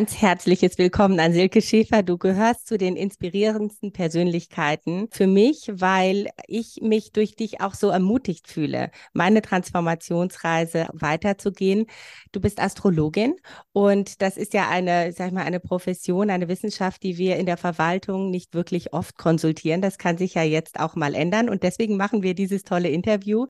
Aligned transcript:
Ganz 0.00 0.22
herzliches 0.22 0.78
Willkommen 0.78 1.20
an 1.20 1.34
Silke 1.34 1.60
Schäfer. 1.60 2.02
Du 2.02 2.16
gehörst 2.16 2.66
zu 2.66 2.78
den 2.78 2.96
inspirierendsten 2.96 3.92
Persönlichkeiten 3.92 5.08
für 5.10 5.26
mich, 5.26 5.70
weil 5.74 6.28
ich 6.46 6.78
mich 6.80 7.12
durch 7.12 7.36
dich 7.36 7.60
auch 7.60 7.74
so 7.74 7.90
ermutigt 7.90 8.48
fühle, 8.48 8.92
meine 9.12 9.42
Transformationsreise 9.42 10.88
weiterzugehen. 10.94 11.84
Du 12.32 12.40
bist 12.40 12.60
Astrologin 12.62 13.34
und 13.72 14.22
das 14.22 14.38
ist 14.38 14.54
ja 14.54 14.70
eine, 14.70 15.12
sag 15.12 15.26
ich 15.26 15.34
mal, 15.34 15.44
eine 15.44 15.60
Profession, 15.60 16.30
eine 16.30 16.48
Wissenschaft, 16.48 17.02
die 17.02 17.18
wir 17.18 17.36
in 17.36 17.44
der 17.44 17.58
Verwaltung 17.58 18.30
nicht 18.30 18.54
wirklich 18.54 18.94
oft 18.94 19.18
konsultieren. 19.18 19.82
Das 19.82 19.98
kann 19.98 20.16
sich 20.16 20.32
ja 20.32 20.42
jetzt 20.42 20.80
auch 20.80 20.96
mal 20.96 21.14
ändern 21.14 21.50
und 21.50 21.62
deswegen 21.62 21.98
machen 21.98 22.22
wir 22.22 22.32
dieses 22.32 22.62
tolle 22.62 22.88
Interview 22.88 23.48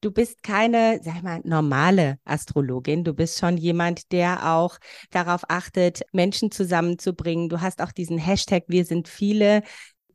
du 0.00 0.10
bist 0.10 0.42
keine, 0.42 1.00
sag 1.02 1.16
ich 1.16 1.22
mal, 1.22 1.40
normale 1.44 2.18
Astrologin. 2.24 3.04
Du 3.04 3.14
bist 3.14 3.38
schon 3.38 3.56
jemand, 3.56 4.12
der 4.12 4.54
auch 4.54 4.78
darauf 5.10 5.42
achtet, 5.48 6.02
Menschen 6.12 6.50
zusammenzubringen. 6.50 7.48
Du 7.48 7.60
hast 7.60 7.82
auch 7.82 7.92
diesen 7.92 8.18
Hashtag 8.18 8.64
Wir 8.68 8.84
sind 8.84 9.08
viele. 9.08 9.62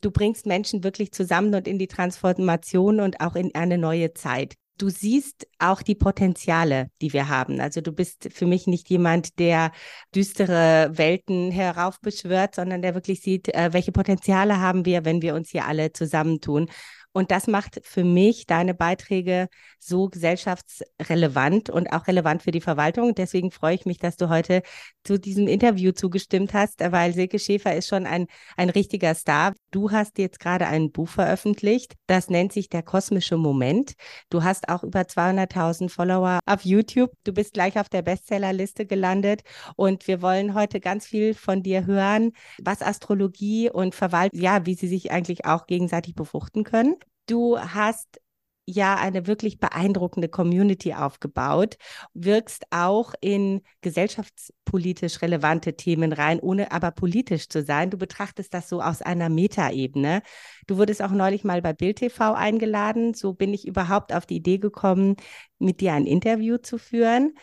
Du 0.02 0.12
bringst 0.12 0.46
Menschen 0.46 0.84
wirklich 0.84 1.12
zusammen 1.12 1.54
und 1.56 1.68
in 1.68 1.80
die 1.80 1.88
Transformation 1.88 3.00
und 3.00 3.22
auch 3.22 3.36
in 3.36 3.56
eine 3.56 3.78
neue 3.78 4.14
Zeit. 4.14 4.56
Du 4.78 4.90
siehst 4.90 5.48
auch 5.60 5.84
die 5.84 5.94
Potenziale, 5.96 6.90
die 7.00 7.14
wir 7.14 7.30
haben. 7.30 7.62
Also 7.62 7.80
du 7.80 7.92
bist 7.92 8.30
für 8.34 8.48
mich 8.48 8.66
nicht 8.66 8.90
jemand, 8.90 9.38
der 9.38 9.72
düstere 10.16 10.90
Welten 10.94 11.52
heraufbeschwört, 11.52 12.56
sondern 12.56 12.82
der 12.82 12.96
wirklich 12.96 13.22
sieht, 13.22 13.54
äh, 13.54 13.72
welche 13.72 13.92
Potenziale 13.92 14.60
haben 14.60 14.84
wir, 14.86 15.06
wenn 15.06 15.22
wir 15.22 15.36
uns 15.36 15.52
hier 15.52 15.68
alle 15.68 15.94
zusammentun. 15.94 16.70
Und 17.14 17.32
das 17.32 17.48
macht 17.48 17.80
für 17.84 18.04
mich 18.04 18.48
deine 18.48 18.74
Beiträge 18.74 19.48
so 19.80 20.10
gesellschaftsrelevant 20.10 21.70
und 21.70 21.94
auch 21.94 22.08
relevant 22.08 22.42
für 22.44 22.52
die 22.52 22.62
Verwaltung. 22.62 23.16
Deswegen 23.16 23.52
freue 23.52 23.76
ich 23.76 23.86
mich, 23.86 24.00
dass 24.00 24.18
du 24.18 24.30
heute 24.30 24.64
zu 25.04 25.20
diesem 25.20 25.48
Interview 25.48 25.92
zugestimmt 25.92 26.54
hast, 26.54 26.80
weil 26.80 27.14
Silke 27.14 27.40
Schäfer 27.40 27.76
ist 27.76 27.88
schon 27.88 28.08
ein, 28.08 28.28
ein 28.58 28.70
richtiger 28.70 29.14
Star. 29.16 29.54
Du 29.74 29.90
hast 29.90 30.20
jetzt 30.20 30.40
gerade 30.40 30.68
ein 30.68 30.92
Buch 30.92 31.10
veröffentlicht, 31.10 31.96
das 32.06 32.30
nennt 32.30 32.54
sich 32.54 32.70
Der 32.70 32.84
kosmische 32.84 33.38
Moment. 33.38 33.94
Du 34.30 34.44
hast 34.44 34.70
auch 34.70 34.84
über 34.84 35.02
200.000 35.02 35.90
Follower 35.90 36.38
auf 36.46 36.64
YouTube. 36.64 37.10
Du 37.24 37.34
bist 37.34 37.54
gleich 37.54 37.80
auf 37.80 37.90
der 37.90 38.04
Bestsellerliste 38.04 38.86
gelandet 38.86 39.42
und 39.76 40.08
wir 40.08 40.22
wollen 40.22 40.54
heute 40.54 40.80
ganz 40.80 41.08
viel 41.08 41.34
von 41.34 41.64
dir 41.64 41.88
hören, 41.88 42.34
was 42.62 42.84
Astrologie 42.84 43.72
und 43.72 43.96
Verwaltung, 43.96 44.40
ja, 44.40 44.64
wie 44.68 44.76
sie 44.76 44.88
sich 44.88 45.10
eigentlich 45.10 45.46
auch 45.46 45.66
gegenseitig 45.66 46.14
befruchten 46.14 46.64
können. 46.64 46.96
Du 47.26 47.58
hast 47.58 48.20
ja 48.66 48.96
eine 48.96 49.28
wirklich 49.28 49.60
beeindruckende 49.60 50.30
Community 50.30 50.94
aufgebaut, 50.94 51.76
wirkst 52.14 52.66
auch 52.72 53.14
in 53.22 53.62
gesellschaftspolitisch 53.82 55.22
relevante 55.22 55.76
Themen 55.76 56.14
rein, 56.14 56.40
ohne 56.40 56.72
aber 56.72 56.92
politisch 56.92 57.50
zu 57.50 57.64
sein. 57.64 57.90
Du 57.90 57.98
betrachtest 57.98 58.54
das 58.54 58.70
so 58.70 58.82
aus 58.82 59.02
einer 59.02 59.30
Metaebene. 59.30 60.22
Du 60.68 60.78
wurdest 60.78 61.02
auch 61.02 61.12
neulich 61.12 61.44
mal 61.44 61.62
bei 61.62 61.74
Bild 61.74 61.98
TV 61.98 62.34
eingeladen. 62.34 63.14
So 63.14 63.34
bin 63.34 63.54
ich 63.54 63.68
überhaupt 63.68 64.14
auf 64.14 64.26
die 64.26 64.38
Idee 64.38 64.58
gekommen, 64.60 65.16
mit 65.60 65.82
dir 65.82 65.94
ein 65.94 66.06
Interview 66.06 66.58
zu 66.58 66.78
führen. 66.78 67.34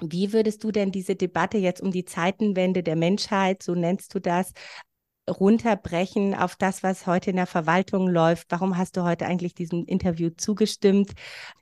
Wie 0.00 0.32
würdest 0.32 0.62
du 0.62 0.70
denn 0.70 0.92
diese 0.92 1.16
Debatte 1.16 1.58
jetzt 1.58 1.80
um 1.80 1.90
die 1.90 2.04
Zeitenwende 2.04 2.84
der 2.84 2.94
Menschheit, 2.94 3.64
so 3.64 3.74
nennst 3.74 4.14
du 4.14 4.20
das, 4.20 4.52
runterbrechen 5.28 6.34
auf 6.34 6.56
das, 6.56 6.82
was 6.82 7.06
heute 7.06 7.30
in 7.30 7.36
der 7.36 7.46
Verwaltung 7.46 8.08
läuft. 8.08 8.46
Warum 8.50 8.76
hast 8.76 8.96
du 8.96 9.04
heute 9.04 9.26
eigentlich 9.26 9.54
diesem 9.54 9.84
Interview 9.84 10.30
zugestimmt? 10.36 11.12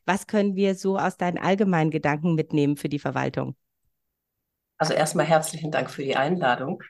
Was 0.05 0.27
können 0.27 0.55
wir 0.55 0.75
so 0.75 0.99
aus 0.99 1.17
deinen 1.17 1.39
allgemeinen 1.39 1.91
Gedanken 1.91 2.35
mitnehmen 2.35 2.77
für 2.77 2.89
die 2.89 2.99
Verwaltung? 2.99 3.57
Also 4.79 4.93
erstmal 4.93 5.27
herzlichen 5.27 5.71
Dank 5.71 5.91
für 5.91 6.03
die 6.03 6.17
Einladung 6.17 6.83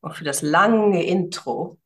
und 0.00 0.14
für 0.14 0.24
das 0.24 0.42
lange 0.42 1.04
Intro. 1.04 1.78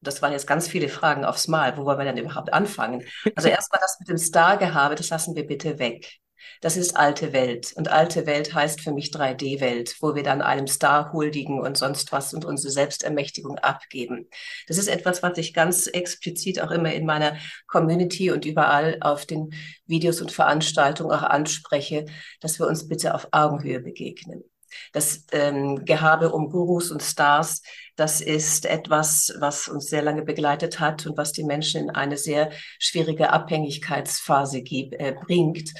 Das 0.00 0.22
waren 0.22 0.32
jetzt 0.32 0.46
ganz 0.46 0.68
viele 0.68 0.88
Fragen 0.88 1.24
aufs 1.24 1.48
Mal. 1.48 1.76
Wo 1.76 1.84
wollen 1.84 1.98
wir 1.98 2.04
denn 2.04 2.18
überhaupt 2.18 2.52
anfangen? 2.52 3.04
Also 3.34 3.48
erstmal 3.48 3.80
das 3.80 3.96
mit 3.98 4.08
dem 4.08 4.18
Star-Gehabe, 4.18 4.94
das 4.94 5.10
lassen 5.10 5.34
wir 5.34 5.46
bitte 5.46 5.78
weg. 5.78 6.18
Das 6.60 6.76
ist 6.76 6.96
alte 6.96 7.32
Welt. 7.32 7.72
Und 7.76 7.88
alte 7.88 8.26
Welt 8.26 8.54
heißt 8.54 8.80
für 8.80 8.92
mich 8.92 9.10
3D-Welt, 9.10 9.96
wo 10.00 10.14
wir 10.14 10.22
dann 10.22 10.42
einem 10.42 10.66
Star 10.66 11.12
huldigen 11.12 11.60
und 11.60 11.76
sonst 11.76 12.12
was 12.12 12.34
und 12.34 12.44
unsere 12.44 12.72
Selbstermächtigung 12.72 13.58
abgeben. 13.58 14.28
Das 14.66 14.78
ist 14.78 14.88
etwas, 14.88 15.22
was 15.22 15.38
ich 15.38 15.54
ganz 15.54 15.86
explizit 15.86 16.60
auch 16.60 16.70
immer 16.70 16.92
in 16.92 17.06
meiner 17.06 17.36
Community 17.66 18.30
und 18.30 18.44
überall 18.44 18.98
auf 19.00 19.26
den 19.26 19.54
Videos 19.86 20.20
und 20.20 20.32
Veranstaltungen 20.32 21.12
auch 21.12 21.22
anspreche, 21.22 22.06
dass 22.40 22.58
wir 22.58 22.66
uns 22.66 22.88
bitte 22.88 23.14
auf 23.14 23.28
Augenhöhe 23.32 23.80
begegnen. 23.80 24.44
Das 24.92 25.24
ähm, 25.32 25.84
Gehabe 25.84 26.32
um 26.32 26.50
Gurus 26.50 26.90
und 26.90 27.02
Stars, 27.02 27.62
das 27.96 28.20
ist 28.20 28.66
etwas, 28.66 29.34
was 29.38 29.68
uns 29.68 29.86
sehr 29.86 30.02
lange 30.02 30.22
begleitet 30.22 30.80
hat 30.80 31.06
und 31.06 31.16
was 31.16 31.32
die 31.32 31.44
Menschen 31.44 31.84
in 31.84 31.90
eine 31.90 32.16
sehr 32.16 32.50
schwierige 32.78 33.30
Abhängigkeitsphase 33.30 34.58
äh, 34.58 35.12
bringt. 35.12 35.72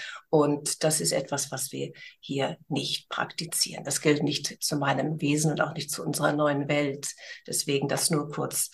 Und 0.42 0.84
das 0.84 1.00
ist 1.00 1.12
etwas, 1.12 1.50
was 1.50 1.72
wir 1.72 1.92
hier 2.20 2.56
nicht 2.68 3.08
praktizieren. 3.08 3.84
Das 3.84 4.00
gilt 4.00 4.22
nicht 4.22 4.62
zu 4.62 4.76
meinem 4.76 5.20
Wesen 5.20 5.50
und 5.50 5.60
auch 5.60 5.74
nicht 5.74 5.90
zu 5.90 6.04
unserer 6.04 6.32
neuen 6.32 6.68
Welt. 6.68 7.08
Deswegen 7.46 7.88
das 7.88 8.10
nur 8.10 8.30
kurz 8.30 8.70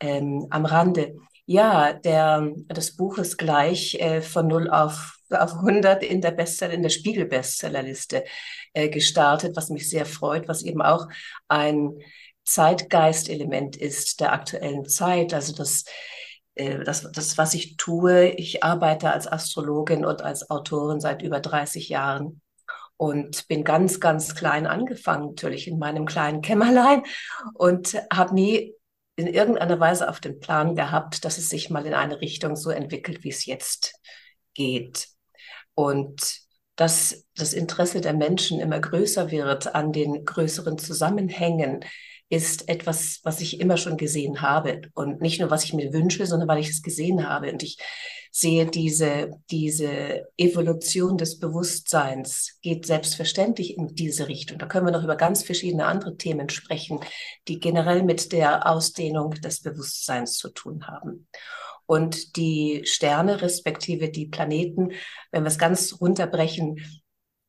ähm, 0.00 0.46
am 0.50 0.64
Rande. 0.64 1.14
Ja, 1.46 1.92
der, 1.92 2.52
das 2.68 2.96
Buch 2.96 3.18
ist 3.18 3.36
gleich 3.36 3.94
äh, 3.94 4.22
von 4.22 4.46
0 4.46 4.70
auf, 4.70 5.18
auf 5.30 5.54
100 5.54 6.04
in 6.04 6.20
der 6.20 6.30
Bestseller, 6.30 6.74
in 6.74 6.82
der 6.82 6.90
Spiegel-Bestsellerliste 6.90 8.24
äh, 8.72 8.88
gestartet, 8.88 9.56
was 9.56 9.68
mich 9.68 9.88
sehr 9.88 10.06
freut, 10.06 10.46
was 10.46 10.62
eben 10.62 10.80
auch 10.80 11.08
ein 11.48 11.98
Zeitgeistelement 12.44 13.76
ist 13.76 14.20
der 14.20 14.32
aktuellen 14.32 14.86
Zeit. 14.86 15.34
Also 15.34 15.54
das, 15.54 15.84
das, 16.84 17.10
das, 17.12 17.38
was 17.38 17.54
ich 17.54 17.76
tue, 17.76 18.28
ich 18.30 18.62
arbeite 18.64 19.10
als 19.12 19.30
Astrologin 19.30 20.04
und 20.04 20.22
als 20.22 20.50
Autorin 20.50 21.00
seit 21.00 21.22
über 21.22 21.40
30 21.40 21.88
Jahren 21.88 22.40
und 22.96 23.48
bin 23.48 23.64
ganz, 23.64 24.00
ganz 24.00 24.34
klein 24.34 24.66
angefangen, 24.66 25.28
natürlich 25.28 25.66
in 25.66 25.78
meinem 25.78 26.06
kleinen 26.06 26.42
Kämmerlein 26.42 27.02
und 27.54 27.96
habe 28.12 28.34
nie 28.34 28.74
in 29.16 29.26
irgendeiner 29.26 29.80
Weise 29.80 30.08
auf 30.08 30.20
den 30.20 30.40
Plan 30.40 30.74
gehabt, 30.74 31.24
dass 31.24 31.38
es 31.38 31.48
sich 31.48 31.70
mal 31.70 31.86
in 31.86 31.94
eine 31.94 32.20
Richtung 32.20 32.56
so 32.56 32.70
entwickelt, 32.70 33.24
wie 33.24 33.30
es 33.30 33.46
jetzt 33.46 33.94
geht. 34.54 35.08
Und 35.74 36.40
dass 36.76 37.26
das 37.36 37.52
Interesse 37.52 38.00
der 38.00 38.14
Menschen 38.14 38.60
immer 38.60 38.80
größer 38.80 39.30
wird 39.30 39.74
an 39.74 39.92
den 39.92 40.24
größeren 40.24 40.78
Zusammenhängen, 40.78 41.84
ist 42.30 42.68
etwas, 42.68 43.20
was 43.24 43.40
ich 43.40 43.60
immer 43.60 43.76
schon 43.76 43.96
gesehen 43.96 44.40
habe. 44.40 44.82
Und 44.94 45.20
nicht 45.20 45.40
nur, 45.40 45.50
was 45.50 45.64
ich 45.64 45.74
mir 45.74 45.92
wünsche, 45.92 46.24
sondern 46.26 46.48
weil 46.48 46.60
ich 46.60 46.70
es 46.70 46.82
gesehen 46.82 47.28
habe. 47.28 47.52
Und 47.52 47.62
ich 47.62 47.76
sehe 48.30 48.66
diese, 48.66 49.32
diese 49.50 50.28
Evolution 50.36 51.18
des 51.18 51.40
Bewusstseins 51.40 52.58
geht 52.62 52.86
selbstverständlich 52.86 53.76
in 53.76 53.88
diese 53.96 54.28
Richtung. 54.28 54.58
Da 54.58 54.66
können 54.66 54.86
wir 54.86 54.92
noch 54.92 55.02
über 55.02 55.16
ganz 55.16 55.42
verschiedene 55.42 55.86
andere 55.86 56.16
Themen 56.16 56.48
sprechen, 56.48 57.00
die 57.48 57.58
generell 57.58 58.04
mit 58.04 58.30
der 58.30 58.68
Ausdehnung 58.70 59.32
des 59.32 59.60
Bewusstseins 59.62 60.38
zu 60.38 60.50
tun 60.50 60.86
haben. 60.86 61.26
Und 61.86 62.36
die 62.36 62.82
Sterne 62.84 63.42
respektive 63.42 64.10
die 64.10 64.26
Planeten, 64.26 64.92
wenn 65.32 65.42
wir 65.42 65.48
es 65.48 65.58
ganz 65.58 66.00
runterbrechen, 66.00 66.78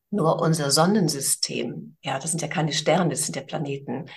nur 0.10 0.42
unser 0.42 0.72
Sonnensystem, 0.72 1.96
ja, 2.02 2.18
das 2.18 2.32
sind 2.32 2.42
ja 2.42 2.48
keine 2.48 2.74
Sterne, 2.74 3.12
das 3.12 3.24
sind 3.24 3.36
ja 3.36 3.44
Planeten. 3.44 4.08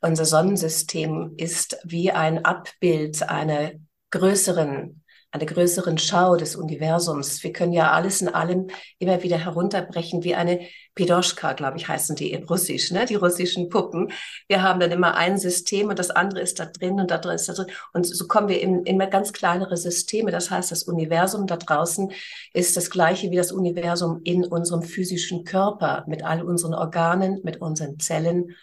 Unser 0.00 0.24
Sonnensystem 0.24 1.34
ist 1.36 1.78
wie 1.84 2.10
ein 2.10 2.44
Abbild 2.44 3.22
einer 3.28 3.72
größeren 4.10 5.00
einer 5.32 5.46
größeren 5.46 5.96
Schau 5.98 6.36
des 6.36 6.56
Universums. 6.56 7.42
Wir 7.44 7.52
können 7.52 7.72
ja 7.72 7.92
alles 7.92 8.20
in 8.20 8.28
allem 8.28 8.66
immer 8.98 9.22
wieder 9.22 9.38
herunterbrechen, 9.38 10.24
wie 10.24 10.34
eine 10.34 10.66
Pidoschka, 10.94 11.52
glaube 11.52 11.76
ich, 11.76 11.86
heißen 11.86 12.16
die 12.16 12.32
in 12.32 12.44
Russisch, 12.44 12.90
ne? 12.90 13.06
die 13.06 13.14
russischen 13.14 13.68
Puppen. 13.68 14.10
Wir 14.48 14.62
haben 14.62 14.80
dann 14.80 14.90
immer 14.90 15.14
ein 15.14 15.38
System 15.38 15.88
und 15.88 15.98
das 16.00 16.10
andere 16.10 16.40
ist 16.40 16.58
da 16.58 16.66
drin 16.66 16.98
und 16.98 17.12
da 17.12 17.18
drin 17.18 17.36
ist 17.36 17.48
da 17.48 17.52
drin. 17.52 17.68
Und 17.92 18.06
so 18.06 18.26
kommen 18.26 18.48
wir 18.48 18.60
in, 18.60 18.84
immer 18.84 19.06
ganz 19.06 19.32
kleinere 19.32 19.76
Systeme. 19.76 20.32
Das 20.32 20.50
heißt, 20.50 20.72
das 20.72 20.82
Universum 20.82 21.46
da 21.46 21.56
draußen 21.56 22.12
ist 22.52 22.76
das 22.76 22.90
gleiche 22.90 23.30
wie 23.30 23.36
das 23.36 23.52
Universum 23.52 24.20
in 24.24 24.44
unserem 24.44 24.82
physischen 24.82 25.44
Körper, 25.44 26.04
mit 26.08 26.24
all 26.24 26.42
unseren 26.42 26.74
Organen, 26.74 27.40
mit 27.44 27.60
unseren 27.60 28.00
Zellen 28.00 28.56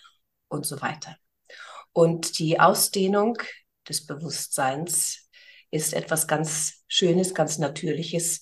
und 0.49 0.65
so 0.65 0.81
weiter. 0.81 1.15
Und 1.97 2.37
die 2.37 2.59
Ausdehnung 2.59 3.39
des 3.89 4.05
Bewusstseins 4.05 5.31
ist 5.71 5.95
etwas 5.95 6.27
ganz 6.27 6.83
Schönes, 6.87 7.33
ganz 7.33 7.57
Natürliches. 7.57 8.41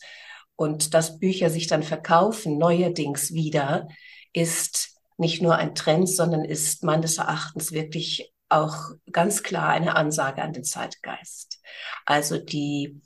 Und 0.58 0.94
dass 0.94 1.20
Bücher 1.20 1.50
sich 1.50 1.68
dann 1.68 1.82
verkaufen, 1.82 2.58
neuerdings 2.58 3.32
wieder, 3.32 3.88
ist 4.34 5.00
nicht 5.16 5.42
nur 5.42 5.56
ein 5.56 5.74
Trend, 5.74 6.10
sondern 6.10 6.44
ist 6.44 6.84
meines 6.84 7.18
Erachtens 7.18 7.72
wirklich 7.72 8.34
auch 8.50 8.76
ganz 9.14 9.42
klar 9.42 9.70
eine 9.70 9.96
Ansage 9.96 10.42
an 10.42 10.52
den 10.52 10.66
Zeitgeist. 10.66 11.62
Also 12.06 12.38
die 12.38 13.00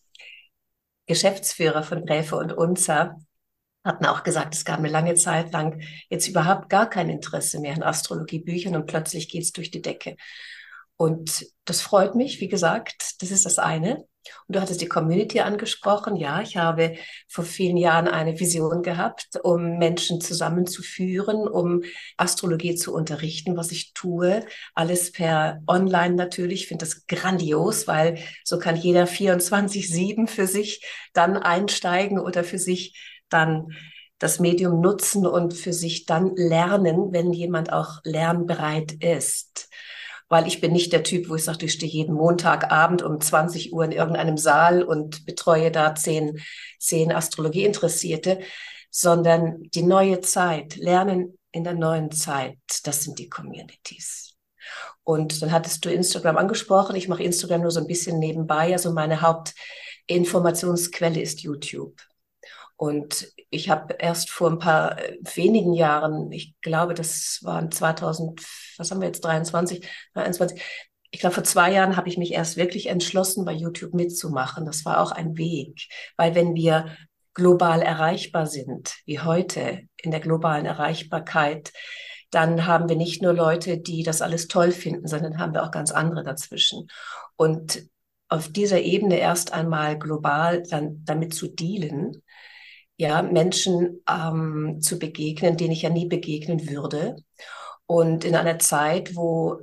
Geschäftsführer 1.05 1.83
von 1.83 2.07
Gräfe 2.07 2.37
und 2.37 2.53
Unzer 2.53 3.19
hatten 3.89 4.05
auch 4.05 4.23
gesagt, 4.23 4.55
es 4.55 4.63
gab 4.65 4.79
eine 4.79 4.87
lange 4.87 5.15
Zeit 5.15 5.51
lang 5.51 5.81
jetzt 6.09 6.27
überhaupt 6.27 6.69
gar 6.69 6.89
kein 6.89 7.09
Interesse 7.09 7.59
mehr 7.59 7.73
an 7.73 7.83
Astrologiebüchern 7.83 8.75
und 8.75 8.85
plötzlich 8.85 9.29
geht 9.29 9.43
es 9.43 9.51
durch 9.51 9.71
die 9.71 9.81
Decke. 9.81 10.15
Und 10.95 11.47
das 11.65 11.81
freut 11.81 12.15
mich, 12.15 12.39
wie 12.41 12.49
gesagt, 12.49 13.21
das 13.21 13.31
ist 13.31 13.45
das 13.45 13.57
eine. 13.57 14.03
Und 14.47 14.55
du 14.55 14.61
hattest 14.61 14.81
die 14.81 14.87
Community 14.87 15.39
angesprochen. 15.39 16.17
Ja, 16.17 16.41
ich 16.41 16.57
habe 16.57 16.97
vor 17.27 17.45
vielen 17.45 17.77
Jahren 17.77 18.07
eine 18.07 18.39
Vision 18.39 18.83
gehabt, 18.83 19.39
um 19.41 19.77
Menschen 19.77 20.19
zusammenzuführen, 20.19 21.47
um 21.47 21.83
Astrologie 22.17 22.75
zu 22.75 22.93
unterrichten, 22.93 23.55
was 23.55 23.71
ich 23.71 23.93
tue. 23.93 24.45
Alles 24.75 25.11
per 25.11 25.61
Online 25.67 26.15
natürlich. 26.15 26.63
Ich 26.63 26.67
finde 26.67 26.85
das 26.85 27.07
grandios, 27.07 27.87
weil 27.87 28.19
so 28.43 28.59
kann 28.59 28.75
jeder 28.75 29.05
24-7 29.05 30.27
für 30.27 30.47
sich 30.47 30.85
dann 31.13 31.37
einsteigen 31.37 32.19
oder 32.19 32.43
für 32.43 32.59
sich 32.59 33.18
dann 33.29 33.73
das 34.17 34.39
Medium 34.39 34.81
nutzen 34.81 35.25
und 35.25 35.53
für 35.53 35.73
sich 35.73 36.05
dann 36.05 36.35
lernen, 36.35 37.13
wenn 37.13 37.31
jemand 37.31 37.71
auch 37.71 38.01
lernbereit 38.03 38.91
ist 39.03 39.69
weil 40.29 40.47
ich 40.47 40.61
bin 40.61 40.71
nicht 40.71 40.93
der 40.93 41.03
Typ, 41.03 41.27
wo 41.27 41.35
ich 41.35 41.43
sage, 41.43 41.65
ich 41.65 41.73
stehe 41.73 41.91
jeden 41.91 42.13
Montagabend 42.13 43.01
um 43.01 43.19
20 43.19 43.73
Uhr 43.73 43.83
in 43.83 43.91
irgendeinem 43.91 44.37
Saal 44.37 44.83
und 44.83 45.25
betreue 45.25 45.71
da 45.71 45.95
zehn, 45.95 46.39
zehn 46.77 47.11
Astrologie-Interessierte, 47.11 48.39
sondern 48.91 49.63
die 49.73 49.81
neue 49.81 50.21
Zeit, 50.21 50.75
Lernen 50.75 51.37
in 51.51 51.63
der 51.63 51.73
neuen 51.73 52.11
Zeit, 52.11 52.59
das 52.83 53.03
sind 53.03 53.17
die 53.17 53.27
Communities. 53.27 54.35
Und 55.03 55.41
dann 55.41 55.51
hattest 55.51 55.83
du 55.83 55.89
Instagram 55.89 56.37
angesprochen. 56.37 56.95
Ich 56.95 57.07
mache 57.07 57.23
Instagram 57.23 57.61
nur 57.61 57.71
so 57.71 57.79
ein 57.79 57.87
bisschen 57.87 58.19
nebenbei. 58.19 58.71
Also 58.73 58.91
meine 58.93 59.21
Hauptinformationsquelle 59.21 61.19
ist 61.19 61.41
YouTube. 61.41 61.99
Und 62.75 63.33
ich 63.49 63.69
habe 63.69 63.95
erst 63.99 64.29
vor 64.29 64.49
ein 64.49 64.59
paar 64.59 64.97
äh, 64.99 65.17
wenigen 65.35 65.73
Jahren, 65.73 66.31
ich 66.31 66.55
glaube, 66.61 66.93
das 66.93 67.39
waren 67.43 67.71
2000, 67.71 68.41
was 68.77 68.91
haben 68.91 69.01
wir 69.01 69.07
jetzt, 69.07 69.23
23, 69.25 69.85
21, 70.13 70.61
ich 71.11 71.19
glaube, 71.19 71.35
vor 71.35 71.43
zwei 71.43 71.71
Jahren 71.73 71.97
habe 71.97 72.07
ich 72.07 72.17
mich 72.17 72.31
erst 72.31 72.55
wirklich 72.55 72.87
entschlossen, 72.87 73.43
bei 73.43 73.51
YouTube 73.51 73.93
mitzumachen. 73.93 74.65
Das 74.65 74.85
war 74.85 75.01
auch 75.01 75.11
ein 75.11 75.37
Weg, 75.37 75.87
weil 76.17 76.35
wenn 76.35 76.55
wir 76.55 76.95
global 77.33 77.81
erreichbar 77.81 78.45
sind, 78.45 78.95
wie 79.05 79.19
heute 79.19 79.81
in 79.97 80.11
der 80.11 80.19
globalen 80.19 80.65
Erreichbarkeit, 80.65 81.71
dann 82.31 82.65
haben 82.67 82.89
wir 82.89 82.95
nicht 82.95 83.21
nur 83.21 83.33
Leute, 83.33 83.79
die 83.79 84.03
das 84.03 84.21
alles 84.21 84.47
toll 84.47 84.71
finden, 84.71 85.07
sondern 85.07 85.39
haben 85.39 85.53
wir 85.53 85.63
auch 85.63 85.71
ganz 85.71 85.91
andere 85.91 86.23
dazwischen. 86.23 86.87
Und 87.35 87.83
auf 88.27 88.49
dieser 88.49 88.81
Ebene 88.81 89.17
erst 89.17 89.53
einmal 89.53 89.97
global 89.97 90.61
dann 90.63 91.03
damit 91.05 91.33
zu 91.33 91.47
dealen, 91.47 92.21
ja, 92.99 93.21
Menschen 93.21 94.03
ähm, 94.09 94.81
zu 94.81 94.99
begegnen, 94.99 95.55
denen 95.55 95.71
ich 95.71 95.83
ja 95.83 95.89
nie 95.89 96.07
begegnen 96.07 96.69
würde. 96.69 97.15
Und 97.85 98.25
in 98.25 98.35
einer 98.35 98.59
Zeit, 98.59 99.15
wo 99.15 99.61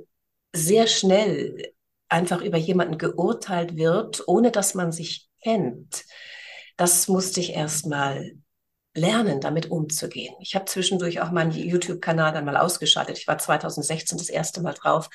sehr 0.53 0.87
schnell 0.87 1.71
einfach 2.09 2.41
über 2.41 2.57
jemanden 2.57 2.97
geurteilt 2.97 3.75
wird, 3.77 4.27
ohne 4.27 4.51
dass 4.51 4.73
man 4.73 4.91
sich 4.91 5.29
kennt, 5.43 6.03
das 6.77 7.07
musste 7.07 7.39
ich 7.39 7.53
erst 7.53 7.85
mal 7.85 8.31
lernen, 8.95 9.39
damit 9.39 9.69
umzugehen. 9.69 10.33
Ich 10.41 10.55
habe 10.55 10.65
zwischendurch 10.65 11.21
auch 11.21 11.29
meinen 11.29 11.51
YouTube-Kanal 11.51 12.33
dann 12.33 12.45
mal 12.45 12.57
ausgeschaltet. 12.57 13.19
Ich 13.19 13.27
war 13.27 13.37
2016 13.37 14.17
das 14.17 14.29
erste 14.29 14.61
Mal 14.63 14.73
drauf 14.73 15.09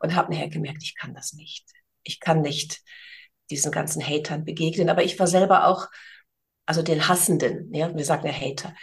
und 0.00 0.14
habe 0.14 0.32
nachher 0.32 0.48
gemerkt, 0.48 0.82
ich 0.82 0.96
kann 0.96 1.12
das 1.12 1.34
nicht. 1.34 1.66
Ich 2.02 2.18
kann 2.18 2.40
nicht 2.40 2.80
diesen 3.50 3.72
ganzen 3.72 4.02
Hatern 4.02 4.46
begegnen. 4.46 4.88
Aber 4.88 5.04
ich 5.04 5.18
war 5.18 5.26
selber 5.26 5.66
auch 5.66 5.88
also 6.68 6.82
den 6.82 7.08
Hassenden, 7.08 7.72
ja, 7.72 7.96
wir 7.96 8.04
sagen 8.04 8.26
ja 8.26 8.32
Hater. 8.32 8.74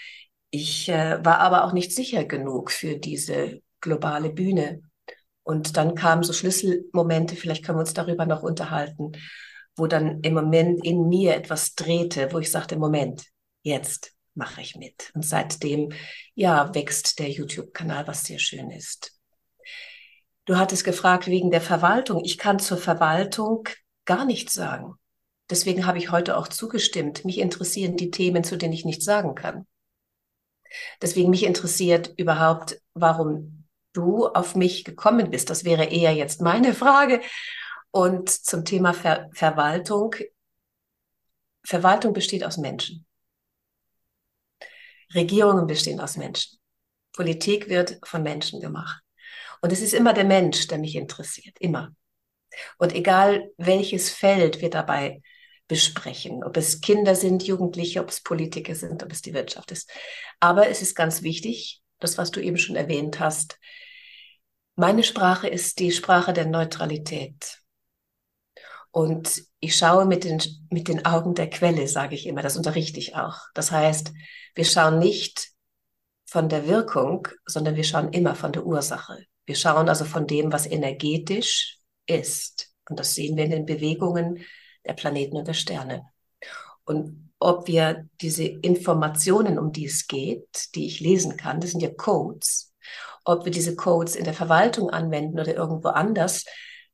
Ich 0.49 0.89
äh, 0.89 1.23
war 1.23 1.37
aber 1.37 1.65
auch 1.65 1.71
nicht 1.71 1.93
sicher 1.93 2.25
genug 2.25 2.71
für 2.71 2.97
diese 2.97 3.61
globale 3.79 4.31
Bühne. 4.31 4.81
Und 5.43 5.77
dann 5.77 5.93
kamen 5.93 6.23
so 6.23 6.33
Schlüsselmomente, 6.33 7.35
vielleicht 7.35 7.63
können 7.63 7.77
wir 7.77 7.81
uns 7.81 7.93
darüber 7.93 8.25
noch 8.25 8.41
unterhalten, 8.41 9.11
wo 9.75 9.85
dann 9.85 10.21
im 10.21 10.33
Moment 10.33 10.83
in 10.83 11.07
mir 11.07 11.35
etwas 11.35 11.75
drehte, 11.75 12.33
wo 12.33 12.39
ich 12.39 12.49
sagte, 12.49 12.75
Moment, 12.75 13.27
jetzt 13.61 14.13
mache 14.33 14.61
ich 14.61 14.75
mit. 14.75 15.11
Und 15.13 15.23
seitdem, 15.23 15.91
ja, 16.33 16.73
wächst 16.73 17.19
der 17.19 17.29
YouTube-Kanal, 17.29 18.07
was 18.07 18.23
sehr 18.23 18.39
schön 18.39 18.71
ist. 18.71 19.11
Du 20.45 20.57
hattest 20.57 20.85
gefragt 20.85 21.27
wegen 21.27 21.51
der 21.51 21.61
Verwaltung. 21.61 22.23
Ich 22.25 22.39
kann 22.39 22.57
zur 22.57 22.77
Verwaltung 22.77 23.69
gar 24.05 24.25
nichts 24.25 24.53
sagen. 24.53 24.95
Deswegen 25.49 25.85
habe 25.85 25.97
ich 25.97 26.11
heute 26.11 26.37
auch 26.37 26.47
zugestimmt. 26.47 27.23
Mich 27.25 27.37
interessieren 27.37 27.97
die 27.97 28.11
Themen, 28.11 28.43
zu 28.43 28.57
denen 28.57 28.73
ich 28.73 28.85
nichts 28.85 29.05
sagen 29.05 29.35
kann. 29.35 29.67
Deswegen 31.01 31.29
mich 31.29 31.43
interessiert 31.43 32.13
überhaupt, 32.17 32.81
warum 32.93 33.67
du 33.93 34.27
auf 34.27 34.55
mich 34.55 34.83
gekommen 34.83 35.29
bist. 35.29 35.49
Das 35.49 35.63
wäre 35.63 35.85
eher 35.85 36.13
jetzt 36.13 36.41
meine 36.41 36.73
Frage. 36.73 37.21
Und 37.91 38.29
zum 38.29 38.65
Thema 38.65 38.93
Ver 38.93 39.29
Verwaltung. 39.33 40.15
Verwaltung 41.63 42.13
besteht 42.13 42.43
aus 42.43 42.57
Menschen. 42.57 43.05
Regierungen 45.13 45.67
bestehen 45.67 45.99
aus 45.99 46.17
Menschen. 46.17 46.59
Politik 47.13 47.69
wird 47.69 47.99
von 48.03 48.23
Menschen 48.23 48.59
gemacht. 48.59 49.01
Und 49.61 49.71
es 49.71 49.81
ist 49.81 49.93
immer 49.93 50.13
der 50.13 50.25
Mensch, 50.25 50.67
der 50.67 50.77
mich 50.77 50.95
interessiert. 50.95 51.57
Immer. 51.59 51.95
Und 52.77 52.93
egal 52.93 53.51
welches 53.57 54.09
Feld 54.09 54.61
wir 54.61 54.69
dabei 54.69 55.21
besprechen, 55.67 56.43
ob 56.43 56.57
es 56.57 56.81
Kinder 56.81 57.15
sind, 57.15 57.43
Jugendliche, 57.43 58.01
ob 58.01 58.09
es 58.09 58.21
Politiker 58.21 58.75
sind, 58.75 59.03
ob 59.03 59.11
es 59.11 59.21
die 59.21 59.33
Wirtschaft 59.33 59.71
ist. 59.71 59.89
Aber 60.39 60.67
es 60.67 60.81
ist 60.81 60.95
ganz 60.95 61.23
wichtig, 61.23 61.81
das, 61.99 62.17
was 62.17 62.31
du 62.31 62.39
eben 62.39 62.57
schon 62.57 62.75
erwähnt 62.75 63.19
hast, 63.19 63.59
meine 64.75 65.03
Sprache 65.03 65.47
ist 65.47 65.79
die 65.79 65.91
Sprache 65.91 66.33
der 66.33 66.45
Neutralität. 66.45 67.61
Und 68.91 69.43
ich 69.59 69.75
schaue 69.75 70.05
mit 70.05 70.23
den, 70.23 70.41
mit 70.69 70.87
den 70.87 71.05
Augen 71.05 71.33
der 71.33 71.49
Quelle, 71.49 71.87
sage 71.87 72.15
ich 72.15 72.27
immer, 72.27 72.41
das 72.41 72.57
unterrichte 72.57 72.99
ich 72.99 73.15
auch. 73.15 73.39
Das 73.53 73.71
heißt, 73.71 74.13
wir 74.53 74.65
schauen 74.65 74.99
nicht 74.99 75.49
von 76.25 76.49
der 76.49 76.67
Wirkung, 76.67 77.27
sondern 77.45 77.75
wir 77.75 77.83
schauen 77.83 78.11
immer 78.13 78.35
von 78.35 78.51
der 78.51 78.65
Ursache. 78.65 79.25
Wir 79.45 79.55
schauen 79.55 79.89
also 79.89 80.05
von 80.05 80.27
dem, 80.27 80.51
was 80.51 80.65
energetisch 80.65 81.79
ist. 82.05 82.73
Und 82.89 82.99
das 82.99 83.15
sehen 83.15 83.37
wir 83.37 83.45
in 83.45 83.51
den 83.51 83.65
Bewegungen 83.65 84.43
der 84.85 84.93
Planeten 84.93 85.37
und 85.37 85.47
der 85.47 85.53
Sterne. 85.53 86.05
Und 86.85 87.31
ob 87.39 87.67
wir 87.67 88.07
diese 88.21 88.43
Informationen, 88.45 89.59
um 89.59 89.71
die 89.71 89.85
es 89.85 90.07
geht, 90.07 90.47
die 90.75 90.85
ich 90.85 90.99
lesen 90.99 91.37
kann, 91.37 91.59
das 91.59 91.71
sind 91.71 91.81
ja 91.81 91.89
Codes, 91.89 92.73
ob 93.23 93.45
wir 93.45 93.51
diese 93.51 93.75
Codes 93.75 94.15
in 94.15 94.23
der 94.23 94.33
Verwaltung 94.33 94.89
anwenden 94.89 95.39
oder 95.39 95.55
irgendwo 95.55 95.89
anders, 95.89 96.45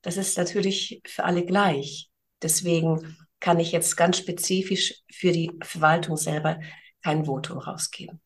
das 0.02 0.18
ist 0.18 0.38
natürlich 0.38 1.02
für 1.06 1.26
alle 1.26 1.46
gleich. 1.46 2.10
Deswegen 2.42 3.18
kann 3.40 3.60
ich 3.60 3.72
jetzt 3.72 3.98
ganz 3.98 4.18
spezifisch 4.18 5.02
für 5.12 5.32
die 5.32 5.52
Verwaltung 5.62 6.18
selber 6.18 6.60
kein 7.04 7.26
Votum 7.26 7.60
rausgeben. 7.60 8.22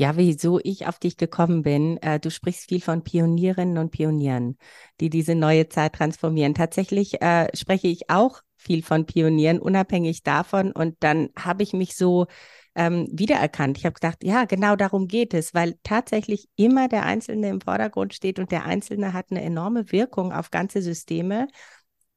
Ja, 0.00 0.16
wieso 0.16 0.60
ich 0.62 0.86
auf 0.86 1.00
dich 1.00 1.16
gekommen 1.16 1.62
bin. 1.62 1.96
Äh, 2.02 2.20
du 2.20 2.30
sprichst 2.30 2.68
viel 2.68 2.80
von 2.80 3.02
Pionierinnen 3.02 3.78
und 3.78 3.90
Pionieren, 3.90 4.56
die 5.00 5.10
diese 5.10 5.34
neue 5.34 5.68
Zeit 5.68 5.94
transformieren. 5.94 6.54
Tatsächlich 6.54 7.20
äh, 7.20 7.48
spreche 7.56 7.88
ich 7.88 8.08
auch 8.08 8.42
viel 8.56 8.84
von 8.84 9.06
Pionieren, 9.06 9.58
unabhängig 9.58 10.22
davon. 10.22 10.70
Und 10.70 10.94
dann 11.00 11.30
habe 11.36 11.64
ich 11.64 11.72
mich 11.72 11.96
so 11.96 12.26
ähm, 12.76 13.08
wiedererkannt. 13.10 13.76
Ich 13.76 13.86
habe 13.86 13.94
gedacht, 13.94 14.22
ja, 14.22 14.44
genau 14.44 14.76
darum 14.76 15.08
geht 15.08 15.34
es, 15.34 15.52
weil 15.52 15.74
tatsächlich 15.82 16.48
immer 16.54 16.86
der 16.86 17.04
Einzelne 17.04 17.48
im 17.48 17.60
Vordergrund 17.60 18.14
steht 18.14 18.38
und 18.38 18.52
der 18.52 18.66
Einzelne 18.66 19.12
hat 19.12 19.32
eine 19.32 19.42
enorme 19.42 19.90
Wirkung 19.90 20.32
auf 20.32 20.52
ganze 20.52 20.80
Systeme. 20.80 21.48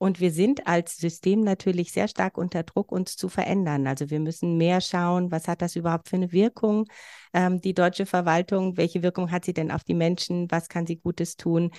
Und 0.02 0.20
wir 0.20 0.32
sind 0.32 0.66
als 0.66 0.98
System 0.98 1.42
natürlich 1.42 1.92
sehr 1.92 2.08
stark 2.08 2.36
unter 2.40 2.64
Druck, 2.64 2.92
uns 2.92 3.16
zu 3.18 3.30
verändern. 3.30 3.86
Also 3.86 4.10
wir 4.10 4.20
müssen 4.20 4.58
mehr 4.58 4.82
schauen, 4.82 5.32
was 5.32 5.48
hat 5.48 5.62
das 5.62 5.76
überhaupt 5.76 6.10
für 6.10 6.16
eine 6.16 6.32
Wirkung? 6.32 6.88
Ähm, 7.34 7.62
die 7.62 7.76
deutsche 7.76 8.08
Verwaltung, 8.08 8.78
welche 8.78 9.04
Wirkung 9.04 9.30
hat 9.30 9.46
sie 9.46 9.54
denn 9.54 9.70
auf 9.70 9.84
die 9.84 9.94
Menschen? 9.94 10.50
Was 10.50 10.70
kann 10.70 10.88
sie 10.88 10.96
Gutes 10.96 11.38
tun? 11.38 11.70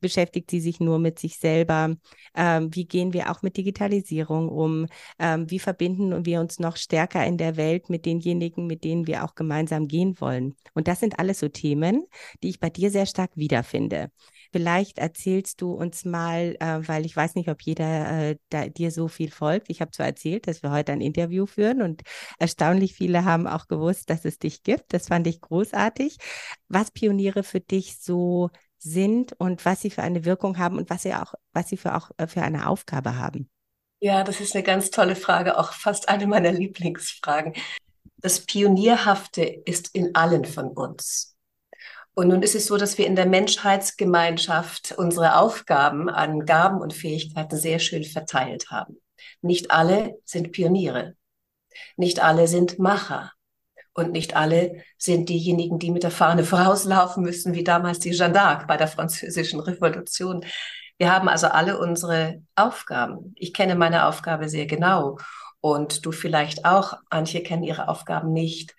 beschäftigt 0.00 0.50
sie 0.50 0.60
sich 0.60 0.80
nur 0.80 0.98
mit 0.98 1.18
sich 1.18 1.38
selber? 1.38 1.96
Ähm, 2.36 2.68
wie 2.74 2.84
gehen 2.84 3.14
wir 3.14 3.30
auch 3.30 3.40
mit 3.40 3.56
Digitalisierung 3.56 4.50
um? 4.50 4.86
Ähm, 5.18 5.50
wie 5.50 5.58
verbinden 5.58 6.26
wir 6.26 6.40
uns 6.40 6.58
noch 6.58 6.76
stärker 6.76 7.24
in 7.24 7.38
der 7.38 7.56
Welt 7.56 7.88
mit 7.88 8.04
denjenigen, 8.04 8.66
mit 8.66 8.84
denen 8.84 9.06
wir 9.06 9.24
auch 9.24 9.34
gemeinsam 9.34 9.88
gehen 9.88 10.20
wollen? 10.20 10.56
Und 10.74 10.88
das 10.88 11.00
sind 11.00 11.18
alles 11.18 11.38
so 11.38 11.48
Themen, 11.48 12.04
die 12.42 12.50
ich 12.50 12.60
bei 12.60 12.68
dir 12.68 12.90
sehr 12.90 13.06
stark 13.06 13.30
wiederfinde. 13.34 14.10
Vielleicht 14.54 14.98
erzählst 14.98 15.62
du 15.62 15.72
uns 15.72 16.04
mal, 16.04 16.54
äh, 16.60 16.86
weil 16.86 17.04
ich 17.04 17.16
weiß 17.16 17.34
nicht, 17.34 17.48
ob 17.48 17.60
jeder 17.62 18.30
äh, 18.30 18.36
da, 18.50 18.68
dir 18.68 18.92
so 18.92 19.08
viel 19.08 19.32
folgt. 19.32 19.68
Ich 19.68 19.80
habe 19.80 19.90
zwar 19.90 20.06
erzählt, 20.06 20.46
dass 20.46 20.62
wir 20.62 20.70
heute 20.70 20.92
ein 20.92 21.00
Interview 21.00 21.46
führen 21.46 21.82
und 21.82 22.02
erstaunlich 22.38 22.94
viele 22.94 23.24
haben 23.24 23.48
auch 23.48 23.66
gewusst, 23.66 24.10
dass 24.10 24.24
es 24.24 24.38
dich 24.38 24.62
gibt. 24.62 24.92
Das 24.92 25.08
fand 25.08 25.26
ich 25.26 25.40
großartig. 25.40 26.18
Was 26.68 26.92
Pioniere 26.92 27.42
für 27.42 27.58
dich 27.58 27.98
so 27.98 28.50
sind 28.78 29.32
und 29.40 29.64
was 29.64 29.80
sie 29.80 29.90
für 29.90 30.04
eine 30.04 30.24
Wirkung 30.24 30.56
haben 30.56 30.78
und 30.78 30.88
was 30.88 31.02
sie 31.02 31.14
auch, 31.14 31.34
was 31.52 31.68
sie 31.68 31.76
für 31.76 31.96
auch 31.96 32.12
äh, 32.18 32.28
für 32.28 32.42
eine 32.42 32.68
Aufgabe 32.68 33.16
haben? 33.16 33.50
Ja, 33.98 34.22
das 34.22 34.40
ist 34.40 34.54
eine 34.54 34.62
ganz 34.62 34.90
tolle 34.90 35.16
Frage, 35.16 35.58
auch 35.58 35.72
fast 35.72 36.08
eine 36.08 36.28
meiner 36.28 36.52
Lieblingsfragen. 36.52 37.54
Das 38.18 38.38
Pionierhafte 38.38 39.42
ist 39.42 39.92
in 39.96 40.14
allen 40.14 40.44
von 40.44 40.68
uns. 40.68 41.33
Und 42.14 42.28
nun 42.28 42.42
ist 42.42 42.54
es 42.54 42.66
so, 42.66 42.76
dass 42.76 42.96
wir 42.96 43.06
in 43.06 43.16
der 43.16 43.26
Menschheitsgemeinschaft 43.26 44.94
unsere 44.96 45.36
Aufgaben 45.36 46.08
an 46.08 46.46
Gaben 46.46 46.80
und 46.80 46.94
Fähigkeiten 46.94 47.56
sehr 47.56 47.80
schön 47.80 48.04
verteilt 48.04 48.70
haben. 48.70 49.00
Nicht 49.42 49.70
alle 49.72 50.14
sind 50.24 50.52
Pioniere. 50.52 51.16
Nicht 51.96 52.22
alle 52.22 52.46
sind 52.46 52.78
Macher. 52.78 53.32
Und 53.94 54.12
nicht 54.12 54.34
alle 54.34 54.82
sind 54.98 55.28
diejenigen, 55.28 55.78
die 55.78 55.90
mit 55.90 56.02
der 56.02 56.10
Fahne 56.10 56.44
vorauslaufen 56.44 57.22
müssen, 57.22 57.54
wie 57.54 57.64
damals 57.64 57.98
die 57.98 58.12
Jeanne 58.12 58.34
d'Arc 58.34 58.66
bei 58.66 58.76
der 58.76 58.88
französischen 58.88 59.60
Revolution. 59.60 60.44
Wir 60.98 61.12
haben 61.12 61.28
also 61.28 61.48
alle 61.48 61.78
unsere 61.78 62.42
Aufgaben. 62.54 63.34
Ich 63.36 63.52
kenne 63.52 63.74
meine 63.74 64.06
Aufgabe 64.06 64.48
sehr 64.48 64.66
genau 64.66 65.18
und 65.60 66.06
du 66.06 66.12
vielleicht 66.12 66.64
auch. 66.64 66.94
Manche 67.10 67.42
kennen 67.42 67.64
ihre 67.64 67.88
Aufgaben 67.88 68.32
nicht. 68.32 68.74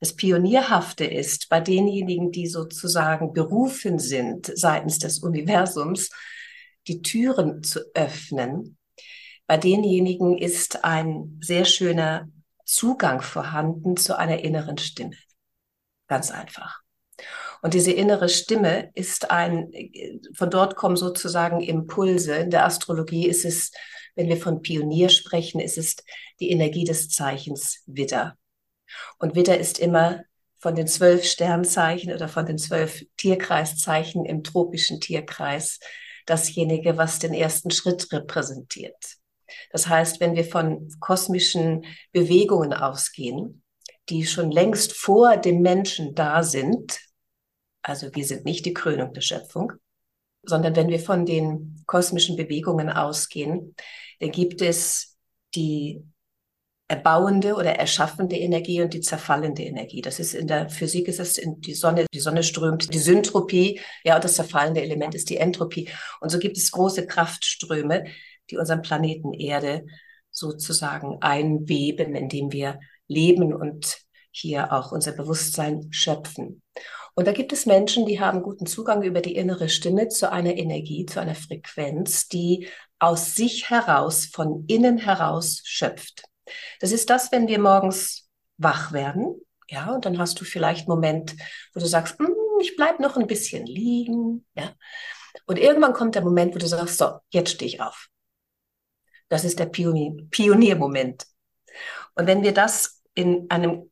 Das 0.00 0.14
Pionierhafte 0.14 1.04
ist 1.04 1.48
bei 1.48 1.60
denjenigen, 1.60 2.30
die 2.30 2.46
sozusagen 2.46 3.32
berufen 3.32 3.98
sind 3.98 4.50
seitens 4.54 4.98
des 4.98 5.20
Universums, 5.20 6.10
die 6.86 7.02
Türen 7.02 7.62
zu 7.62 7.80
öffnen. 7.94 8.76
Bei 9.46 9.56
denjenigen 9.56 10.36
ist 10.36 10.84
ein 10.84 11.38
sehr 11.42 11.64
schöner 11.64 12.28
Zugang 12.64 13.22
vorhanden 13.22 13.96
zu 13.96 14.18
einer 14.18 14.40
inneren 14.40 14.76
Stimme. 14.76 15.16
Ganz 16.08 16.30
einfach. 16.30 16.82
Und 17.62 17.74
diese 17.74 17.92
innere 17.92 18.28
Stimme 18.28 18.90
ist 18.94 19.30
ein, 19.30 19.72
von 20.34 20.50
dort 20.50 20.76
kommen 20.76 20.96
sozusagen 20.96 21.60
Impulse. 21.60 22.34
In 22.36 22.50
der 22.50 22.64
Astrologie 22.64 23.26
ist 23.26 23.44
es, 23.44 23.72
wenn 24.14 24.28
wir 24.28 24.36
von 24.36 24.62
Pionier 24.62 25.08
sprechen, 25.08 25.60
ist 25.60 25.78
es 25.78 25.96
die 26.38 26.50
Energie 26.50 26.84
des 26.84 27.08
Zeichens 27.08 27.82
Widder. 27.86 28.36
Und 29.18 29.34
Widder 29.34 29.58
ist 29.58 29.78
immer 29.78 30.22
von 30.58 30.74
den 30.74 30.86
zwölf 30.86 31.24
Sternzeichen 31.24 32.12
oder 32.12 32.28
von 32.28 32.46
den 32.46 32.58
zwölf 32.58 33.04
Tierkreiszeichen 33.16 34.24
im 34.24 34.42
tropischen 34.42 35.00
Tierkreis 35.00 35.80
dasjenige, 36.24 36.96
was 36.96 37.18
den 37.18 37.34
ersten 37.34 37.70
Schritt 37.70 38.12
repräsentiert. 38.12 39.16
Das 39.70 39.88
heißt, 39.88 40.20
wenn 40.20 40.34
wir 40.34 40.44
von 40.44 40.88
kosmischen 40.98 41.84
Bewegungen 42.12 42.72
ausgehen, 42.72 43.62
die 44.08 44.26
schon 44.26 44.50
längst 44.50 44.92
vor 44.92 45.36
dem 45.36 45.62
Menschen 45.62 46.14
da 46.14 46.42
sind, 46.42 46.98
also 47.82 48.12
wir 48.14 48.24
sind 48.24 48.44
nicht 48.44 48.66
die 48.66 48.74
Krönung 48.74 49.12
der 49.12 49.20
Schöpfung, 49.20 49.72
sondern 50.42 50.74
wenn 50.76 50.88
wir 50.88 51.00
von 51.00 51.26
den 51.26 51.82
kosmischen 51.86 52.36
Bewegungen 52.36 52.90
ausgehen, 52.90 53.74
dann 54.20 54.30
gibt 54.30 54.62
es 54.62 55.16
die 55.54 56.02
erbauende 56.88 57.54
oder 57.54 57.74
erschaffende 57.76 58.36
Energie 58.36 58.80
und 58.80 58.94
die 58.94 59.00
zerfallende 59.00 59.62
Energie. 59.62 60.02
Das 60.02 60.20
ist 60.20 60.34
in 60.34 60.46
der 60.46 60.68
Physik 60.68 61.08
ist 61.08 61.18
es 61.18 61.36
in 61.36 61.60
die 61.60 61.74
Sonne, 61.74 62.06
die 62.12 62.20
Sonne 62.20 62.42
strömt, 62.42 62.92
die 62.94 62.98
Syntropie, 62.98 63.80
ja, 64.04 64.14
und 64.14 64.24
das 64.24 64.34
zerfallende 64.34 64.82
Element 64.82 65.14
ist 65.14 65.28
die 65.30 65.38
Entropie. 65.38 65.88
Und 66.20 66.30
so 66.30 66.38
gibt 66.38 66.56
es 66.56 66.70
große 66.70 67.06
Kraftströme, 67.06 68.04
die 68.50 68.56
unseren 68.56 68.82
Planeten 68.82 69.32
Erde 69.32 69.86
sozusagen 70.30 71.18
einweben, 71.22 72.14
indem 72.14 72.52
wir 72.52 72.78
leben 73.08 73.52
und 73.52 73.98
hier 74.30 74.72
auch 74.72 74.92
unser 74.92 75.12
Bewusstsein 75.12 75.88
schöpfen. 75.90 76.62
Und 77.14 77.26
da 77.26 77.32
gibt 77.32 77.52
es 77.54 77.64
Menschen, 77.64 78.04
die 78.04 78.20
haben 78.20 78.42
guten 78.42 78.66
Zugang 78.66 79.02
über 79.02 79.22
die 79.22 79.34
innere 79.34 79.70
Stimme 79.70 80.08
zu 80.08 80.30
einer 80.30 80.54
Energie, 80.54 81.06
zu 81.06 81.18
einer 81.18 81.34
Frequenz, 81.34 82.28
die 82.28 82.68
aus 82.98 83.34
sich 83.34 83.70
heraus, 83.70 84.26
von 84.26 84.66
innen 84.68 84.98
heraus 84.98 85.62
schöpft. 85.64 86.24
Das 86.80 86.92
ist 86.92 87.10
das, 87.10 87.32
wenn 87.32 87.48
wir 87.48 87.58
morgens 87.58 88.28
wach 88.58 88.92
werden, 88.92 89.40
ja, 89.68 89.92
und 89.92 90.04
dann 90.04 90.18
hast 90.18 90.40
du 90.40 90.44
vielleicht 90.44 90.82
einen 90.82 90.94
Moment, 90.94 91.34
wo 91.74 91.80
du 91.80 91.86
sagst, 91.86 92.18
hm, 92.18 92.34
ich 92.60 92.76
bleib 92.76 93.00
noch 93.00 93.16
ein 93.16 93.26
bisschen 93.26 93.66
liegen, 93.66 94.46
ja. 94.54 94.74
Und 95.46 95.58
irgendwann 95.58 95.92
kommt 95.92 96.14
der 96.14 96.22
Moment, 96.22 96.54
wo 96.54 96.58
du 96.58 96.66
sagst, 96.66 96.98
so, 96.98 97.18
jetzt 97.30 97.50
stehe 97.50 97.68
ich 97.68 97.80
auf. 97.80 98.08
Das 99.28 99.44
ist 99.44 99.58
der 99.58 99.66
Pionier, 99.66 100.14
Pioniermoment. 100.30 101.26
Und 102.14 102.26
wenn 102.26 102.42
wir 102.42 102.52
das 102.52 103.02
in 103.14 103.50
einem 103.50 103.90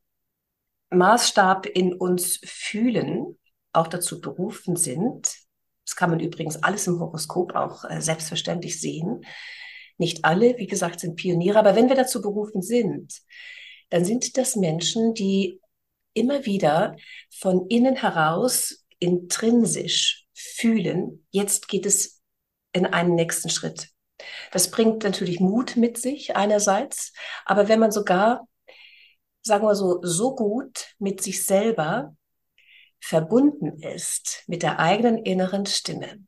Maßstab 0.90 1.66
in 1.66 1.92
uns 1.92 2.40
fühlen, 2.44 3.38
auch 3.72 3.88
dazu 3.88 4.20
berufen 4.20 4.76
sind, 4.76 5.36
das 5.84 5.96
kann 5.96 6.10
man 6.10 6.20
übrigens 6.20 6.62
alles 6.62 6.86
im 6.86 6.98
Horoskop 7.00 7.54
auch 7.54 7.84
äh, 7.84 8.00
selbstverständlich 8.00 8.80
sehen. 8.80 9.24
Nicht 9.96 10.24
alle, 10.24 10.56
wie 10.58 10.66
gesagt, 10.66 11.00
sind 11.00 11.16
Pioniere, 11.16 11.58
aber 11.58 11.76
wenn 11.76 11.88
wir 11.88 11.96
dazu 11.96 12.20
berufen 12.20 12.62
sind, 12.62 13.20
dann 13.90 14.04
sind 14.04 14.36
das 14.36 14.56
Menschen, 14.56 15.14
die 15.14 15.60
immer 16.14 16.46
wieder 16.46 16.96
von 17.30 17.66
innen 17.68 17.96
heraus 17.96 18.84
intrinsisch 18.98 20.26
fühlen, 20.32 21.26
jetzt 21.30 21.68
geht 21.68 21.86
es 21.86 22.22
in 22.72 22.86
einen 22.86 23.14
nächsten 23.14 23.50
Schritt. 23.50 23.90
Das 24.52 24.70
bringt 24.70 25.02
natürlich 25.02 25.40
Mut 25.40 25.76
mit 25.76 25.98
sich 25.98 26.36
einerseits, 26.36 27.12
aber 27.44 27.68
wenn 27.68 27.80
man 27.80 27.92
sogar, 27.92 28.48
sagen 29.42 29.66
wir 29.66 29.74
so, 29.74 30.00
so 30.02 30.34
gut 30.34 30.94
mit 30.98 31.22
sich 31.22 31.44
selber 31.44 32.16
verbunden 33.00 33.82
ist, 33.82 34.44
mit 34.46 34.62
der 34.62 34.78
eigenen 34.78 35.18
inneren 35.18 35.66
Stimme, 35.66 36.24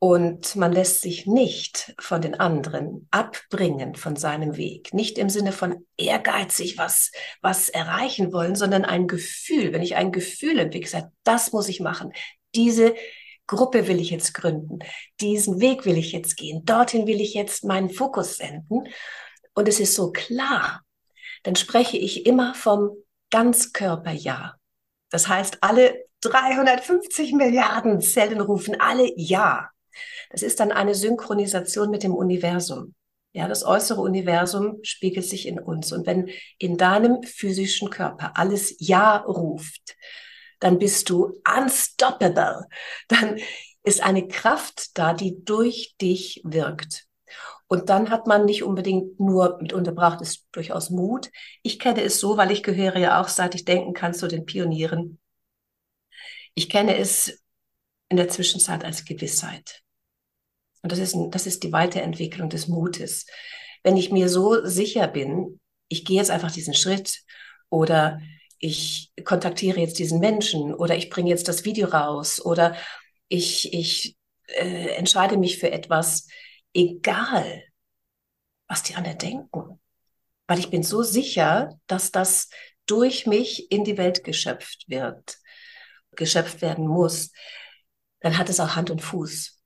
und 0.00 0.54
man 0.54 0.72
lässt 0.72 1.00
sich 1.00 1.26
nicht 1.26 1.94
von 1.98 2.20
den 2.20 2.38
anderen 2.38 3.08
abbringen 3.10 3.96
von 3.96 4.14
seinem 4.14 4.56
Weg. 4.56 4.94
Nicht 4.94 5.18
im 5.18 5.28
Sinne 5.28 5.50
von 5.52 5.86
ehrgeizig 5.96 6.78
was, 6.78 7.10
was 7.42 7.68
erreichen 7.68 8.32
wollen, 8.32 8.54
sondern 8.54 8.84
ein 8.84 9.08
Gefühl. 9.08 9.72
Wenn 9.72 9.82
ich 9.82 9.96
ein 9.96 10.12
Gefühl 10.12 10.58
entwickle, 10.60 10.88
sage, 10.88 11.12
das 11.24 11.52
muss 11.52 11.68
ich 11.68 11.80
machen. 11.80 12.12
Diese 12.54 12.94
Gruppe 13.48 13.88
will 13.88 13.98
ich 13.98 14.10
jetzt 14.10 14.34
gründen. 14.34 14.78
Diesen 15.20 15.60
Weg 15.60 15.84
will 15.84 15.96
ich 15.96 16.12
jetzt 16.12 16.36
gehen. 16.36 16.64
Dorthin 16.64 17.08
will 17.08 17.20
ich 17.20 17.34
jetzt 17.34 17.64
meinen 17.64 17.90
Fokus 17.90 18.36
senden. 18.36 18.86
Und 19.54 19.66
es 19.66 19.80
ist 19.80 19.96
so 19.96 20.12
klar. 20.12 20.82
Dann 21.42 21.56
spreche 21.56 21.96
ich 21.96 22.24
immer 22.24 22.54
vom 22.54 22.90
Ganzkörper-Ja. 23.30 24.54
Das 25.10 25.26
heißt, 25.26 25.58
alle 25.62 26.04
350 26.20 27.32
Milliarden 27.32 28.00
Zellen 28.00 28.40
rufen 28.40 28.80
alle 28.80 29.10
Ja. 29.16 29.70
Das 30.30 30.42
ist 30.42 30.60
dann 30.60 30.72
eine 30.72 30.94
Synchronisation 30.94 31.90
mit 31.90 32.02
dem 32.02 32.14
Universum. 32.14 32.94
Ja, 33.32 33.46
das 33.46 33.64
äußere 33.64 34.00
Universum 34.00 34.78
spiegelt 34.82 35.26
sich 35.26 35.46
in 35.46 35.58
uns. 35.58 35.92
Und 35.92 36.06
wenn 36.06 36.30
in 36.58 36.76
deinem 36.76 37.22
physischen 37.22 37.90
Körper 37.90 38.32
alles 38.36 38.74
Ja 38.78 39.18
ruft, 39.18 39.96
dann 40.60 40.78
bist 40.78 41.10
du 41.10 41.40
unstoppable. 41.46 42.66
Dann 43.08 43.38
ist 43.82 44.02
eine 44.02 44.26
Kraft 44.28 44.98
da, 44.98 45.14
die 45.14 45.44
durch 45.44 45.94
dich 46.00 46.40
wirkt. 46.44 47.06
Und 47.68 47.90
dann 47.90 48.10
hat 48.10 48.26
man 48.26 48.46
nicht 48.46 48.62
unbedingt 48.62 49.20
nur, 49.20 49.58
mitunter 49.60 49.92
braucht 49.92 50.22
es 50.22 50.46
durchaus 50.52 50.88
Mut. 50.88 51.30
Ich 51.62 51.78
kenne 51.78 52.02
es 52.02 52.18
so, 52.18 52.38
weil 52.38 52.50
ich 52.50 52.62
gehöre 52.62 52.96
ja 52.96 53.20
auch, 53.20 53.28
seit 53.28 53.54
ich 53.54 53.66
denken 53.66 53.92
kann, 53.92 54.14
zu 54.14 54.26
den 54.26 54.46
Pionieren. 54.46 55.18
Ich 56.54 56.70
kenne 56.70 56.96
es 56.96 57.42
in 58.08 58.16
der 58.16 58.28
Zwischenzeit 58.28 58.84
als 58.84 59.04
Gewissheit. 59.04 59.82
Und 60.88 60.92
das 60.92 61.00
ist, 61.00 61.16
das 61.32 61.46
ist 61.46 61.64
die 61.64 61.72
Weiterentwicklung 61.72 62.48
des 62.48 62.66
Mutes. 62.66 63.26
Wenn 63.82 63.98
ich 63.98 64.10
mir 64.10 64.30
so 64.30 64.64
sicher 64.64 65.06
bin, 65.06 65.60
ich 65.88 66.06
gehe 66.06 66.16
jetzt 66.16 66.30
einfach 66.30 66.50
diesen 66.50 66.72
Schritt 66.72 67.20
oder 67.68 68.22
ich 68.58 69.12
kontaktiere 69.22 69.80
jetzt 69.80 69.98
diesen 69.98 70.18
Menschen 70.18 70.72
oder 70.72 70.96
ich 70.96 71.10
bringe 71.10 71.28
jetzt 71.28 71.46
das 71.46 71.66
Video 71.66 71.88
raus 71.88 72.40
oder 72.40 72.74
ich, 73.28 73.74
ich 73.74 74.16
äh, 74.46 74.94
entscheide 74.96 75.36
mich 75.36 75.58
für 75.58 75.70
etwas, 75.70 76.26
egal, 76.72 77.64
was 78.66 78.82
die 78.82 78.94
anderen 78.94 79.18
denken. 79.18 79.80
Weil 80.46 80.58
ich 80.58 80.70
bin 80.70 80.82
so 80.82 81.02
sicher, 81.02 81.78
dass 81.86 82.12
das 82.12 82.48
durch 82.86 83.26
mich 83.26 83.70
in 83.70 83.84
die 83.84 83.98
Welt 83.98 84.24
geschöpft 84.24 84.84
wird, 84.88 85.36
geschöpft 86.12 86.62
werden 86.62 86.86
muss. 86.86 87.30
Dann 88.20 88.38
hat 88.38 88.48
es 88.48 88.58
auch 88.58 88.74
Hand 88.74 88.88
und 88.88 89.02
Fuß. 89.02 89.57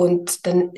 Und 0.00 0.46
dann 0.46 0.72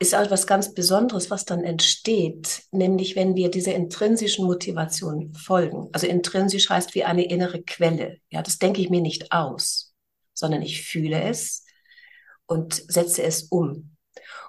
ist 0.00 0.16
auch 0.16 0.22
etwas 0.22 0.48
ganz 0.48 0.74
Besonderes, 0.74 1.30
was 1.30 1.44
dann 1.44 1.62
entsteht, 1.62 2.64
nämlich 2.72 3.14
wenn 3.14 3.36
wir 3.36 3.52
dieser 3.52 3.72
intrinsischen 3.76 4.46
Motivation 4.46 5.32
folgen. 5.32 5.88
Also 5.92 6.08
intrinsisch 6.08 6.68
heißt 6.68 6.96
wie 6.96 7.04
eine 7.04 7.24
innere 7.24 7.62
Quelle. 7.62 8.18
Ja, 8.30 8.42
das 8.42 8.58
denke 8.58 8.80
ich 8.80 8.90
mir 8.90 9.00
nicht 9.00 9.30
aus, 9.30 9.94
sondern 10.34 10.62
ich 10.62 10.82
fühle 10.82 11.22
es 11.22 11.66
und 12.46 12.74
setze 12.74 13.22
es 13.22 13.44
um. 13.44 13.94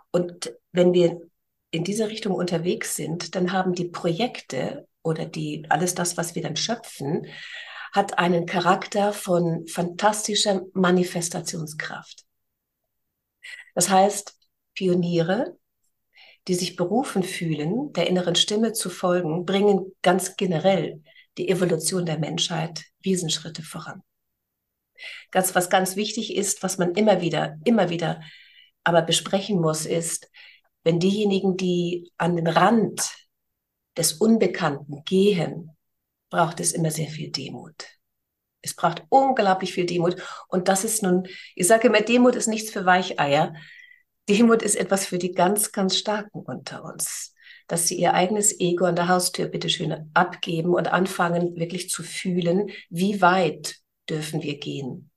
Und 0.10 0.56
wenn 0.72 0.92
wir 0.92 1.22
in 1.70 1.84
diese 1.84 2.10
Richtung 2.10 2.34
unterwegs 2.34 2.96
sind, 2.96 3.36
dann 3.36 3.52
haben 3.52 3.74
die 3.74 3.90
Projekte 3.90 4.88
oder 5.04 5.28
die, 5.28 5.68
alles 5.70 5.94
das, 5.94 6.18
was 6.18 6.34
wir 6.34 6.42
dann 6.42 6.56
schöpfen, 6.56 7.28
hat 7.94 8.18
einen 8.18 8.48
Charakter 8.48 9.14
von 9.14 9.68
fantastischer 9.68 10.64
Manifestationskraft. 10.74 12.26
Das 13.76 13.90
heißt, 13.90 14.38
Pioniere, 14.74 15.58
die 16.48 16.56
sich 16.56 16.76
berufen 16.76 17.24
fühlen, 17.24 17.94
der 17.94 18.08
inneren 18.08 18.36
Stimme 18.36 18.74
zu 18.74 18.90
folgen, 18.90 19.46
bringen 19.46 19.96
ganz 20.02 20.36
generell 20.36 21.04
die 21.38 21.50
Evolution 21.50 22.06
der 22.06 22.18
Menschheit 22.18 22.86
Riesenschritte 23.06 23.64
voran. 23.64 24.02
Ganz, 25.32 25.56
was 25.56 25.70
ganz 25.70 25.96
wichtig 25.96 26.36
ist, 26.36 26.64
was 26.64 26.78
man 26.78 26.96
immer 26.96 27.22
wieder, 27.22 27.58
immer 27.64 27.90
wieder 27.90 28.22
aber 28.84 29.02
besprechen 29.02 29.60
muss, 29.62 29.86
ist, 29.86 30.30
wenn 30.84 31.00
diejenigen, 31.00 31.58
die 31.58 32.12
an 32.18 32.36
den 32.36 32.48
Rand 32.48 33.12
des 33.98 34.14
Unbekannten 34.14 35.04
gehen, 35.04 35.76
braucht 36.30 36.60
es 36.60 36.72
immer 36.72 36.92
sehr 36.92 37.08
viel 37.08 37.32
Demut. 37.32 37.99
Es 38.62 38.76
braucht 38.76 39.04
unglaublich 39.10 39.74
viel 39.74 39.86
Demut. 39.86 40.16
Und 40.48 40.68
das 40.68 40.84
ist 40.84 41.04
nun, 41.04 41.28
ich 41.56 41.68
sage 41.68 41.88
immer, 41.88 42.02
Demut 42.02 42.36
ist 42.36 42.48
nichts 42.48 42.72
für 42.72 42.86
Weicheier. 42.86 43.54
Demut 44.28 44.62
ist 44.62 44.76
etwas 44.76 45.06
für 45.06 45.18
die 45.18 45.32
ganz, 45.32 45.72
ganz 45.72 45.98
Starken 45.98 46.42
unter 46.42 46.84
uns. 46.84 47.34
Dass 47.68 47.88
sie 47.88 47.96
ihr 47.96 48.14
eigenes 48.14 48.60
Ego 48.60 48.86
an 48.86 48.96
der 48.96 49.08
Haustür 49.08 49.48
bitteschön 49.48 50.10
abgeben 50.14 50.74
und 50.74 50.92
anfangen, 50.92 51.56
wirklich 51.56 51.90
zu 51.90 52.04
fühlen, 52.04 52.70
wie 52.90 53.22
weit 53.22 53.78
dürfen 54.10 54.42
wir 54.42 54.58
gehen. 54.58 55.10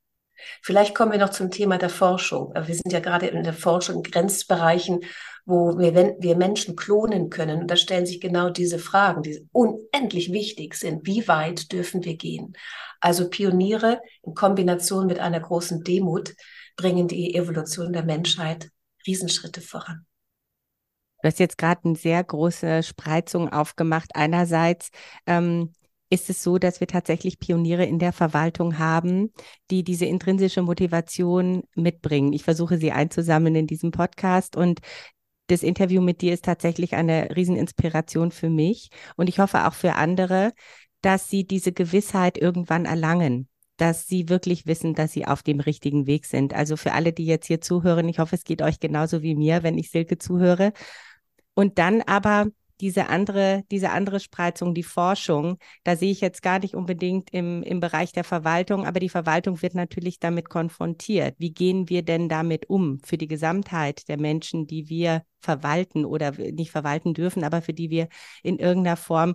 Vielleicht 0.61 0.95
kommen 0.95 1.13
wir 1.13 1.19
noch 1.19 1.31
zum 1.31 1.51
Thema 1.51 1.79
der 1.79 1.89
Forschung. 1.89 2.53
Wir 2.55 2.75
sind 2.75 2.93
ja 2.93 3.01
gerade 3.01 3.27
in 3.29 3.43
der 3.45 3.55
Forschung 3.55 3.97
in 3.97 4.11
Grenzbereichen, 4.11 5.01
wo 5.45 5.79
wir, 5.79 6.17
wir 6.19 6.37
Menschen 6.37 6.77
klonen 6.77 7.31
können. 7.31 7.63
Und 7.63 7.71
da 7.71 7.77
stellen 7.77 8.07
sich 8.07 8.21
genau 8.21 8.51
diese 8.51 8.79
Fragen, 8.79 9.23
die 9.23 9.49
unendlich 9.53 10.33
wichtig 10.33 10.75
sind. 10.75 11.07
Wie 11.07 11.27
weit 11.29 11.73
dürfen 11.73 12.05
wir 12.05 12.17
gehen? 12.17 12.55
Also 13.01 13.29
Pioniere 13.29 14.01
in 14.23 14.35
Kombination 14.35 15.07
mit 15.07 15.19
einer 15.19 15.41
großen 15.41 15.83
Demut 15.83 16.35
bringen 16.77 17.09
die 17.09 17.35
Evolution 17.35 17.93
der 17.93 18.05
Menschheit 18.05 18.71
Riesenschritte 19.07 19.61
voran. 19.61 20.07
Du 21.23 21.29
hast 21.29 21.39
jetzt 21.39 21.59
gerade 21.59 21.83
eine 21.85 21.97
sehr 21.97 22.23
große 22.23 22.83
Spreizung 22.83 23.49
aufgemacht. 23.49 24.11
Einerseits 24.15 24.91
ähm, 25.27 25.73
ist 26.11 26.29
es 26.29 26.43
so, 26.43 26.59
dass 26.59 26.81
wir 26.81 26.87
tatsächlich 26.87 27.39
Pioniere 27.39 27.85
in 27.85 27.99
der 27.99 28.13
Verwaltung 28.13 28.79
haben, 28.79 29.33
die 29.71 29.83
diese 29.83 30.05
intrinsische 30.05 30.63
Motivation 30.63 31.63
mitbringen. 31.75 32.33
Ich 32.33 32.43
versuche 32.45 32.77
sie 32.77 32.93
einzusammeln 32.93 33.55
in 33.55 33.67
diesem 33.67 33.93
Podcast 33.93 34.57
und 34.57 34.81
das 35.47 35.63
Interview 35.63 36.01
mit 36.01 36.21
dir 36.21 36.33
ist 36.33 36.45
tatsächlich 36.45 36.95
eine 36.95 37.35
Rieseninspiration 37.35 38.31
für 38.31 38.51
mich 38.51 38.91
und 39.17 39.29
ich 39.29 39.39
hoffe 39.39 39.67
auch 39.67 39.75
für 39.75 39.95
andere, 39.95 40.53
dass 41.01 41.29
sie 41.29 41.45
diese 41.45 41.73
Gewissheit 41.73 42.39
irgendwann 42.39 42.85
erlangen, 42.85 43.49
dass 43.77 44.07
sie 44.07 44.29
wirklich 44.29 44.67
wissen, 44.67 44.95
dass 44.95 45.13
sie 45.13 45.27
auf 45.27 45.43
dem 45.43 45.61
richtigen 45.61 46.07
Weg 46.07 46.27
sind. 46.27 46.55
Also 46.55 46.77
für 46.77 46.93
alle, 46.93 47.13
die 47.13 47.27
jetzt 47.27 47.47
hier 47.47 47.61
zuhören, 47.61 48.09
ich 48.09 48.19
hoffe, 48.19 48.37
es 48.37 48.45
geht 48.45 48.63
euch 48.63 48.79
genauso 48.79 49.23
wie 49.23 49.35
mir, 49.35 49.63
wenn 49.63 49.77
ich 49.79 49.91
Silke 49.91 50.19
zuhöre. 50.19 50.73
Und 51.55 51.79
dann 51.79 52.01
aber 52.03 52.47
diese 52.83 53.09
andere, 53.09 53.63
diese 53.71 53.91
andere 53.91 54.19
Spreizung, 54.21 54.75
die 54.75 54.83
Forschung, 54.83 55.59
da 55.85 55.97
sehe 55.97 56.11
ich 56.11 56.21
jetzt 56.21 56.43
gar 56.43 56.59
nicht 56.59 56.75
unbedingt 56.75 57.31
im, 57.33 57.63
im 57.63 57.79
Bereich 57.79 58.13
der 58.13 58.25
Verwaltung, 58.25 58.87
aber 58.87 58.99
die 58.99 59.09
Verwaltung 59.09 59.63
wird 59.63 59.75
natürlich 59.75 60.19
damit 60.19 60.49
konfrontiert. 60.49 61.37
Wie 61.39 61.55
gehen 61.55 61.89
wir 61.89 62.03
denn 62.03 62.29
damit 62.29 62.69
um 62.69 62.99
für 63.05 63.17
die 63.17 63.29
Gesamtheit 63.29 64.09
der 64.09 64.19
Menschen, 64.19 64.67
die 64.67 64.89
wir 64.89 65.23
verwalten 65.41 66.05
oder 66.05 66.33
nicht 66.33 66.73
verwalten 66.73 67.15
dürfen, 67.15 67.45
aber 67.45 67.63
für 67.63 67.73
die 67.73 67.89
wir 67.89 68.09
in 68.43 68.59
irgendeiner 68.59 68.97
Form 68.97 69.35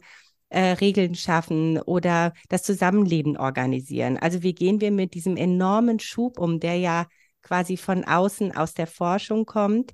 äh, 0.50 0.72
Regeln 0.74 1.16
schaffen 1.16 1.80
oder 1.82 2.34
das 2.50 2.64
Zusammenleben 2.64 3.38
organisieren. 3.38 4.18
Also 4.18 4.44
wie 4.44 4.54
gehen 4.54 4.82
wir 4.82 4.92
mit 4.92 5.14
diesem 5.14 5.38
enormen 5.38 6.00
Schub 6.00 6.38
um, 6.38 6.60
der 6.60 6.76
ja 6.76 7.08
quasi 7.42 7.78
von 7.78 8.04
außen 8.04 8.56
aus 8.56 8.74
der 8.74 8.88
Forschung 8.88 9.46
kommt, 9.46 9.94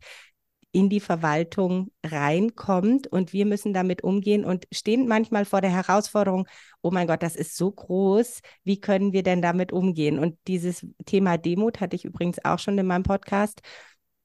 in 0.73 0.89
die 0.89 0.99
Verwaltung 0.99 1.91
reinkommt 2.03 3.07
und 3.07 3.31
wir 3.31 3.45
müssen 3.45 3.73
damit 3.73 4.03
umgehen 4.03 4.43
und 4.43 4.67
stehen 4.71 5.07
manchmal 5.07 5.45
vor 5.45 5.61
der 5.61 5.69
Herausforderung, 5.69 6.47
oh 6.81 6.91
mein 6.91 7.07
Gott, 7.07 7.23
das 7.23 7.35
ist 7.35 7.55
so 7.55 7.71
groß, 7.71 8.41
wie 8.63 8.81
können 8.81 9.13
wir 9.13 9.23
denn 9.23 9.41
damit 9.41 9.71
umgehen? 9.71 10.17
Und 10.19 10.37
dieses 10.47 10.85
Thema 11.05 11.37
Demut 11.37 11.79
hatte 11.79 11.95
ich 11.95 12.05
übrigens 12.05 12.43
auch 12.43 12.57
schon 12.59 12.77
in 12.77 12.87
meinem 12.87 13.03
Podcast, 13.03 13.61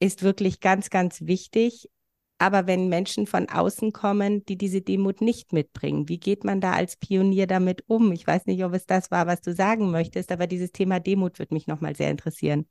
ist 0.01 0.23
wirklich 0.23 0.61
ganz, 0.61 0.89
ganz 0.91 1.21
wichtig, 1.21 1.91
aber 2.39 2.67
wenn 2.67 2.89
Menschen 2.89 3.27
von 3.27 3.49
außen 3.49 3.93
kommen, 3.93 4.45
die 4.47 4.57
diese 4.57 4.81
Demut 4.81 5.21
nicht 5.21 5.53
mitbringen, 5.53 6.09
wie 6.09 6.19
geht 6.19 6.45
man 6.45 6.61
da 6.63 6.73
als 6.73 6.97
Pionier 6.97 7.47
damit 7.47 7.85
um? 7.89 8.11
Ich 8.13 8.27
weiß 8.27 8.47
nicht, 8.47 8.65
ob 8.65 8.73
es 8.75 8.87
das 8.87 9.11
war, 9.11 9.27
was 9.27 9.43
du 9.43 9.53
sagen 9.53 9.91
möchtest, 9.91 10.33
aber 10.33 10.47
dieses 10.47 10.73
Thema 10.73 10.99
Demut 10.99 11.39
würde 11.39 11.53
mich 11.53 11.67
nochmal 11.67 11.95
sehr 11.95 12.11
interessieren. 12.11 12.67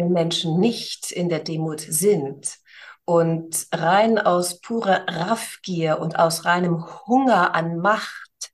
Wenn 0.00 0.12
Menschen 0.12 0.58
nicht 0.58 1.12
in 1.12 1.28
der 1.28 1.40
Demut 1.40 1.82
sind 1.82 2.56
und 3.04 3.66
rein 3.70 4.18
aus 4.18 4.62
purer 4.62 5.04
Raffgier 5.06 5.98
und 5.98 6.18
aus 6.18 6.46
reinem 6.46 6.86
Hunger 7.06 7.54
an 7.54 7.76
Macht 7.76 8.50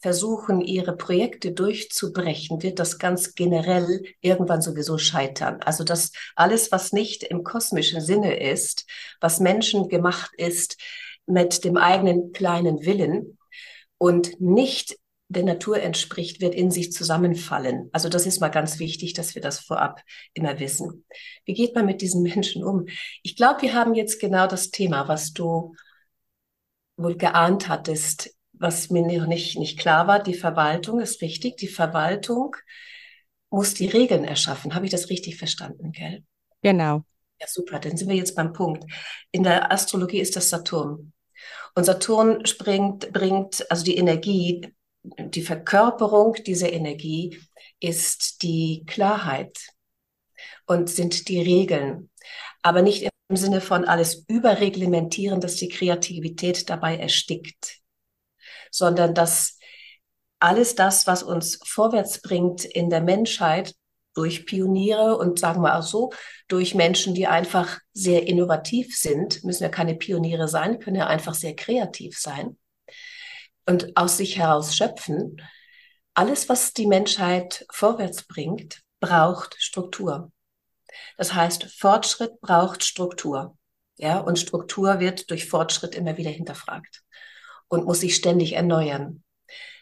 versuchen, 0.00 0.60
ihre 0.60 0.96
Projekte 0.96 1.52
durchzubrechen, 1.52 2.64
wird 2.64 2.80
das 2.80 2.98
ganz 2.98 3.36
generell 3.36 4.02
irgendwann 4.20 4.60
sowieso 4.60 4.98
scheitern. 4.98 5.60
Also 5.62 5.84
das 5.84 6.10
alles, 6.34 6.72
was 6.72 6.92
nicht 6.92 7.22
im 7.22 7.44
kosmischen 7.44 8.00
Sinne 8.00 8.36
ist, 8.36 8.86
was 9.20 9.38
Menschen 9.38 9.88
gemacht 9.88 10.32
ist 10.36 10.78
mit 11.26 11.62
dem 11.62 11.76
eigenen 11.76 12.32
kleinen 12.32 12.84
Willen 12.84 13.38
und 13.98 14.40
nicht 14.40 14.96
der 15.28 15.42
Natur 15.42 15.80
entspricht, 15.80 16.40
wird 16.40 16.54
in 16.54 16.70
sich 16.70 16.92
zusammenfallen. 16.92 17.88
Also 17.92 18.08
das 18.08 18.26
ist 18.26 18.40
mal 18.40 18.48
ganz 18.48 18.78
wichtig, 18.78 19.12
dass 19.12 19.34
wir 19.34 19.42
das 19.42 19.58
vorab 19.58 20.00
immer 20.34 20.60
wissen. 20.60 21.04
Wie 21.44 21.54
geht 21.54 21.74
man 21.74 21.86
mit 21.86 22.00
diesen 22.00 22.22
Menschen 22.22 22.62
um? 22.62 22.86
Ich 23.22 23.36
glaube, 23.36 23.62
wir 23.62 23.74
haben 23.74 23.94
jetzt 23.94 24.20
genau 24.20 24.46
das 24.46 24.70
Thema, 24.70 25.08
was 25.08 25.32
du 25.32 25.74
wohl 26.96 27.16
geahnt 27.16 27.68
hattest 27.68 28.36
was 28.58 28.90
mir 28.90 29.02
noch 29.02 29.26
nicht, 29.26 29.58
nicht 29.58 29.78
klar 29.78 30.06
war, 30.06 30.22
die 30.22 30.34
Verwaltung 30.34 31.00
ist 31.00 31.20
richtig. 31.20 31.56
Die 31.56 31.68
Verwaltung 31.68 32.56
muss 33.50 33.74
die 33.74 33.86
Regeln 33.86 34.24
erschaffen. 34.24 34.74
Habe 34.74 34.86
ich 34.86 34.90
das 34.90 35.10
richtig 35.10 35.36
verstanden, 35.36 35.92
gell? 35.92 36.24
Genau. 36.62 37.04
Ja, 37.40 37.46
super. 37.48 37.78
Dann 37.78 37.96
sind 37.96 38.08
wir 38.08 38.16
jetzt 38.16 38.34
beim 38.34 38.52
Punkt. 38.52 38.84
In 39.30 39.42
der 39.42 39.70
Astrologie 39.70 40.20
ist 40.20 40.36
das 40.36 40.48
Saturn. 40.48 41.12
Und 41.74 41.84
Saturn 41.84 42.46
springt, 42.46 43.12
bringt, 43.12 43.70
also 43.70 43.84
die 43.84 43.96
Energie, 43.96 44.72
die 45.18 45.42
Verkörperung 45.42 46.34
dieser 46.34 46.72
Energie 46.72 47.38
ist 47.80 48.42
die 48.42 48.84
Klarheit 48.86 49.58
und 50.66 50.88
sind 50.88 51.28
die 51.28 51.40
Regeln. 51.40 52.10
Aber 52.62 52.82
nicht 52.82 53.08
im 53.28 53.36
Sinne 53.36 53.60
von 53.60 53.84
alles 53.84 54.24
überreglementieren, 54.28 55.40
dass 55.40 55.56
die 55.56 55.68
Kreativität 55.68 56.68
dabei 56.68 56.96
erstickt 56.96 57.80
sondern 58.76 59.14
dass 59.14 59.58
alles 60.38 60.74
das, 60.74 61.06
was 61.06 61.22
uns 61.22 61.58
vorwärts 61.64 62.20
bringt 62.20 62.64
in 62.64 62.90
der 62.90 63.00
Menschheit, 63.00 63.74
durch 64.14 64.46
Pioniere 64.46 65.18
und 65.18 65.38
sagen 65.38 65.60
wir 65.60 65.76
auch 65.78 65.82
so, 65.82 66.10
durch 66.48 66.74
Menschen, 66.74 67.14
die 67.14 67.26
einfach 67.26 67.80
sehr 67.92 68.26
innovativ 68.26 68.96
sind, 68.96 69.44
müssen 69.44 69.62
ja 69.62 69.68
keine 69.68 69.94
Pioniere 69.94 70.48
sein, 70.48 70.78
können 70.78 70.96
ja 70.96 71.06
einfach 71.06 71.34
sehr 71.34 71.54
kreativ 71.54 72.18
sein 72.18 72.56
und 73.66 73.96
aus 73.96 74.16
sich 74.16 74.38
heraus 74.38 74.76
schöpfen. 74.76 75.42
Alles, 76.14 76.48
was 76.48 76.72
die 76.72 76.86
Menschheit 76.86 77.66
vorwärts 77.70 78.22
bringt, 78.24 78.80
braucht 79.00 79.56
Struktur. 79.58 80.32
Das 81.18 81.34
heißt, 81.34 81.64
Fortschritt 81.64 82.40
braucht 82.40 82.84
Struktur. 82.84 83.56
Ja, 83.98 84.18
und 84.18 84.38
Struktur 84.38 85.00
wird 85.00 85.30
durch 85.30 85.48
Fortschritt 85.48 85.94
immer 85.94 86.16
wieder 86.16 86.30
hinterfragt 86.30 87.02
und 87.68 87.84
muss 87.86 88.00
sich 88.00 88.14
ständig 88.14 88.52
erneuern. 88.52 89.22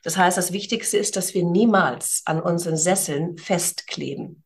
Das 0.03 0.17
heißt, 0.17 0.37
das 0.37 0.53
Wichtigste 0.53 0.99
ist, 0.99 1.17
dass 1.17 1.35
wir 1.35 1.45
niemals 1.45 2.23
an 2.27 2.41
unseren 2.41 2.77
Sesseln 2.77 3.39
festkleben. 3.39 4.45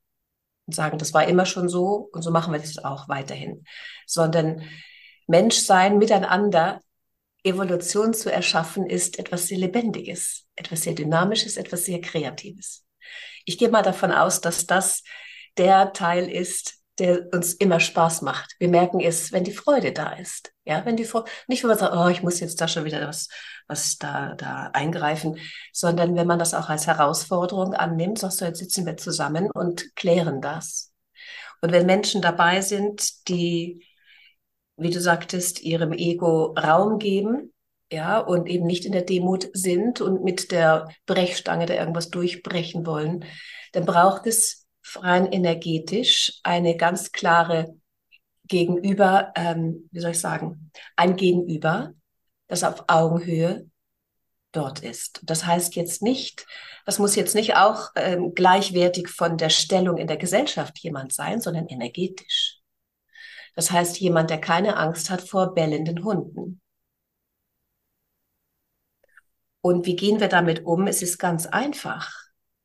und 0.66 0.74
sagen, 0.74 0.98
das 0.98 1.14
war 1.14 1.26
immer 1.26 1.46
schon 1.46 1.68
so 1.68 2.10
und 2.12 2.22
so 2.22 2.30
machen 2.30 2.52
wir 2.52 2.60
das 2.60 2.78
auch 2.78 3.08
weiterhin, 3.08 3.64
sondern 4.06 4.62
Menschsein 5.26 5.98
miteinander, 5.98 6.80
Evolution 7.48 8.14
zu 8.14 8.30
erschaffen, 8.30 8.86
ist 8.86 9.18
etwas 9.18 9.46
sehr 9.46 9.58
Lebendiges, 9.58 10.46
etwas 10.56 10.82
sehr 10.82 10.94
Dynamisches, 10.94 11.56
etwas 11.56 11.84
sehr 11.84 12.00
Kreatives. 12.00 12.84
Ich 13.44 13.58
gehe 13.58 13.70
mal 13.70 13.82
davon 13.82 14.12
aus, 14.12 14.40
dass 14.40 14.66
das 14.66 15.02
der 15.56 15.92
Teil 15.92 16.30
ist, 16.30 16.78
der 16.98 17.32
uns 17.32 17.54
immer 17.54 17.80
Spaß 17.80 18.22
macht. 18.22 18.56
Wir 18.58 18.68
merken 18.68 19.00
es, 19.00 19.32
wenn 19.32 19.44
die 19.44 19.52
Freude 19.52 19.92
da 19.92 20.12
ist. 20.12 20.52
Ja, 20.64 20.84
wenn 20.84 20.96
die 20.96 21.04
Freude, 21.04 21.30
nicht 21.46 21.62
wenn 21.62 21.68
man 21.68 21.78
sagt, 21.78 21.94
oh, 21.94 22.08
ich 22.08 22.22
muss 22.22 22.40
jetzt 22.40 22.60
da 22.60 22.68
schon 22.68 22.84
wieder 22.84 23.06
was, 23.06 23.28
was 23.68 23.98
da, 23.98 24.34
da 24.34 24.70
eingreifen, 24.72 25.38
sondern 25.72 26.16
wenn 26.16 26.26
man 26.26 26.38
das 26.38 26.54
auch 26.54 26.68
als 26.68 26.86
Herausforderung 26.86 27.74
annimmt, 27.74 28.18
sagst 28.18 28.40
du, 28.40 28.46
jetzt 28.46 28.58
sitzen 28.58 28.84
wir 28.84 28.96
zusammen 28.96 29.50
und 29.52 29.94
klären 29.94 30.40
das. 30.40 30.92
Und 31.60 31.72
wenn 31.72 31.86
Menschen 31.86 32.22
dabei 32.22 32.60
sind, 32.60 33.28
die, 33.28 33.84
wie 34.78 34.90
du 34.90 35.00
sagtest, 35.00 35.60
ihrem 35.62 35.92
Ego 35.92 36.54
Raum 36.54 36.98
geben, 36.98 37.52
ja, 37.90 38.18
und 38.18 38.48
eben 38.48 38.66
nicht 38.66 38.84
in 38.84 38.92
der 38.92 39.02
Demut 39.02 39.48
sind 39.52 40.00
und 40.00 40.22
mit 40.22 40.52
der 40.52 40.88
Brechstange 41.06 41.66
da 41.66 41.74
irgendwas 41.74 42.10
durchbrechen 42.10 42.86
wollen, 42.86 43.24
dann 43.72 43.86
braucht 43.86 44.26
es 44.26 44.66
rein 44.94 45.26
energetisch 45.32 46.40
eine 46.42 46.76
ganz 46.76 47.12
klare 47.12 47.74
Gegenüber, 48.46 49.32
ähm, 49.36 49.88
wie 49.90 50.00
soll 50.00 50.12
ich 50.12 50.20
sagen, 50.20 50.70
ein 50.96 51.16
Gegenüber, 51.16 51.92
das 52.46 52.64
auf 52.64 52.84
Augenhöhe 52.88 53.68
dort 54.52 54.80
ist. 54.80 55.20
Das 55.24 55.44
heißt 55.44 55.76
jetzt 55.76 56.02
nicht, 56.02 56.46
das 56.86 56.98
muss 56.98 57.16
jetzt 57.16 57.34
nicht 57.34 57.56
auch 57.56 57.90
ähm, 57.96 58.34
gleichwertig 58.34 59.08
von 59.08 59.36
der 59.36 59.50
Stellung 59.50 59.98
in 59.98 60.06
der 60.06 60.16
Gesellschaft 60.16 60.78
jemand 60.78 61.12
sein, 61.12 61.40
sondern 61.40 61.66
energetisch. 61.66 62.57
Das 63.58 63.72
heißt 63.72 63.98
jemand, 63.98 64.30
der 64.30 64.40
keine 64.40 64.76
Angst 64.76 65.10
hat 65.10 65.20
vor 65.20 65.52
bellenden 65.52 66.04
Hunden. 66.04 66.60
Und 69.60 69.84
wie 69.84 69.96
gehen 69.96 70.20
wir 70.20 70.28
damit 70.28 70.64
um? 70.64 70.86
Es 70.86 71.02
ist 71.02 71.18
ganz 71.18 71.44
einfach. 71.44 72.08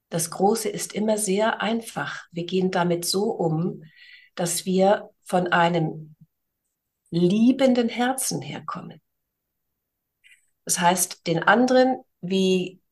Das 0.09 0.29
Große 0.29 0.69
ist 0.69 0.93
immer 0.93 1.17
sehr 1.17 1.63
einfach. 1.63 2.27
Wir 2.31 2.45
gehen 2.45 2.69
damit 2.69 3.05
so 3.05 3.31
um, 3.31 3.83
dass 4.35 4.67
wir 4.67 5.09
von 5.23 5.47
einem 5.47 6.15
liebenden 7.09 7.89
Herzen 7.89 8.43
herkommen. 8.43 9.01
Das 10.63 10.79
heißt, 10.79 11.25
den 11.25 11.41
anderen 11.41 12.03
wie 12.21 12.83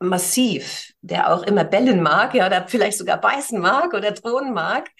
massiv, 0.00 0.92
der 1.02 1.32
auch 1.32 1.44
immer 1.44 1.62
bellen 1.62 2.02
mag, 2.02 2.34
ja, 2.34 2.48
oder 2.48 2.66
vielleicht 2.66 2.98
sogar 2.98 3.20
beißen 3.20 3.60
mag 3.60 3.94
oder 3.94 4.10
drohen 4.10 4.52
mag, 4.52 4.90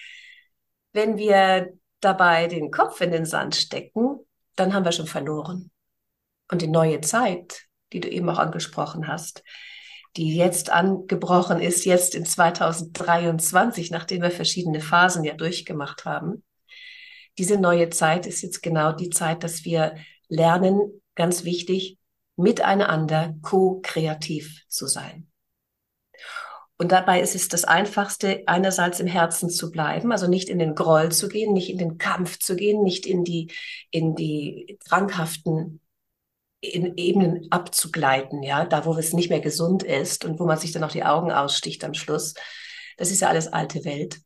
wenn 0.92 1.16
wir 1.16 1.76
dabei 2.00 2.46
den 2.46 2.70
Kopf 2.70 3.00
in 3.00 3.10
den 3.10 3.26
Sand 3.26 3.56
stecken, 3.56 4.20
dann 4.56 4.74
haben 4.74 4.84
wir 4.84 4.92
schon 4.92 5.06
verloren. 5.06 5.70
Und 6.50 6.62
die 6.62 6.68
neue 6.68 7.00
Zeit, 7.00 7.62
die 7.92 8.00
du 8.00 8.08
eben 8.08 8.28
auch 8.28 8.38
angesprochen 8.38 9.08
hast, 9.08 9.42
die 10.16 10.34
jetzt 10.34 10.70
angebrochen 10.70 11.60
ist, 11.60 11.84
jetzt 11.84 12.14
in 12.14 12.24
2023, 12.24 13.90
nachdem 13.90 14.22
wir 14.22 14.30
verschiedene 14.30 14.80
Phasen 14.80 15.24
ja 15.24 15.34
durchgemacht 15.34 16.04
haben. 16.04 16.44
Diese 17.36 17.58
neue 17.58 17.90
Zeit 17.90 18.26
ist 18.26 18.42
jetzt 18.42 18.62
genau 18.62 18.92
die 18.92 19.10
Zeit, 19.10 19.44
dass 19.44 19.64
wir 19.64 19.96
lernen, 20.28 21.02
ganz 21.14 21.44
wichtig, 21.44 21.98
miteinander 22.36 23.34
ko-kreativ 23.42 24.64
zu 24.68 24.86
sein. 24.86 25.27
Und 26.80 26.92
dabei 26.92 27.20
ist 27.20 27.34
es 27.34 27.48
das 27.48 27.64
Einfachste, 27.64 28.44
einerseits 28.46 29.00
im 29.00 29.08
Herzen 29.08 29.50
zu 29.50 29.72
bleiben, 29.72 30.12
also 30.12 30.28
nicht 30.28 30.48
in 30.48 30.60
den 30.60 30.76
Groll 30.76 31.10
zu 31.10 31.28
gehen, 31.28 31.52
nicht 31.52 31.70
in 31.70 31.78
den 31.78 31.98
Kampf 31.98 32.38
zu 32.38 32.54
gehen, 32.54 32.84
nicht 32.84 33.04
in 33.04 33.24
die, 33.24 33.52
in 33.90 34.14
die 34.14 34.78
krankhaften 34.88 35.80
Ebenen 36.62 37.50
abzugleiten, 37.50 38.44
ja, 38.44 38.64
da 38.64 38.84
wo 38.84 38.94
es 38.94 39.12
nicht 39.12 39.28
mehr 39.28 39.40
gesund 39.40 39.82
ist 39.82 40.24
und 40.24 40.38
wo 40.38 40.44
man 40.44 40.58
sich 40.58 40.70
dann 40.70 40.84
auch 40.84 40.92
die 40.92 41.04
Augen 41.04 41.32
aussticht 41.32 41.84
am 41.84 41.94
Schluss. 41.94 42.34
Das 42.96 43.10
ist 43.10 43.20
ja 43.20 43.28
alles 43.28 43.48
alte 43.48 43.84
Welt. 43.84 44.20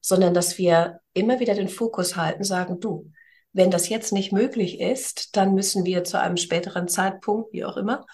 Sondern 0.00 0.34
dass 0.34 0.58
wir 0.58 1.00
immer 1.14 1.40
wieder 1.40 1.54
den 1.54 1.68
Fokus 1.68 2.16
halten, 2.16 2.44
sagen, 2.44 2.80
du, 2.80 3.10
wenn 3.52 3.70
das 3.70 3.88
jetzt 3.88 4.12
nicht 4.12 4.32
möglich 4.32 4.80
ist, 4.80 5.36
dann 5.36 5.54
müssen 5.54 5.84
wir 5.84 6.04
zu 6.04 6.20
einem 6.20 6.36
späteren 6.36 6.88
Zeitpunkt, 6.88 7.52
wie 7.52 7.64
auch 7.64 7.76
immer, 7.76 8.04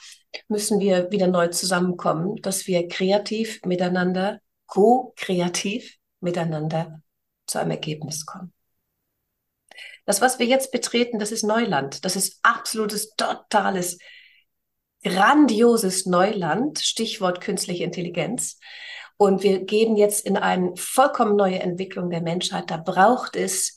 müssen 0.48 0.80
wir 0.80 1.10
wieder 1.10 1.26
neu 1.26 1.48
zusammenkommen, 1.48 2.36
dass 2.36 2.66
wir 2.66 2.88
kreativ 2.88 3.60
miteinander, 3.64 4.40
co-kreativ 4.66 5.96
miteinander 6.20 7.02
zu 7.46 7.58
einem 7.58 7.72
Ergebnis 7.72 8.26
kommen. 8.26 8.52
Das, 10.06 10.20
was 10.20 10.38
wir 10.38 10.46
jetzt 10.46 10.70
betreten, 10.72 11.18
das 11.18 11.32
ist 11.32 11.44
Neuland. 11.44 12.04
Das 12.04 12.16
ist 12.16 12.38
absolutes, 12.42 13.14
totales, 13.16 13.98
grandioses 15.02 16.06
Neuland. 16.06 16.78
Stichwort 16.78 17.40
künstliche 17.40 17.84
Intelligenz. 17.84 18.58
Und 19.16 19.42
wir 19.42 19.64
gehen 19.64 19.96
jetzt 19.96 20.26
in 20.26 20.36
eine 20.36 20.76
vollkommen 20.76 21.36
neue 21.36 21.60
Entwicklung 21.60 22.10
der 22.10 22.20
Menschheit. 22.20 22.70
Da 22.70 22.76
braucht 22.76 23.36
es 23.36 23.76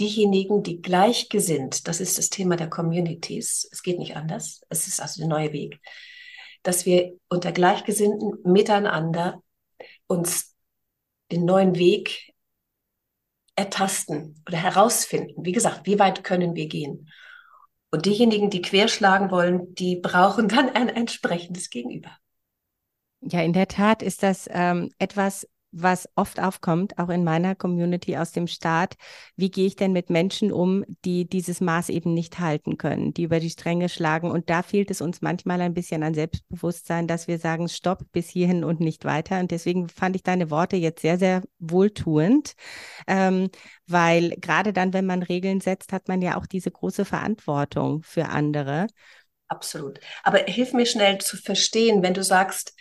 diejenigen, 0.00 0.62
die 0.62 0.82
gleichgesinnt, 0.82 1.86
das 1.86 2.00
ist 2.00 2.18
das 2.18 2.30
Thema 2.30 2.56
der 2.56 2.68
Communities. 2.68 3.68
Es 3.70 3.82
geht 3.82 3.98
nicht 3.98 4.16
anders. 4.16 4.62
Es 4.68 4.88
ist 4.88 5.00
also 5.00 5.20
der 5.20 5.28
neue 5.28 5.52
Weg, 5.52 5.80
dass 6.62 6.86
wir 6.86 7.16
unter 7.28 7.52
Gleichgesinnten 7.52 8.38
miteinander 8.44 9.42
uns 10.06 10.56
den 11.30 11.44
neuen 11.44 11.76
Weg 11.76 12.32
ertasten 13.56 14.42
oder 14.46 14.58
herausfinden. 14.58 15.44
Wie 15.44 15.52
gesagt, 15.52 15.86
wie 15.86 15.98
weit 15.98 16.24
können 16.24 16.54
wir 16.54 16.66
gehen? 16.66 17.10
Und 17.90 18.06
diejenigen, 18.06 18.50
die 18.50 18.62
querschlagen 18.62 19.30
wollen, 19.30 19.74
die 19.76 19.96
brauchen 19.96 20.48
dann 20.48 20.68
ein 20.70 20.88
entsprechendes 20.88 21.70
Gegenüber. 21.70 22.10
Ja, 23.20 23.40
in 23.40 23.52
der 23.52 23.68
Tat 23.68 24.02
ist 24.02 24.22
das 24.22 24.48
ähm, 24.50 24.90
etwas, 24.98 25.46
was 25.74 26.08
oft 26.14 26.40
aufkommt, 26.40 26.98
auch 26.98 27.08
in 27.08 27.24
meiner 27.24 27.54
Community 27.54 28.16
aus 28.16 28.32
dem 28.32 28.46
Staat. 28.46 28.94
Wie 29.36 29.50
gehe 29.50 29.66
ich 29.66 29.76
denn 29.76 29.92
mit 29.92 30.08
Menschen 30.08 30.52
um, 30.52 30.84
die 31.04 31.28
dieses 31.28 31.60
Maß 31.60 31.88
eben 31.88 32.14
nicht 32.14 32.38
halten 32.38 32.78
können, 32.78 33.12
die 33.12 33.24
über 33.24 33.40
die 33.40 33.50
Stränge 33.50 33.88
schlagen? 33.88 34.30
Und 34.30 34.50
da 34.50 34.62
fehlt 34.62 34.90
es 34.90 35.00
uns 35.00 35.20
manchmal 35.20 35.60
ein 35.60 35.74
bisschen 35.74 36.02
an 36.02 36.14
Selbstbewusstsein, 36.14 37.08
dass 37.08 37.26
wir 37.26 37.38
sagen, 37.38 37.68
stopp, 37.68 38.04
bis 38.12 38.28
hierhin 38.28 38.62
und 38.64 38.80
nicht 38.80 39.04
weiter. 39.04 39.40
Und 39.40 39.50
deswegen 39.50 39.88
fand 39.88 40.16
ich 40.16 40.22
deine 40.22 40.50
Worte 40.50 40.76
jetzt 40.76 41.02
sehr, 41.02 41.18
sehr 41.18 41.42
wohltuend, 41.58 42.54
ähm, 43.06 43.50
weil 43.86 44.30
gerade 44.40 44.72
dann, 44.72 44.92
wenn 44.92 45.06
man 45.06 45.22
Regeln 45.22 45.60
setzt, 45.60 45.92
hat 45.92 46.08
man 46.08 46.22
ja 46.22 46.36
auch 46.36 46.46
diese 46.46 46.70
große 46.70 47.04
Verantwortung 47.04 48.02
für 48.02 48.28
andere. 48.28 48.86
Absolut. 49.48 50.00
Aber 50.22 50.38
hilf 50.38 50.72
mir 50.72 50.86
schnell 50.86 51.18
zu 51.18 51.36
verstehen, 51.36 52.02
wenn 52.02 52.14
du 52.14 52.22
sagst, 52.22 52.74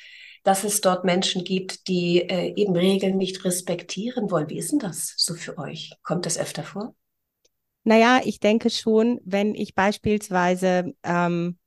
dass 0.43 0.63
es 0.63 0.82
dort 0.82 1.06
Menschen 1.06 1.43
gibt, 1.43 1.88
die 1.88 2.21
äh, 2.21 2.53
eben 2.56 2.75
Regeln 2.75 3.17
nicht 3.17 3.43
respektieren 3.45 4.29
wollen. 4.29 4.49
Wie 4.49 4.58
ist 4.58 4.71
denn 4.71 4.79
das 4.79 5.13
so 5.17 5.34
für 5.34 5.58
euch? 5.58 5.91
Kommt 6.03 6.25
das 6.25 6.38
öfter 6.38 6.63
vor? 6.63 6.93
Naja, 7.86 8.21
ich 8.23 8.39
denke 8.39 8.69
schon, 8.69 9.19
wenn 9.25 9.56
ich 9.56 9.75
beispielsweise, 9.75 10.93
ähm, 11.03 11.58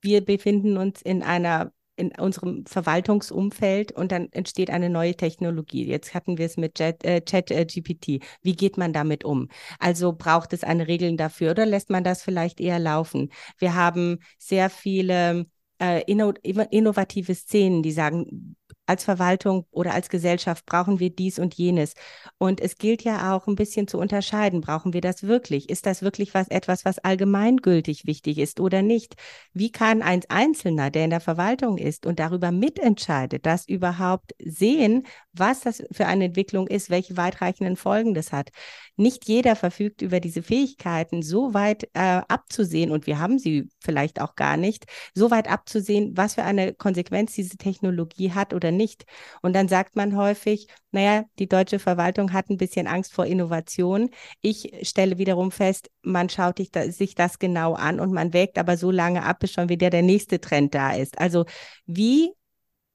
wir 0.00 0.24
befinden 0.24 0.76
uns 0.76 1.02
in 1.02 1.22
einer 1.22 1.72
in 1.96 2.10
unserem 2.18 2.64
Verwaltungsumfeld 2.66 3.92
und 3.92 4.12
dann 4.12 4.28
entsteht 4.32 4.70
eine 4.70 4.88
neue 4.88 5.14
Technologie. 5.14 5.86
Jetzt 5.86 6.14
hatten 6.14 6.38
wir 6.38 6.46
es 6.46 6.56
mit 6.56 6.74
Chat, 6.74 7.04
äh, 7.04 7.22
Chat 7.22 7.48
GPT. 7.48 8.20
Wie 8.40 8.56
geht 8.56 8.78
man 8.78 8.92
damit 8.92 9.24
um? 9.24 9.48
Also 9.78 10.12
braucht 10.12 10.52
es 10.52 10.64
eine 10.64 10.88
Regeln 10.88 11.16
dafür 11.16 11.50
oder 11.50 11.66
lässt 11.66 11.90
man 11.90 12.02
das 12.02 12.22
vielleicht 12.22 12.60
eher 12.60 12.78
laufen? 12.78 13.30
Wir 13.58 13.74
haben 13.74 14.18
sehr 14.38 14.70
viele 14.70 15.46
äh, 15.82 16.02
innovative 16.06 17.34
Szenen, 17.34 17.82
die 17.82 17.92
sagen, 17.92 18.56
als 18.86 19.04
Verwaltung 19.04 19.66
oder 19.70 19.94
als 19.94 20.08
Gesellschaft 20.08 20.66
brauchen 20.66 20.98
wir 21.00 21.10
dies 21.10 21.38
und 21.38 21.54
jenes. 21.54 21.94
Und 22.38 22.60
es 22.60 22.76
gilt 22.76 23.02
ja 23.02 23.34
auch 23.34 23.46
ein 23.46 23.54
bisschen 23.54 23.88
zu 23.88 23.98
unterscheiden, 23.98 24.60
brauchen 24.60 24.92
wir 24.92 25.00
das 25.00 25.22
wirklich? 25.22 25.70
Ist 25.70 25.86
das 25.86 26.02
wirklich 26.02 26.34
was 26.34 26.48
etwas, 26.48 26.84
was 26.84 26.98
allgemeingültig 26.98 28.06
wichtig 28.06 28.38
ist 28.38 28.60
oder 28.60 28.82
nicht? 28.82 29.14
Wie 29.52 29.70
kann 29.70 30.02
ein 30.02 30.22
Einzelner, 30.28 30.90
der 30.90 31.04
in 31.04 31.10
der 31.10 31.20
Verwaltung 31.20 31.78
ist 31.78 32.06
und 32.06 32.18
darüber 32.18 32.50
mitentscheidet, 32.50 33.46
das 33.46 33.66
überhaupt 33.66 34.32
sehen, 34.44 35.06
was 35.32 35.60
das 35.60 35.82
für 35.90 36.06
eine 36.06 36.26
Entwicklung 36.26 36.66
ist, 36.66 36.90
welche 36.90 37.16
weitreichenden 37.16 37.76
Folgen 37.76 38.14
das 38.14 38.32
hat? 38.32 38.50
Nicht 38.96 39.26
jeder 39.28 39.56
verfügt 39.56 40.02
über 40.02 40.20
diese 40.20 40.42
Fähigkeiten, 40.42 41.22
so 41.22 41.54
weit 41.54 41.84
äh, 41.94 42.20
abzusehen, 42.28 42.90
und 42.90 43.06
wir 43.06 43.18
haben 43.18 43.38
sie 43.38 43.68
vielleicht 43.80 44.20
auch 44.20 44.34
gar 44.34 44.56
nicht, 44.56 44.84
so 45.14 45.30
weit 45.30 45.48
abzusehen, 45.50 46.16
was 46.16 46.34
für 46.34 46.42
eine 46.44 46.74
Konsequenz 46.74 47.34
diese 47.34 47.56
Technologie 47.56 48.32
hat 48.32 48.52
oder 48.52 48.70
nicht. 48.70 49.04
Und 49.40 49.54
dann 49.54 49.68
sagt 49.68 49.96
man 49.96 50.16
häufig, 50.16 50.68
naja, 50.90 51.24
die 51.38 51.48
deutsche 51.48 51.78
Verwaltung 51.78 52.32
hat 52.32 52.50
ein 52.50 52.58
bisschen 52.58 52.86
Angst 52.86 53.14
vor 53.14 53.24
Innovation. 53.24 54.10
Ich 54.42 54.70
stelle 54.82 55.16
wiederum 55.18 55.50
fest, 55.50 55.90
man 56.02 56.28
schaut 56.28 56.58
sich 56.58 57.14
das 57.14 57.38
genau 57.38 57.74
an 57.74 57.98
und 57.98 58.12
man 58.12 58.34
wägt 58.34 58.58
aber 58.58 58.76
so 58.76 58.90
lange 58.90 59.22
ab, 59.24 59.40
bis 59.40 59.52
schon 59.52 59.70
wieder 59.70 59.88
der 59.88 60.02
nächste 60.02 60.40
Trend 60.40 60.74
da 60.74 60.92
ist. 60.92 61.18
Also 61.18 61.46
wie 61.86 62.32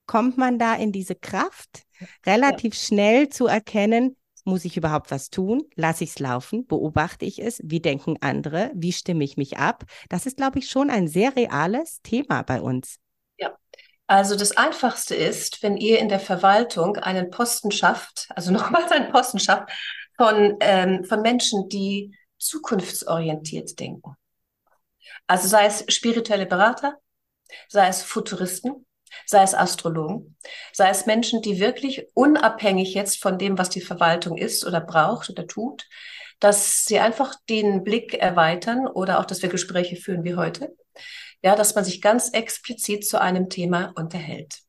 kommt 0.07 0.37
man 0.37 0.57
da 0.57 0.73
in 0.73 0.91
diese 0.91 1.15
Kraft, 1.15 1.83
relativ 2.25 2.73
ja. 2.73 2.79
schnell 2.79 3.29
zu 3.29 3.47
erkennen, 3.47 4.15
muss 4.47 4.65
ich 4.65 4.77
überhaupt 4.77 5.11
was 5.11 5.29
tun? 5.29 5.63
Lasse 5.75 6.05
ich 6.05 6.11
es 6.11 6.19
laufen? 6.19 6.65
Beobachte 6.65 7.25
ich 7.25 7.39
es? 7.39 7.59
Wie 7.63 7.81
denken 7.81 8.15
andere? 8.21 8.71
Wie 8.73 8.93
stimme 8.93 9.23
ich 9.23 9.35
mich 9.35 9.57
ab? 9.57 9.83
Das 10.09 10.25
ist, 10.25 10.37
glaube 10.37 10.59
ich, 10.59 10.69
schon 10.69 10.89
ein 10.89 11.07
sehr 11.07 11.35
reales 11.35 12.01
Thema 12.01 12.43
bei 12.43 12.61
uns. 12.61 12.97
Ja, 13.37 13.55
also 14.07 14.37
das 14.37 14.55
Einfachste 14.55 15.15
ist, 15.15 15.61
wenn 15.63 15.75
ihr 15.75 15.99
in 15.99 16.07
der 16.07 16.21
Verwaltung 16.21 16.95
einen 16.95 17.29
Posten 17.29 17.71
schafft, 17.71 18.29
also 18.29 18.51
nochmals 18.53 18.91
einen 18.91 19.11
Posten 19.11 19.39
schafft, 19.39 19.69
von, 20.15 20.55
ähm, 20.61 21.03
von 21.03 21.21
Menschen, 21.21 21.67
die 21.69 22.17
zukunftsorientiert 22.37 23.79
denken. 23.79 24.15
Also 25.27 25.47
sei 25.49 25.65
es 25.65 25.83
spirituelle 25.93 26.45
Berater, 26.45 26.97
sei 27.67 27.87
es 27.87 28.01
Futuristen, 28.01 28.86
sei 29.25 29.43
es 29.43 29.53
Astrologen, 29.53 30.35
sei 30.73 30.89
es 30.89 31.05
Menschen, 31.05 31.41
die 31.41 31.59
wirklich 31.59 32.07
unabhängig 32.13 32.93
jetzt 32.93 33.21
von 33.21 33.37
dem, 33.37 33.57
was 33.57 33.69
die 33.69 33.81
Verwaltung 33.81 34.37
ist 34.37 34.65
oder 34.65 34.81
braucht 34.81 35.29
oder 35.29 35.47
tut, 35.47 35.87
dass 36.39 36.85
sie 36.85 36.99
einfach 36.99 37.35
den 37.49 37.83
Blick 37.83 38.13
erweitern 38.13 38.87
oder 38.87 39.19
auch, 39.19 39.25
dass 39.25 39.41
wir 39.41 39.49
Gespräche 39.49 39.95
führen 39.95 40.23
wie 40.23 40.35
heute. 40.35 40.75
Ja, 41.43 41.55
dass 41.55 41.75
man 41.75 41.85
sich 41.85 42.01
ganz 42.01 42.29
explizit 42.29 43.07
zu 43.07 43.21
einem 43.21 43.49
Thema 43.49 43.93
unterhält. 43.95 44.61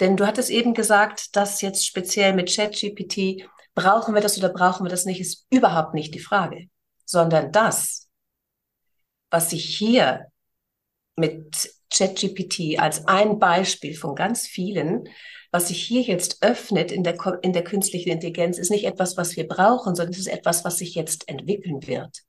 Denn 0.00 0.16
du 0.16 0.26
hattest 0.26 0.50
eben 0.50 0.74
gesagt, 0.74 1.34
dass 1.36 1.60
jetzt 1.60 1.84
speziell 1.84 2.32
mit 2.34 2.54
ChatGPT 2.54 3.48
brauchen 3.74 4.14
wir 4.14 4.20
das 4.20 4.38
oder 4.38 4.48
brauchen 4.48 4.84
wir 4.84 4.90
das 4.90 5.04
nicht, 5.04 5.20
ist 5.20 5.46
überhaupt 5.50 5.94
nicht 5.94 6.14
die 6.14 6.20
Frage, 6.20 6.68
sondern 7.04 7.52
das, 7.52 8.08
was 9.30 9.50
sich 9.50 9.76
hier 9.76 10.26
mit 11.16 11.70
ChatGPT 11.92 12.78
als 12.78 13.06
ein 13.06 13.38
Beispiel 13.38 13.96
von 13.96 14.14
ganz 14.14 14.46
vielen, 14.46 15.08
was 15.50 15.68
sich 15.68 15.82
hier 15.82 16.02
jetzt 16.02 16.42
öffnet 16.42 16.92
in 16.92 17.02
der, 17.02 17.16
in 17.42 17.52
der 17.52 17.64
künstlichen 17.64 18.10
Intelligenz, 18.10 18.58
ist 18.58 18.70
nicht 18.70 18.84
etwas, 18.84 19.16
was 19.16 19.36
wir 19.36 19.48
brauchen, 19.48 19.94
sondern 19.94 20.12
es 20.12 20.20
ist 20.20 20.28
etwas, 20.28 20.64
was 20.64 20.78
sich 20.78 20.94
jetzt 20.94 21.28
entwickeln 21.28 21.86
wird. 21.86 22.22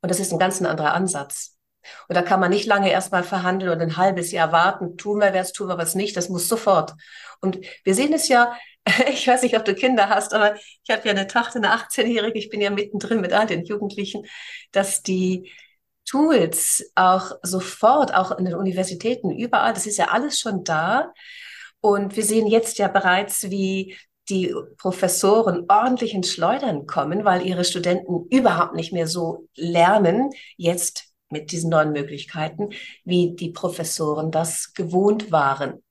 Und 0.00 0.10
das 0.10 0.20
ist 0.20 0.32
ein 0.32 0.38
ganz 0.38 0.62
anderer 0.62 0.94
Ansatz. 0.94 1.56
Und 2.08 2.16
da 2.16 2.22
kann 2.22 2.40
man 2.40 2.50
nicht 2.50 2.66
lange 2.66 2.90
erstmal 2.90 3.22
verhandeln 3.22 3.72
und 3.72 3.80
ein 3.80 3.96
halbes 3.96 4.30
Jahr 4.30 4.52
warten, 4.52 4.96
tun 4.96 5.20
wir 5.20 5.32
was, 5.32 5.52
tun 5.52 5.68
wir 5.68 5.78
was 5.78 5.94
nicht, 5.94 6.16
das 6.16 6.28
muss 6.28 6.48
sofort. 6.48 6.94
Und 7.40 7.58
wir 7.84 7.94
sehen 7.94 8.12
es 8.12 8.28
ja, 8.28 8.56
ich 9.10 9.26
weiß 9.26 9.42
nicht, 9.42 9.56
ob 9.56 9.64
du 9.64 9.74
Kinder 9.74 10.08
hast, 10.08 10.34
aber 10.34 10.56
ich 10.56 10.90
habe 10.90 11.02
ja 11.04 11.10
eine 11.10 11.26
Tochter, 11.26 11.56
eine 11.56 11.74
18-Jährige, 11.74 12.38
ich 12.38 12.50
bin 12.50 12.60
ja 12.60 12.70
mittendrin 12.70 13.20
mit 13.20 13.32
all 13.32 13.46
den 13.46 13.64
Jugendlichen, 13.64 14.26
dass 14.72 15.02
die 15.02 15.50
Tools 16.08 16.90
auch 16.94 17.32
sofort, 17.42 18.14
auch 18.14 18.32
in 18.32 18.44
den 18.44 18.54
Universitäten, 18.54 19.30
überall, 19.30 19.74
das 19.74 19.86
ist 19.86 19.98
ja 19.98 20.08
alles 20.08 20.40
schon 20.40 20.64
da. 20.64 21.12
Und 21.80 22.16
wir 22.16 22.24
sehen 22.24 22.46
jetzt 22.46 22.78
ja 22.78 22.88
bereits, 22.88 23.50
wie 23.50 23.96
die 24.28 24.54
Professoren 24.76 25.64
ordentlich 25.68 26.14
ins 26.14 26.32
Schleudern 26.32 26.86
kommen, 26.86 27.24
weil 27.24 27.46
ihre 27.46 27.64
Studenten 27.64 28.26
überhaupt 28.30 28.74
nicht 28.74 28.92
mehr 28.92 29.06
so 29.06 29.48
lernen, 29.54 30.30
jetzt 30.56 31.04
mit 31.30 31.52
diesen 31.52 31.70
neuen 31.70 31.92
Möglichkeiten, 31.92 32.70
wie 33.04 33.34
die 33.34 33.50
Professoren 33.50 34.30
das 34.30 34.72
gewohnt 34.72 35.30
waren. 35.30 35.82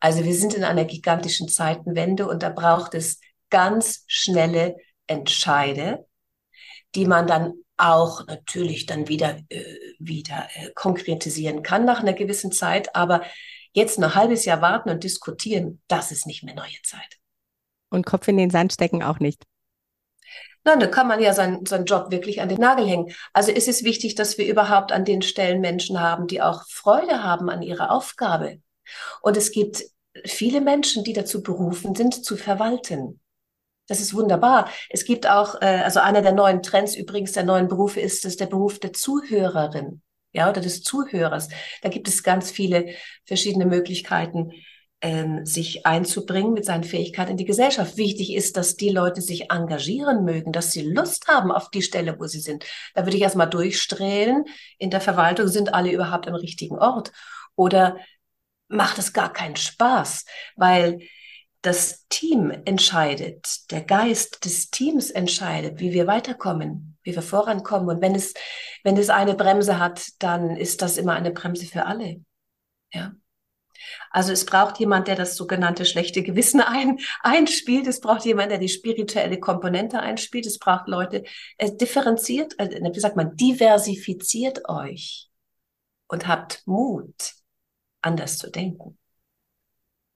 Also 0.00 0.24
wir 0.24 0.34
sind 0.34 0.54
in 0.54 0.64
einer 0.64 0.84
gigantischen 0.84 1.48
Zeitenwende 1.48 2.26
und 2.26 2.42
da 2.42 2.50
braucht 2.50 2.94
es 2.94 3.20
ganz 3.50 4.04
schnelle 4.06 4.76
Entscheide, 5.06 6.06
die 6.94 7.06
man 7.06 7.26
dann 7.26 7.54
auch 7.82 8.26
natürlich 8.26 8.86
dann 8.86 9.08
wieder, 9.08 9.38
äh, 9.48 9.64
wieder 9.98 10.48
äh, 10.54 10.70
konkretisieren 10.74 11.62
kann 11.62 11.84
nach 11.84 12.00
einer 12.00 12.12
gewissen 12.12 12.52
Zeit. 12.52 12.94
Aber 12.94 13.22
jetzt 13.72 13.98
ein 13.98 14.14
halbes 14.14 14.44
Jahr 14.44 14.60
warten 14.62 14.90
und 14.90 15.04
diskutieren, 15.04 15.82
das 15.88 16.12
ist 16.12 16.26
nicht 16.26 16.44
mehr 16.44 16.54
neue 16.54 16.80
Zeit. 16.84 17.18
Und 17.90 18.06
Kopf 18.06 18.28
in 18.28 18.36
den 18.36 18.50
Sand 18.50 18.72
stecken 18.72 19.02
auch 19.02 19.18
nicht. 19.18 19.44
Nein, 20.64 20.78
da 20.78 20.86
kann 20.86 21.08
man 21.08 21.20
ja 21.20 21.34
seinen, 21.34 21.66
seinen 21.66 21.86
Job 21.86 22.12
wirklich 22.12 22.40
an 22.40 22.48
den 22.48 22.60
Nagel 22.60 22.86
hängen. 22.86 23.12
Also 23.32 23.50
ist 23.50 23.66
es 23.66 23.82
wichtig, 23.82 24.14
dass 24.14 24.38
wir 24.38 24.46
überhaupt 24.46 24.92
an 24.92 25.04
den 25.04 25.20
Stellen 25.20 25.60
Menschen 25.60 26.00
haben, 26.00 26.28
die 26.28 26.40
auch 26.40 26.64
Freude 26.68 27.24
haben 27.24 27.50
an 27.50 27.62
ihrer 27.62 27.90
Aufgabe. 27.90 28.60
Und 29.22 29.36
es 29.36 29.50
gibt 29.50 29.82
viele 30.24 30.60
Menschen, 30.60 31.02
die 31.02 31.14
dazu 31.14 31.42
berufen 31.42 31.96
sind, 31.96 32.24
zu 32.24 32.36
verwalten. 32.36 33.20
Das 33.88 34.00
ist 34.00 34.14
wunderbar. 34.14 34.70
Es 34.90 35.04
gibt 35.04 35.28
auch, 35.28 35.60
äh, 35.60 35.82
also 35.84 36.00
einer 36.00 36.22
der 36.22 36.32
neuen 36.32 36.62
Trends 36.62 36.94
übrigens 36.94 37.32
der 37.32 37.44
neuen 37.44 37.68
Berufe 37.68 38.00
ist 38.00 38.24
es 38.24 38.36
der 38.36 38.46
Beruf 38.46 38.78
der 38.78 38.92
Zuhörerin, 38.92 40.02
ja, 40.32 40.48
oder 40.48 40.60
des 40.60 40.82
Zuhörers. 40.82 41.48
Da 41.82 41.88
gibt 41.88 42.08
es 42.08 42.22
ganz 42.22 42.50
viele 42.50 42.94
verschiedene 43.24 43.66
Möglichkeiten, 43.66 44.52
ähm, 45.02 45.44
sich 45.44 45.84
einzubringen 45.84 46.52
mit 46.52 46.64
seinen 46.64 46.84
Fähigkeiten 46.84 47.32
in 47.32 47.36
die 47.36 47.44
Gesellschaft. 47.44 47.96
Wichtig 47.96 48.34
ist, 48.34 48.56
dass 48.56 48.76
die 48.76 48.88
Leute 48.88 49.20
sich 49.20 49.50
engagieren 49.50 50.24
mögen, 50.24 50.52
dass 50.52 50.70
sie 50.70 50.82
Lust 50.82 51.26
haben 51.26 51.50
auf 51.50 51.70
die 51.70 51.82
Stelle, 51.82 52.18
wo 52.20 52.26
sie 52.26 52.40
sind. 52.40 52.64
Da 52.94 53.04
würde 53.04 53.16
ich 53.16 53.22
erstmal 53.22 53.50
durchstrählen. 53.50 54.44
In 54.78 54.90
der 54.90 55.00
Verwaltung 55.00 55.48
sind 55.48 55.74
alle 55.74 55.90
überhaupt 55.90 56.28
am 56.28 56.36
richtigen 56.36 56.78
Ort. 56.78 57.10
Oder 57.56 57.96
macht 58.68 58.98
es 58.98 59.12
gar 59.12 59.32
keinen 59.32 59.56
Spaß, 59.56 60.24
weil 60.54 61.00
das 61.62 62.06
Team 62.08 62.50
entscheidet, 62.64 63.70
der 63.70 63.82
Geist 63.82 64.44
des 64.44 64.70
Teams 64.70 65.10
entscheidet, 65.10 65.78
wie 65.80 65.92
wir 65.92 66.06
weiterkommen, 66.06 66.98
wie 67.02 67.14
wir 67.14 67.22
vorankommen. 67.22 67.88
Und 67.88 68.02
wenn 68.02 68.14
es, 68.14 68.34
wenn 68.82 68.96
es 68.96 69.10
eine 69.10 69.34
Bremse 69.34 69.78
hat, 69.78 70.08
dann 70.18 70.56
ist 70.56 70.82
das 70.82 70.98
immer 70.98 71.14
eine 71.14 71.30
Bremse 71.30 71.66
für 71.66 71.86
alle. 71.86 72.20
Ja. 72.92 73.12
Also 74.10 74.32
es 74.32 74.44
braucht 74.44 74.78
jemand, 74.78 75.08
der 75.08 75.16
das 75.16 75.36
sogenannte 75.36 75.84
schlechte 75.84 76.22
Gewissen 76.22 76.60
ein, 76.60 76.98
einspielt. 77.22 77.86
Es 77.86 78.00
braucht 78.00 78.24
jemand, 78.24 78.50
der 78.50 78.58
die 78.58 78.68
spirituelle 78.68 79.38
Komponente 79.38 80.00
einspielt. 80.00 80.46
Es 80.46 80.58
braucht 80.58 80.88
Leute, 80.88 81.22
es 81.58 81.76
differenziert, 81.76 82.58
äh, 82.58 82.68
wie 82.92 83.00
sagt 83.00 83.16
man, 83.16 83.36
diversifiziert 83.36 84.68
euch 84.68 85.30
und 86.08 86.26
habt 86.26 86.62
Mut, 86.66 87.34
anders 88.02 88.38
zu 88.38 88.50
denken. 88.50 88.98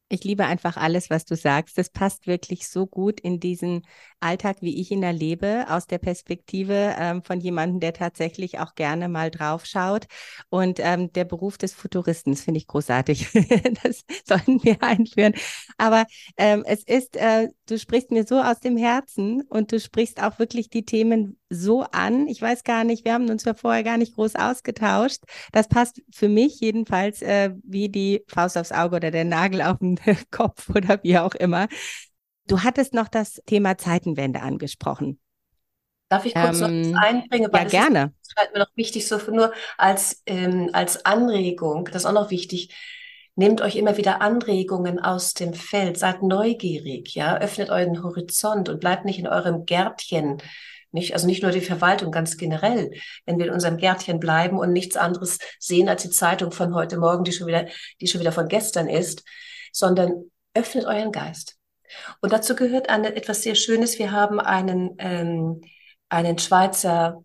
Ich 0.08 0.22
liebe 0.22 0.44
einfach 0.44 0.76
alles, 0.76 1.10
was 1.10 1.24
du 1.24 1.34
sagst. 1.34 1.76
Das 1.78 1.90
passt 1.90 2.28
wirklich 2.28 2.68
so 2.68 2.86
gut 2.86 3.18
in 3.18 3.40
diesen 3.40 3.82
Alltag, 4.20 4.58
wie 4.60 4.80
ich 4.80 4.92
ihn 4.92 5.02
erlebe, 5.02 5.66
aus 5.68 5.88
der 5.88 5.98
Perspektive 5.98 6.94
ähm, 6.96 7.22
von 7.24 7.40
jemandem, 7.40 7.80
der 7.80 7.92
tatsächlich 7.92 8.60
auch 8.60 8.76
gerne 8.76 9.08
mal 9.08 9.32
drauf 9.32 9.66
schaut. 9.66 10.06
Und 10.48 10.78
ähm, 10.80 11.12
der 11.12 11.24
Beruf 11.24 11.58
des 11.58 11.74
Futuristen 11.74 12.36
finde 12.36 12.58
ich 12.58 12.68
großartig. 12.68 13.26
das 13.82 14.04
sollten 14.24 14.62
wir 14.62 14.80
einführen. 14.80 15.34
Aber 15.76 16.04
ähm, 16.36 16.62
es 16.66 16.84
ist, 16.84 17.16
äh, 17.16 17.48
du 17.68 17.76
sprichst 17.76 18.12
mir 18.12 18.24
so 18.24 18.40
aus 18.40 18.60
dem 18.60 18.76
Herzen 18.76 19.42
und 19.48 19.72
du 19.72 19.80
sprichst 19.80 20.22
auch 20.22 20.38
wirklich 20.38 20.70
die 20.70 20.84
Themen 20.84 21.36
so 21.48 21.82
an. 21.82 22.26
Ich 22.28 22.40
weiß 22.42 22.64
gar 22.64 22.84
nicht, 22.84 23.04
wir 23.04 23.12
haben 23.12 23.30
uns 23.30 23.44
ja 23.44 23.54
vorher 23.54 23.82
gar 23.82 23.98
nicht 23.98 24.14
groß 24.14 24.36
ausgetauscht. 24.36 25.22
Das 25.52 25.68
passt 25.68 26.02
für 26.10 26.28
mich 26.28 26.60
jedenfalls 26.60 27.22
äh, 27.22 27.50
wie 27.62 27.88
die 27.88 28.24
Faust 28.26 28.58
aufs 28.58 28.72
Auge 28.72 28.96
oder 28.96 29.10
der 29.10 29.24
Nagel 29.24 29.62
auf 29.62 29.78
den 29.78 29.98
Kopf 30.30 30.68
oder 30.70 31.02
wie 31.02 31.18
auch 31.18 31.34
immer. 31.34 31.68
Du 32.46 32.62
hattest 32.62 32.94
noch 32.94 33.08
das 33.08 33.40
Thema 33.46 33.76
Zeitenwende 33.76 34.40
angesprochen. 34.40 35.20
Darf 36.08 36.24
ich 36.24 36.34
kurz 36.34 36.60
ähm, 36.60 36.82
noch 36.82 36.98
was 36.98 37.04
einbringen? 37.04 37.52
Weil 37.52 37.64
ja, 37.64 37.68
gerne. 37.68 38.12
Ist, 38.22 38.32
das 38.36 38.46
ist 38.46 38.52
mir 38.52 38.60
noch 38.60 38.76
wichtig, 38.76 39.08
so 39.08 39.18
nur 39.30 39.52
als, 39.76 40.22
ähm, 40.26 40.70
als 40.72 41.04
Anregung, 41.04 41.86
das 41.86 42.02
ist 42.02 42.06
auch 42.06 42.12
noch 42.12 42.30
wichtig. 42.30 42.74
Nehmt 43.34 43.60
euch 43.60 43.76
immer 43.76 43.96
wieder 43.98 44.22
Anregungen 44.22 44.98
aus 44.98 45.34
dem 45.34 45.52
Feld, 45.52 45.98
seid 45.98 46.22
neugierig, 46.22 47.14
ja, 47.14 47.36
öffnet 47.36 47.68
euren 47.68 48.02
Horizont 48.02 48.68
und 48.68 48.80
bleibt 48.80 49.04
nicht 49.04 49.18
in 49.18 49.26
eurem 49.26 49.66
Gärtchen. 49.66 50.38
Nicht, 50.92 51.12
also 51.12 51.26
nicht 51.26 51.42
nur 51.42 51.52
die 51.52 51.60
Verwaltung, 51.60 52.10
ganz 52.10 52.36
generell. 52.36 52.90
Wenn 53.24 53.38
wir 53.38 53.46
in 53.46 53.52
unserem 53.52 53.76
Gärtchen 53.76 54.20
bleiben 54.20 54.58
und 54.58 54.72
nichts 54.72 54.96
anderes 54.96 55.38
sehen 55.58 55.88
als 55.88 56.02
die 56.02 56.10
Zeitung 56.10 56.52
von 56.52 56.74
heute 56.74 56.96
Morgen, 56.98 57.24
die 57.24 57.32
schon 57.32 57.46
wieder, 57.46 57.66
die 58.00 58.06
schon 58.06 58.20
wieder 58.20 58.32
von 58.32 58.48
gestern 58.48 58.88
ist, 58.88 59.24
sondern 59.72 60.30
öffnet 60.54 60.86
euren 60.86 61.12
Geist. 61.12 61.56
Und 62.20 62.32
dazu 62.32 62.56
gehört 62.56 62.88
eine, 62.88 63.14
etwas 63.14 63.42
sehr 63.42 63.54
Schönes. 63.54 63.98
Wir 63.98 64.12
haben 64.12 64.40
einen, 64.40 64.96
ähm, 64.98 65.60
einen 66.08 66.38
Schweizer 66.38 67.22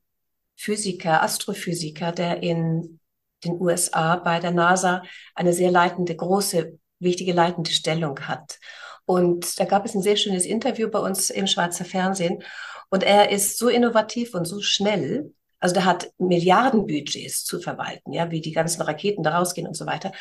Physiker, 0.55 1.23
Astrophysiker, 1.23 2.11
der 2.11 2.43
in 2.43 2.99
den 3.43 3.59
USA 3.59 4.17
bei 4.17 4.39
der 4.39 4.51
NASA 4.51 5.01
eine 5.33 5.53
sehr 5.53 5.71
leitende, 5.71 6.15
große, 6.15 6.77
wichtige 6.99 7.33
leitende 7.33 7.71
Stellung 7.71 8.19
hat. 8.27 8.59
Und 9.05 9.59
da 9.59 9.65
gab 9.65 9.85
es 9.85 9.95
ein 9.95 10.03
sehr 10.03 10.17
schönes 10.17 10.45
Interview 10.45 10.89
bei 10.89 10.99
uns 10.99 11.29
im 11.31 11.47
Schweizer 11.47 11.85
Fernsehen. 11.85 12.43
Und 12.91 13.03
er 13.03 13.31
ist 13.31 13.57
so 13.57 13.69
innovativ 13.69 14.35
und 14.35 14.45
so 14.45 14.61
schnell. 14.61 15.33
Also 15.59 15.73
der 15.73 15.85
hat 15.85 16.11
Milliardenbudgets 16.17 17.45
zu 17.45 17.59
verwalten, 17.59 18.11
ja, 18.11 18.29
wie 18.31 18.41
die 18.41 18.51
ganzen 18.51 18.81
Raketen 18.81 19.23
da 19.23 19.37
rausgehen 19.37 19.67
und 19.67 19.75
so 19.75 19.85
weiter. 19.85 20.11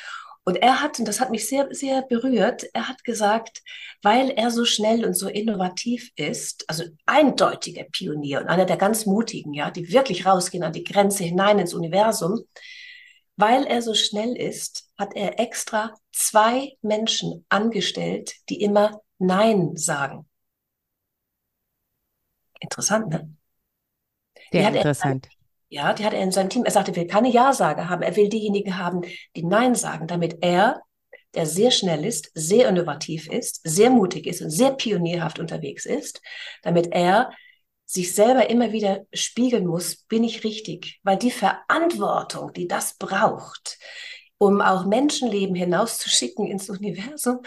Und 0.44 0.56
er 0.56 0.80
hat, 0.80 0.98
und 0.98 1.06
das 1.06 1.20
hat 1.20 1.30
mich 1.30 1.48
sehr, 1.48 1.68
sehr 1.72 2.02
berührt, 2.02 2.64
er 2.72 2.88
hat 2.88 3.04
gesagt, 3.04 3.62
weil 4.02 4.30
er 4.30 4.50
so 4.50 4.64
schnell 4.64 5.04
und 5.04 5.14
so 5.14 5.28
innovativ 5.28 6.10
ist, 6.16 6.64
also 6.68 6.84
eindeutiger 7.06 7.84
Pionier 7.84 8.40
und 8.40 8.48
einer 8.48 8.64
der 8.64 8.76
ganz 8.76 9.04
mutigen, 9.04 9.52
ja, 9.52 9.70
die 9.70 9.92
wirklich 9.92 10.24
rausgehen 10.24 10.64
an 10.64 10.72
die 10.72 10.84
Grenze 10.84 11.24
hinein 11.24 11.58
ins 11.58 11.74
Universum, 11.74 12.40
weil 13.36 13.64
er 13.64 13.82
so 13.82 13.94
schnell 13.94 14.36
ist, 14.36 14.90
hat 14.96 15.14
er 15.14 15.40
extra 15.40 15.94
zwei 16.12 16.76
Menschen 16.82 17.44
angestellt, 17.48 18.34
die 18.48 18.62
immer 18.62 19.00
Nein 19.18 19.76
sagen. 19.76 20.29
Interessant, 22.60 23.08
ne? 23.08 23.34
Sehr 24.52 24.68
interessant. 24.68 25.26
Er, 25.26 25.36
ja, 25.68 25.92
die 25.92 26.04
hat 26.04 26.12
er 26.12 26.22
in 26.22 26.32
seinem 26.32 26.50
Team. 26.50 26.64
Er 26.64 26.70
sagte, 26.70 26.92
er 26.92 26.96
will 26.96 27.06
keine 27.06 27.30
Ja-Sager 27.30 27.88
haben. 27.88 28.02
Er 28.02 28.16
will 28.16 28.28
diejenigen 28.28 28.78
haben, 28.78 29.02
die 29.36 29.44
Nein 29.44 29.74
sagen, 29.74 30.06
damit 30.06 30.38
er, 30.42 30.82
der 31.34 31.46
sehr 31.46 31.70
schnell 31.70 32.04
ist, 32.04 32.30
sehr 32.34 32.68
innovativ 32.68 33.28
ist, 33.28 33.60
sehr 33.62 33.90
mutig 33.90 34.26
ist 34.26 34.42
und 34.42 34.50
sehr 34.50 34.72
pionierhaft 34.72 35.38
unterwegs 35.38 35.86
ist, 35.86 36.20
damit 36.62 36.88
er 36.92 37.30
sich 37.86 38.14
selber 38.14 38.50
immer 38.50 38.72
wieder 38.72 39.04
spiegeln 39.12 39.66
muss, 39.66 40.04
bin 40.04 40.22
ich 40.22 40.44
richtig? 40.44 41.00
Weil 41.02 41.16
die 41.18 41.30
Verantwortung, 41.30 42.52
die 42.52 42.68
das 42.68 42.96
braucht, 42.96 43.78
um 44.38 44.60
auch 44.60 44.86
Menschenleben 44.86 45.54
hinauszuschicken 45.54 46.46
ins 46.46 46.70
Universum 46.70 47.40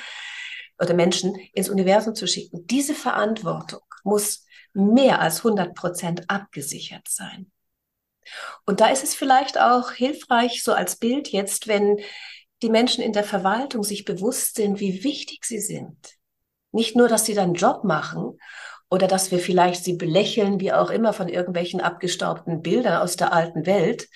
oder 0.79 0.93
Menschen 0.93 1.35
ins 1.53 1.69
Universum 1.69 2.13
zu 2.13 2.27
schicken, 2.27 2.67
diese 2.67 2.93
Verantwortung 2.93 3.81
muss 4.03 4.45
mehr 4.73 5.19
als 5.21 5.39
100 5.39 5.75
Prozent 5.75 6.29
abgesichert 6.29 7.07
sein. 7.07 7.51
Und 8.65 8.79
da 8.79 8.87
ist 8.87 9.03
es 9.03 9.15
vielleicht 9.15 9.59
auch 9.59 9.91
hilfreich, 9.91 10.63
so 10.63 10.73
als 10.73 10.97
Bild 10.97 11.29
jetzt, 11.29 11.67
wenn 11.67 11.99
die 12.61 12.69
Menschen 12.69 13.03
in 13.03 13.13
der 13.13 13.23
Verwaltung 13.23 13.83
sich 13.83 14.05
bewusst 14.05 14.55
sind, 14.55 14.79
wie 14.79 15.03
wichtig 15.03 15.45
sie 15.45 15.59
sind. 15.59 15.97
Nicht 16.71 16.95
nur, 16.95 17.07
dass 17.07 17.25
sie 17.25 17.33
dann 17.33 17.53
Job 17.53 17.83
machen 17.83 18.39
oder 18.89 19.07
dass 19.07 19.31
wir 19.31 19.39
vielleicht 19.39 19.83
sie 19.83 19.93
belächeln, 19.93 20.59
wie 20.59 20.71
auch 20.71 20.89
immer, 20.89 21.13
von 21.13 21.27
irgendwelchen 21.27 21.81
abgestaubten 21.81 22.61
Bildern 22.61 23.01
aus 23.01 23.15
der 23.17 23.33
alten 23.33 23.65
Welt, 23.65 24.07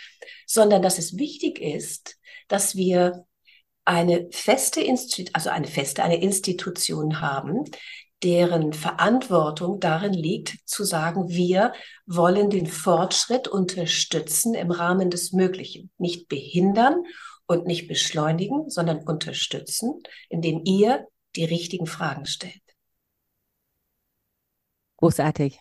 sondern 0.45 0.81
dass 0.81 0.97
es 0.97 1.17
wichtig 1.17 1.59
ist, 1.59 2.17
dass 2.47 2.75
wir 2.75 3.25
eine 3.85 4.27
feste 4.31 4.81
Institution, 4.81 5.35
also 5.35 5.49
eine 5.49 5.67
feste, 5.67 6.03
eine 6.03 6.21
Institution 6.21 7.21
haben, 7.21 7.63
deren 8.23 8.73
Verantwortung 8.73 9.80
darin 9.80 10.13
liegt, 10.13 10.58
zu 10.65 10.84
sagen, 10.84 11.30
wir 11.30 11.73
wollen 12.06 12.49
den 12.49 12.65
Fortschritt 12.65 13.47
unterstützen 13.47 14.56
im 14.56 14.71
Rahmen 14.71 15.10
des 15.10 15.34
Möglichen, 15.34 15.91
nicht 15.97 16.27
behindern 16.27 17.03
und 17.45 17.65
nicht 17.65 17.88
beschleunigen, 17.88 18.69
sondern 18.69 18.99
unterstützen, 18.99 20.01
indem 20.30 20.62
ihr 20.65 21.08
die 21.36 21.45
richtigen 21.45 21.86
Fragen 21.86 22.25
stellt. 22.25 22.62
Großartig. 24.97 25.60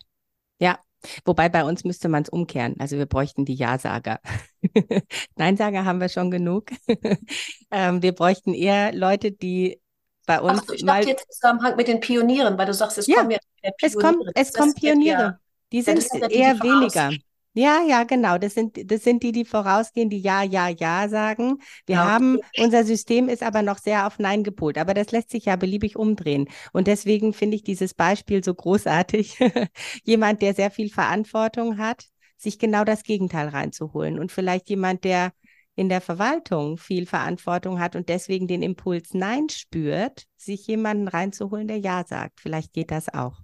Ja, 0.59 0.79
wobei 1.27 1.51
bei 1.51 1.64
uns 1.64 1.85
müsste 1.85 2.09
man 2.09 2.23
es 2.23 2.31
umkehren. 2.31 2.77
Also 2.79 2.97
wir 2.97 3.05
bräuchten 3.05 3.45
die 3.45 3.55
Ja-Sager. 3.55 4.19
Nein-Sager 5.37 5.85
haben 5.85 6.01
wir 6.01 6.09
schon 6.09 6.31
genug. 6.31 6.71
ähm, 7.71 8.03
wir 8.03 8.12
bräuchten 8.12 8.55
eher 8.55 8.95
Leute, 8.95 9.31
die 9.31 9.79
bei 10.27 10.41
uns 10.41 10.62
Ach, 10.67 10.73
ich 10.75 10.85
mal. 10.85 10.99
dachte 10.99 11.11
jetzt 11.11 11.33
Zusammenhang 11.33 11.77
mit 11.77 11.89
den 11.89 12.01
Pionieren, 12.01 12.59
weil 12.59 12.67
du 12.67 12.75
sagst, 12.75 12.99
es 12.99 13.07
ja, 13.07 13.19
kommen 13.19 13.31
ja 13.31 13.39
Es 13.81 13.95
kommt, 13.95 14.23
es 14.35 14.53
kommen 14.53 14.75
Pioniere. 14.75 15.39
Die 15.73 15.83
sind, 15.83 16.05
ja, 16.12 16.29
eher 16.29 16.61
weniger. 16.61 17.11
Ja, 17.59 17.83
ja, 17.89 18.05
genau. 18.05 18.37
Das 18.37 18.53
sind, 18.53 18.91
das 18.91 19.03
sind 19.03 19.23
die, 19.23 19.33
die 19.33 19.47
vorausgehen, 19.47 20.11
die 20.11 20.21
Ja, 20.21 20.43
Ja, 20.43 20.69
Ja 20.69 21.09
sagen. 21.09 21.59
Wir 21.87 21.97
ja, 21.97 22.05
haben, 22.05 22.39
unser 22.59 22.85
System 22.85 23.31
ist 23.31 23.43
aber 23.43 23.62
noch 23.62 23.79
sehr 23.79 24.07
auf 24.07 24.19
Nein 24.19 24.45
gepolt. 24.45 24.77
Aber 24.77 24.93
das 24.93 25.11
lässt 25.11 25.31
sich 25.31 25.47
ja 25.47 25.57
beliebig 25.57 25.97
umdrehen. 25.97 26.49
Und 26.75 26.87
deswegen 26.87 27.33
finde 27.33 27.57
ich 27.57 27.65
dieses 27.65 27.95
Beispiel 27.95 28.45
so 28.45 28.53
großartig. 28.55 29.39
jemand, 30.05 30.43
der 30.43 30.53
sehr 30.53 30.71
viel 30.71 30.91
Verantwortung 30.91 31.79
hat, 31.79 32.05
sich 32.37 32.59
genau 32.59 32.85
das 32.85 33.05
Gegenteil 33.05 33.49
reinzuholen. 33.49 34.19
Und 34.19 34.33
vielleicht 34.33 34.69
jemand, 34.69 35.05
der 35.05 35.33
in 35.77 35.89
der 35.89 36.01
Verwaltung 36.01 36.79
viel 36.79 37.07
Verantwortung 37.07 37.79
hat 37.79 37.95
und 37.95 38.09
deswegen 38.09 38.49
den 38.49 38.62
Impuls 38.62 39.15
Nein 39.15 39.49
spürt, 39.51 40.27
sich 40.37 40.67
jemanden 40.67 41.07
reinzuholen, 41.07 41.69
der 41.69 41.79
Ja 41.79 42.05
sagt. 42.05 42.41
Vielleicht 42.41 42.73
geht 42.73 42.91
das 42.91 43.12
auch. 43.12 43.43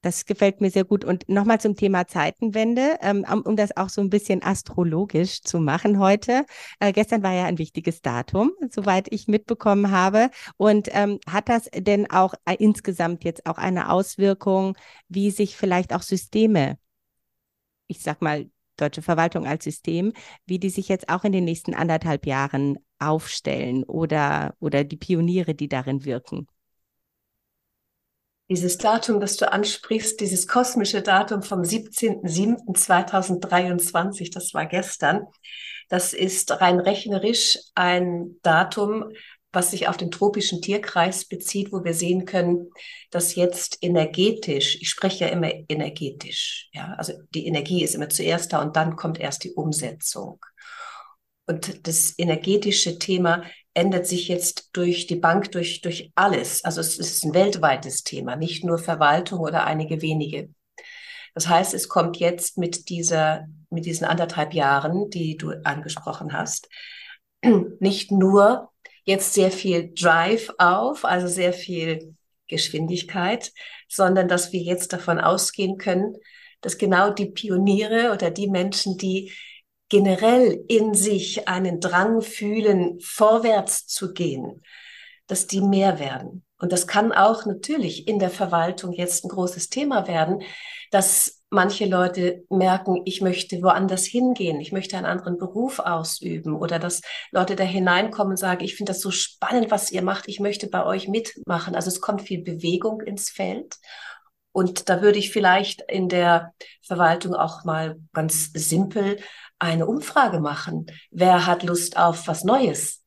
Das 0.00 0.26
gefällt 0.26 0.60
mir 0.60 0.70
sehr 0.70 0.84
gut. 0.84 1.04
Und 1.04 1.28
nochmal 1.28 1.60
zum 1.60 1.74
Thema 1.74 2.06
Zeitenwende, 2.06 2.98
ähm, 3.00 3.24
um, 3.44 3.56
das 3.56 3.76
auch 3.76 3.88
so 3.88 4.00
ein 4.00 4.10
bisschen 4.10 4.44
astrologisch 4.44 5.42
zu 5.42 5.58
machen 5.58 5.98
heute. 5.98 6.44
Äh, 6.78 6.92
gestern 6.92 7.22
war 7.24 7.32
ja 7.32 7.46
ein 7.46 7.58
wichtiges 7.58 8.00
Datum, 8.00 8.52
soweit 8.70 9.12
ich 9.12 9.26
mitbekommen 9.26 9.90
habe. 9.90 10.30
Und 10.56 10.88
ähm, 10.92 11.18
hat 11.28 11.48
das 11.48 11.68
denn 11.74 12.08
auch 12.10 12.34
äh, 12.44 12.54
insgesamt 12.58 13.24
jetzt 13.24 13.46
auch 13.46 13.58
eine 13.58 13.90
Auswirkung, 13.90 14.76
wie 15.08 15.32
sich 15.32 15.56
vielleicht 15.56 15.92
auch 15.92 16.02
Systeme, 16.02 16.78
ich 17.88 18.00
sag 18.00 18.22
mal, 18.22 18.48
deutsche 18.80 19.02
Verwaltung 19.02 19.46
als 19.46 19.64
System, 19.64 20.12
wie 20.46 20.58
die 20.58 20.70
sich 20.70 20.88
jetzt 20.88 21.08
auch 21.08 21.24
in 21.24 21.32
den 21.32 21.44
nächsten 21.44 21.74
anderthalb 21.74 22.26
Jahren 22.26 22.78
aufstellen 22.98 23.84
oder, 23.84 24.54
oder 24.60 24.84
die 24.84 24.96
Pioniere, 24.96 25.54
die 25.54 25.68
darin 25.68 26.04
wirken? 26.04 26.46
Dieses 28.50 28.78
Datum, 28.78 29.20
das 29.20 29.36
du 29.36 29.52
ansprichst, 29.52 30.20
dieses 30.20 30.48
kosmische 30.48 31.02
Datum 31.02 31.42
vom 31.42 31.60
17.07.2023, 31.60 34.32
das 34.32 34.54
war 34.54 34.64
gestern, 34.64 35.26
das 35.90 36.14
ist 36.14 36.62
rein 36.62 36.80
rechnerisch 36.80 37.58
ein 37.74 38.36
Datum, 38.42 39.12
was 39.52 39.70
sich 39.70 39.88
auf 39.88 39.96
den 39.96 40.10
tropischen 40.10 40.60
Tierkreis 40.60 41.24
bezieht, 41.24 41.72
wo 41.72 41.82
wir 41.82 41.94
sehen 41.94 42.26
können, 42.26 42.70
dass 43.10 43.34
jetzt 43.34 43.78
energetisch, 43.80 44.76
ich 44.80 44.90
spreche 44.90 45.24
ja 45.24 45.30
immer 45.30 45.50
energetisch, 45.68 46.68
ja, 46.72 46.94
also 46.98 47.14
die 47.34 47.46
Energie 47.46 47.82
ist 47.82 47.94
immer 47.94 48.08
zuerst 48.08 48.52
da 48.52 48.60
und 48.60 48.76
dann 48.76 48.96
kommt 48.96 49.18
erst 49.18 49.44
die 49.44 49.52
Umsetzung. 49.52 50.40
Und 51.46 51.86
das 51.88 52.14
energetische 52.18 52.98
Thema 52.98 53.42
ändert 53.72 54.06
sich 54.06 54.28
jetzt 54.28 54.68
durch 54.74 55.06
die 55.06 55.16
Bank, 55.16 55.50
durch, 55.52 55.80
durch 55.80 56.12
alles. 56.14 56.62
Also 56.64 56.80
es 56.80 56.98
ist 56.98 57.24
ein 57.24 57.32
weltweites 57.32 58.02
Thema, 58.02 58.36
nicht 58.36 58.64
nur 58.64 58.78
Verwaltung 58.78 59.40
oder 59.40 59.64
einige 59.64 60.02
wenige. 60.02 60.50
Das 61.34 61.48
heißt, 61.48 61.72
es 61.72 61.88
kommt 61.88 62.18
jetzt 62.18 62.58
mit 62.58 62.90
dieser, 62.90 63.46
mit 63.70 63.86
diesen 63.86 64.04
anderthalb 64.04 64.52
Jahren, 64.52 65.08
die 65.08 65.36
du 65.36 65.52
angesprochen 65.64 66.32
hast, 66.32 66.68
nicht 67.80 68.10
nur 68.10 68.70
jetzt 69.08 69.32
sehr 69.32 69.50
viel 69.50 69.90
Drive 69.94 70.52
auf, 70.58 71.06
also 71.06 71.28
sehr 71.28 71.54
viel 71.54 72.14
Geschwindigkeit, 72.46 73.52
sondern 73.88 74.28
dass 74.28 74.52
wir 74.52 74.60
jetzt 74.60 74.92
davon 74.92 75.18
ausgehen 75.18 75.78
können, 75.78 76.14
dass 76.60 76.76
genau 76.76 77.08
die 77.08 77.30
Pioniere 77.30 78.12
oder 78.12 78.30
die 78.30 78.48
Menschen, 78.48 78.98
die 78.98 79.32
generell 79.88 80.62
in 80.68 80.92
sich 80.92 81.48
einen 81.48 81.80
Drang 81.80 82.20
fühlen, 82.20 83.00
vorwärts 83.00 83.86
zu 83.86 84.12
gehen, 84.12 84.62
dass 85.26 85.46
die 85.46 85.62
mehr 85.62 85.98
werden. 85.98 86.44
Und 86.58 86.72
das 86.72 86.86
kann 86.86 87.10
auch 87.10 87.46
natürlich 87.46 88.08
in 88.08 88.18
der 88.18 88.30
Verwaltung 88.30 88.92
jetzt 88.92 89.24
ein 89.24 89.30
großes 89.30 89.70
Thema 89.70 90.06
werden, 90.06 90.42
dass 90.90 91.37
manche 91.50 91.86
Leute 91.86 92.44
merken, 92.50 93.02
ich 93.04 93.20
möchte 93.20 93.62
woanders 93.62 94.04
hingehen, 94.04 94.60
ich 94.60 94.72
möchte 94.72 94.96
einen 94.96 95.06
anderen 95.06 95.38
Beruf 95.38 95.78
ausüben 95.78 96.54
oder 96.54 96.78
dass 96.78 97.00
Leute 97.30 97.56
da 97.56 97.64
hineinkommen 97.64 98.32
und 98.32 98.36
sagen, 98.36 98.64
ich 98.64 98.76
finde 98.76 98.92
das 98.92 99.00
so 99.00 99.10
spannend, 99.10 99.70
was 99.70 99.90
ihr 99.90 100.02
macht, 100.02 100.28
ich 100.28 100.40
möchte 100.40 100.68
bei 100.68 100.84
euch 100.84 101.08
mitmachen. 101.08 101.74
Also 101.74 101.88
es 101.88 102.00
kommt 102.00 102.22
viel 102.22 102.42
Bewegung 102.42 103.00
ins 103.00 103.30
Feld. 103.30 103.76
Und 104.52 104.88
da 104.88 105.02
würde 105.02 105.18
ich 105.18 105.30
vielleicht 105.30 105.82
in 105.88 106.08
der 106.08 106.52
Verwaltung 106.82 107.34
auch 107.34 107.64
mal 107.64 107.96
ganz 108.12 108.50
simpel 108.54 109.18
eine 109.58 109.86
Umfrage 109.86 110.40
machen. 110.40 110.86
Wer 111.10 111.46
hat 111.46 111.62
Lust 111.62 111.96
auf 111.96 112.26
was 112.26 112.44
Neues? 112.44 113.04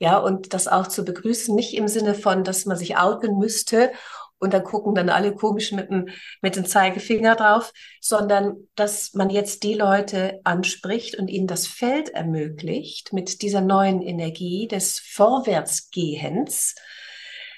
Ja, 0.00 0.18
und 0.18 0.54
das 0.54 0.68
auch 0.68 0.86
zu 0.86 1.04
begrüßen, 1.04 1.54
nicht 1.54 1.74
im 1.74 1.88
Sinne 1.88 2.14
von, 2.14 2.44
dass 2.44 2.66
man 2.66 2.76
sich 2.76 2.96
outen 2.96 3.36
müsste 3.38 3.90
und 4.38 4.52
dann 4.54 4.64
gucken 4.64 4.94
dann 4.94 5.08
alle 5.08 5.34
komisch 5.34 5.72
mit 5.72 5.90
dem, 5.90 6.08
mit 6.42 6.56
dem 6.56 6.64
Zeigefinger 6.64 7.36
drauf, 7.36 7.72
sondern 8.00 8.68
dass 8.74 9.14
man 9.14 9.30
jetzt 9.30 9.62
die 9.62 9.74
Leute 9.74 10.40
anspricht 10.44 11.16
und 11.16 11.28
ihnen 11.28 11.46
das 11.46 11.66
Feld 11.66 12.10
ermöglicht 12.10 13.12
mit 13.12 13.42
dieser 13.42 13.60
neuen 13.60 14.00
Energie 14.02 14.68
des 14.68 15.00
Vorwärtsgehens. 15.00 16.74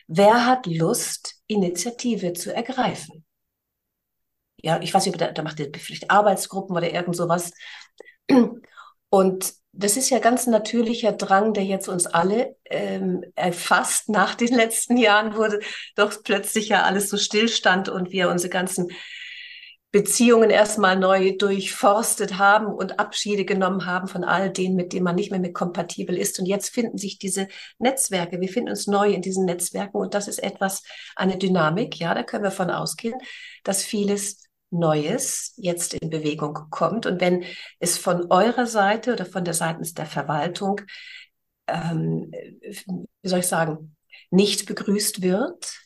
Wer 0.06 0.46
hat 0.46 0.66
Lust, 0.66 1.36
Initiative 1.46 2.32
zu 2.32 2.54
ergreifen? 2.54 3.24
Ja, 4.62 4.80
ich 4.82 4.92
weiß 4.92 5.06
nicht, 5.06 5.20
da, 5.20 5.32
da 5.32 5.42
macht 5.42 5.60
ihr 5.60 5.70
vielleicht 5.74 6.10
Arbeitsgruppen 6.10 6.76
oder 6.76 6.92
irgend 6.92 7.16
sowas. 7.16 7.52
Und 9.10 9.52
das 9.72 9.96
ist 9.96 10.10
ja 10.10 10.18
ganz 10.18 10.46
natürlicher 10.46 11.12
Drang, 11.12 11.52
der 11.52 11.64
jetzt 11.64 11.88
uns 11.88 12.06
alle 12.06 12.56
ähm, 12.64 13.24
erfasst. 13.36 14.08
Nach 14.08 14.34
den 14.34 14.54
letzten 14.54 14.96
Jahren 14.96 15.36
wurde 15.36 15.60
doch 15.94 16.12
plötzlich 16.24 16.70
ja 16.70 16.82
alles 16.82 17.08
so 17.08 17.16
stillstand 17.16 17.88
und 17.88 18.10
wir 18.10 18.30
unsere 18.30 18.50
ganzen 18.50 18.90
Beziehungen 19.92 20.50
erstmal 20.50 20.96
neu 20.96 21.36
durchforstet 21.36 22.38
haben 22.38 22.66
und 22.66 23.00
Abschiede 23.00 23.44
genommen 23.44 23.86
haben 23.86 24.06
von 24.06 24.22
all 24.22 24.50
denen, 24.50 24.76
mit 24.76 24.92
denen 24.92 25.02
man 25.02 25.16
nicht 25.16 25.32
mehr 25.32 25.40
mit 25.40 25.52
kompatibel 25.52 26.16
ist. 26.16 26.38
Und 26.38 26.46
jetzt 26.46 26.72
finden 26.72 26.96
sich 26.96 27.18
diese 27.18 27.48
Netzwerke, 27.78 28.40
wir 28.40 28.48
finden 28.48 28.70
uns 28.70 28.86
neu 28.86 29.12
in 29.12 29.22
diesen 29.22 29.46
Netzwerken 29.46 29.96
und 29.96 30.14
das 30.14 30.28
ist 30.28 30.40
etwas, 30.40 30.84
eine 31.16 31.38
Dynamik, 31.38 31.98
ja, 31.98 32.14
da 32.14 32.22
können 32.22 32.44
wir 32.44 32.52
von 32.52 32.70
ausgehen, 32.70 33.18
dass 33.64 33.82
vieles 33.82 34.49
Neues 34.70 35.52
jetzt 35.56 35.94
in 35.94 36.10
Bewegung 36.10 36.54
kommt 36.70 37.06
und 37.06 37.20
wenn 37.20 37.44
es 37.78 37.98
von 37.98 38.30
eurer 38.30 38.66
Seite 38.66 39.12
oder 39.12 39.26
von 39.26 39.44
der 39.44 39.54
seitens 39.54 39.94
der 39.94 40.06
Verwaltung, 40.06 40.80
ähm, 41.66 42.30
wie 42.32 43.28
soll 43.28 43.40
ich 43.40 43.46
sagen, 43.46 43.96
nicht 44.30 44.66
begrüßt 44.66 45.22
wird, 45.22 45.80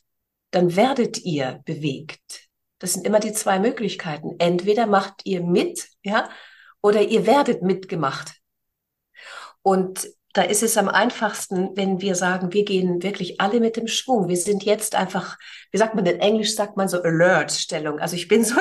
dann 0.50 0.76
werdet 0.76 1.24
ihr 1.24 1.62
bewegt. 1.64 2.48
Das 2.78 2.92
sind 2.92 3.06
immer 3.06 3.20
die 3.20 3.32
zwei 3.32 3.58
Möglichkeiten. 3.58 4.36
Entweder 4.38 4.86
macht 4.86 5.22
ihr 5.24 5.42
mit, 5.42 5.88
ja, 6.02 6.28
oder 6.82 7.02
ihr 7.02 7.26
werdet 7.26 7.62
mitgemacht. 7.62 8.34
Und 9.62 10.06
da 10.34 10.42
ist 10.42 10.64
es 10.64 10.76
am 10.76 10.88
einfachsten, 10.88 11.76
wenn 11.76 12.00
wir 12.00 12.16
sagen, 12.16 12.52
wir 12.52 12.64
gehen 12.64 13.04
wirklich 13.04 13.40
alle 13.40 13.60
mit 13.60 13.76
dem 13.76 13.86
Schwung. 13.86 14.28
Wir 14.28 14.36
sind 14.36 14.64
jetzt 14.64 14.96
einfach, 14.96 15.38
wie 15.70 15.78
sagt 15.78 15.94
man 15.94 16.04
in 16.06 16.18
Englisch, 16.18 16.56
sagt 16.56 16.76
man 16.76 16.88
so 16.88 17.00
Alert-Stellung. 17.00 18.00
Also 18.00 18.16
ich 18.16 18.26
bin 18.26 18.44
so 18.44 18.56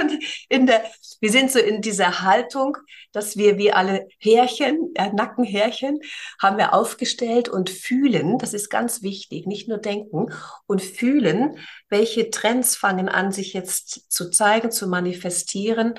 in 0.49 0.67
der, 0.67 0.83
wir 1.19 1.31
sind 1.31 1.51
so 1.51 1.57
in 1.57 1.81
dieser 1.81 2.21
Haltung, 2.21 2.77
dass 3.11 3.37
wir 3.37 3.57
wie 3.57 3.73
alle 3.73 4.07
Härchen, 4.19 4.91
äh, 4.93 5.11
Nackenhärchen, 5.13 5.99
haben 6.39 6.57
wir 6.57 6.75
aufgestellt 6.75 7.49
und 7.49 7.71
fühlen, 7.71 8.37
das 8.37 8.53
ist 8.53 8.69
ganz 8.69 9.01
wichtig, 9.01 9.47
nicht 9.47 9.67
nur 9.67 9.79
denken 9.79 10.31
und 10.67 10.81
fühlen, 10.83 11.57
welche 11.89 12.29
Trends 12.29 12.75
fangen 12.75 13.09
an, 13.09 13.31
sich 13.31 13.53
jetzt 13.53 14.11
zu 14.11 14.29
zeigen, 14.29 14.69
zu 14.69 14.87
manifestieren 14.87 15.95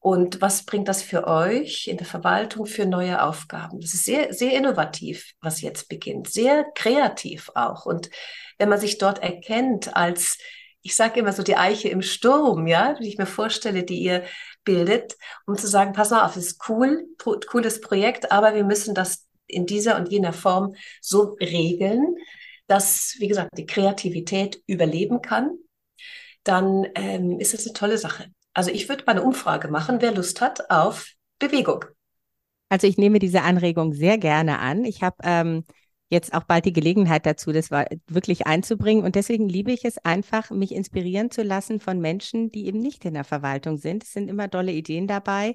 und 0.00 0.40
was 0.40 0.64
bringt 0.64 0.86
das 0.88 1.02
für 1.02 1.26
euch 1.26 1.88
in 1.88 1.96
der 1.96 2.06
Verwaltung 2.06 2.66
für 2.66 2.86
neue 2.86 3.22
Aufgaben? 3.22 3.80
Das 3.80 3.94
ist 3.94 4.04
sehr, 4.04 4.32
sehr 4.32 4.52
innovativ, 4.52 5.32
was 5.40 5.60
jetzt 5.60 5.88
beginnt, 5.88 6.30
sehr 6.30 6.64
kreativ 6.74 7.50
auch. 7.54 7.84
Und 7.84 8.08
wenn 8.58 8.68
man 8.68 8.78
sich 8.78 8.98
dort 8.98 9.20
erkennt 9.22 9.96
als, 9.96 10.38
ich 10.82 10.94
sage 10.94 11.18
immer 11.18 11.32
so 11.32 11.42
die 11.42 11.56
Eiche 11.56 11.88
im 11.88 12.02
Sturm, 12.02 12.68
ja, 12.68 12.94
die 12.94 13.08
ich 13.08 13.18
mir 13.18 13.26
vorstelle, 13.26 13.82
die 13.82 14.00
ihr 14.00 14.24
bildet, 14.64 15.16
um 15.46 15.56
zu 15.56 15.66
sagen, 15.66 15.92
pass 15.92 16.10
mal 16.10 16.24
auf, 16.24 16.34
das 16.34 16.46
ist 16.46 16.68
cool, 16.68 17.06
cooles 17.18 17.80
Projekt, 17.80 18.30
aber 18.30 18.54
wir 18.54 18.64
müssen 18.64 18.94
das 18.94 19.26
in 19.48 19.66
dieser 19.66 19.96
und 19.96 20.10
jener 20.10 20.32
Form 20.32 20.74
so 21.00 21.36
regeln, 21.40 22.16
dass, 22.68 23.16
wie 23.18 23.28
gesagt, 23.28 23.50
die 23.56 23.66
Kreativität 23.66 24.62
überleben 24.66 25.22
kann, 25.22 25.58
dann 26.44 26.86
ähm, 26.94 27.40
ist 27.40 27.54
das 27.54 27.66
eine 27.66 27.72
tolle 27.72 27.98
Sache. 27.98 28.30
Also 28.58 28.72
ich 28.72 28.88
würde 28.88 29.04
mal 29.06 29.12
eine 29.12 29.22
Umfrage 29.22 29.68
machen, 29.68 29.98
wer 30.00 30.10
Lust 30.10 30.40
hat 30.40 30.68
auf 30.68 31.12
Bewegung. 31.38 31.84
Also 32.68 32.88
ich 32.88 32.98
nehme 32.98 33.20
diese 33.20 33.42
Anregung 33.42 33.92
sehr 33.92 34.18
gerne 34.18 34.58
an. 34.58 34.84
Ich 34.84 35.00
habe 35.04 35.16
ähm, 35.22 35.62
jetzt 36.08 36.34
auch 36.34 36.42
bald 36.42 36.64
die 36.64 36.72
Gelegenheit 36.72 37.24
dazu, 37.24 37.52
das 37.52 37.70
wirklich 37.70 38.48
einzubringen. 38.48 39.04
Und 39.04 39.14
deswegen 39.14 39.48
liebe 39.48 39.70
ich 39.70 39.84
es 39.84 39.98
einfach, 39.98 40.50
mich 40.50 40.72
inspirieren 40.72 41.30
zu 41.30 41.44
lassen 41.44 41.78
von 41.78 42.00
Menschen, 42.00 42.50
die 42.50 42.66
eben 42.66 42.80
nicht 42.80 43.04
in 43.04 43.14
der 43.14 43.22
Verwaltung 43.22 43.76
sind. 43.76 44.02
Es 44.02 44.12
sind 44.12 44.26
immer 44.28 44.50
tolle 44.50 44.72
Ideen 44.72 45.06
dabei. 45.06 45.54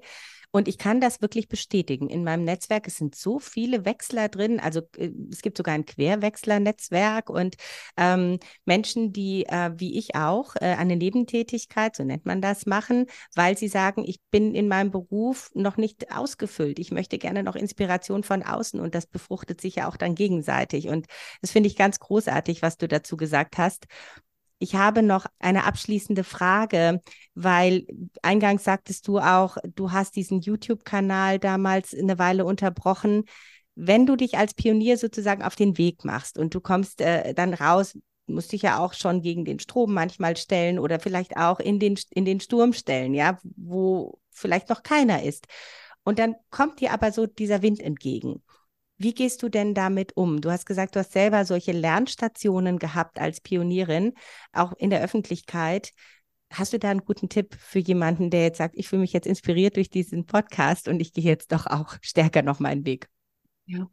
Und 0.55 0.67
ich 0.67 0.77
kann 0.77 1.01
das 1.01 1.19
wirklich 1.19 1.49
bestätigen. 1.49 2.09
In 2.09 2.23
meinem 2.23 2.43
Netzwerk, 2.43 2.85
es 2.85 2.97
sind 2.97 3.15
so 3.15 3.39
viele 3.39 3.85
Wechsler 3.85 4.29
drin. 4.29 4.59
Also 4.59 4.81
äh, 4.97 5.09
es 5.31 5.41
gibt 5.41 5.57
sogar 5.57 5.73
ein 5.73 5.85
Querwechsler-Netzwerk 5.85 7.31
und 7.31 7.55
ähm, 7.97 8.37
Menschen, 8.63 9.11
die 9.13 9.47
äh, 9.47 9.71
wie 9.77 9.97
ich 9.97 10.13
auch 10.13 10.55
äh, 10.57 10.75
eine 10.75 10.95
Nebentätigkeit, 10.95 11.95
so 11.95 12.03
nennt 12.03 12.27
man 12.27 12.39
das, 12.39 12.67
machen, 12.67 13.07
weil 13.33 13.57
sie 13.57 13.67
sagen, 13.67 14.03
ich 14.05 14.19
bin 14.29 14.53
in 14.53 14.67
meinem 14.67 14.91
Beruf 14.91 15.49
noch 15.55 15.77
nicht 15.77 16.11
ausgefüllt. 16.15 16.77
Ich 16.77 16.91
möchte 16.91 17.17
gerne 17.17 17.41
noch 17.41 17.55
Inspiration 17.55 18.23
von 18.23 18.43
außen 18.43 18.79
und 18.79 18.93
das 18.93 19.07
befruchtet 19.07 19.59
sich 19.59 19.77
ja 19.77 19.87
auch 19.87 19.97
dann 19.97 20.13
gegenseitig. 20.13 20.87
Und 20.87 21.07
das 21.41 21.49
finde 21.49 21.65
ich 21.65 21.75
ganz 21.75 21.97
großartig, 21.97 22.61
was 22.61 22.77
du 22.77 22.87
dazu 22.87 23.17
gesagt 23.17 23.57
hast. 23.57 23.87
Ich 24.63 24.75
habe 24.75 25.03
noch 25.03 25.25
eine 25.39 25.65
abschließende 25.65 26.23
Frage, 26.23 27.01
weil 27.35 27.85
eingangs 28.21 28.63
sagtest 28.63 29.05
du 29.09 29.19
auch, 29.19 29.57
du 29.75 29.91
hast 29.91 30.15
diesen 30.15 30.39
YouTube-Kanal 30.39 31.37
damals 31.37 31.93
eine 31.93 32.17
Weile 32.17 32.45
unterbrochen. 32.45 33.25
Wenn 33.75 34.05
du 34.05 34.15
dich 34.15 34.37
als 34.37 34.53
Pionier 34.53 34.97
sozusagen 34.97 35.43
auf 35.43 35.57
den 35.57 35.77
Weg 35.77 36.05
machst 36.05 36.37
und 36.37 36.55
du 36.55 36.61
kommst 36.61 37.01
äh, 37.01 37.33
dann 37.33 37.53
raus, 37.53 37.99
musst 38.25 38.53
dich 38.53 38.61
ja 38.61 38.79
auch 38.79 38.93
schon 38.93 39.21
gegen 39.21 39.43
den 39.43 39.59
Strom 39.59 39.93
manchmal 39.93 40.37
stellen 40.37 40.79
oder 40.79 40.97
vielleicht 41.01 41.35
auch 41.35 41.59
in 41.59 41.77
den, 41.77 41.99
in 42.11 42.23
den 42.23 42.39
Sturm 42.39 42.71
stellen, 42.71 43.13
ja, 43.13 43.39
wo 43.57 44.17
vielleicht 44.31 44.69
noch 44.69 44.81
keiner 44.81 45.23
ist. 45.23 45.45
Und 46.05 46.19
dann 46.19 46.35
kommt 46.51 46.79
dir 46.79 46.93
aber 46.93 47.11
so 47.11 47.25
dieser 47.27 47.61
Wind 47.61 47.81
entgegen. 47.81 48.41
Wie 48.97 49.13
gehst 49.13 49.43
du 49.43 49.49
denn 49.49 49.73
damit 49.73 50.15
um? 50.15 50.39
Du 50.39 50.51
hast 50.51 50.65
gesagt, 50.65 50.95
du 50.95 50.99
hast 50.99 51.11
selber 51.11 51.45
solche 51.45 51.71
Lernstationen 51.71 52.79
gehabt 52.79 53.19
als 53.19 53.41
Pionierin, 53.41 54.13
auch 54.53 54.73
in 54.73 54.89
der 54.89 55.01
Öffentlichkeit. 55.01 55.91
Hast 56.51 56.73
du 56.73 56.79
da 56.79 56.91
einen 56.91 57.03
guten 57.03 57.29
Tipp 57.29 57.55
für 57.59 57.79
jemanden, 57.79 58.29
der 58.29 58.43
jetzt 58.43 58.59
sagt, 58.59 58.75
ich 58.77 58.87
fühle 58.87 59.01
mich 59.01 59.13
jetzt 59.13 59.25
inspiriert 59.25 59.75
durch 59.75 59.89
diesen 59.89 60.25
Podcast 60.25 60.87
und 60.87 60.99
ich 60.99 61.11
gehe 61.11 61.23
jetzt 61.23 61.51
doch 61.51 61.65
auch 61.65 61.95
stärker 62.01 62.43
noch 62.43 62.59
meinen 62.59 62.85
Weg? 62.85 63.09
Ja. 63.65 63.87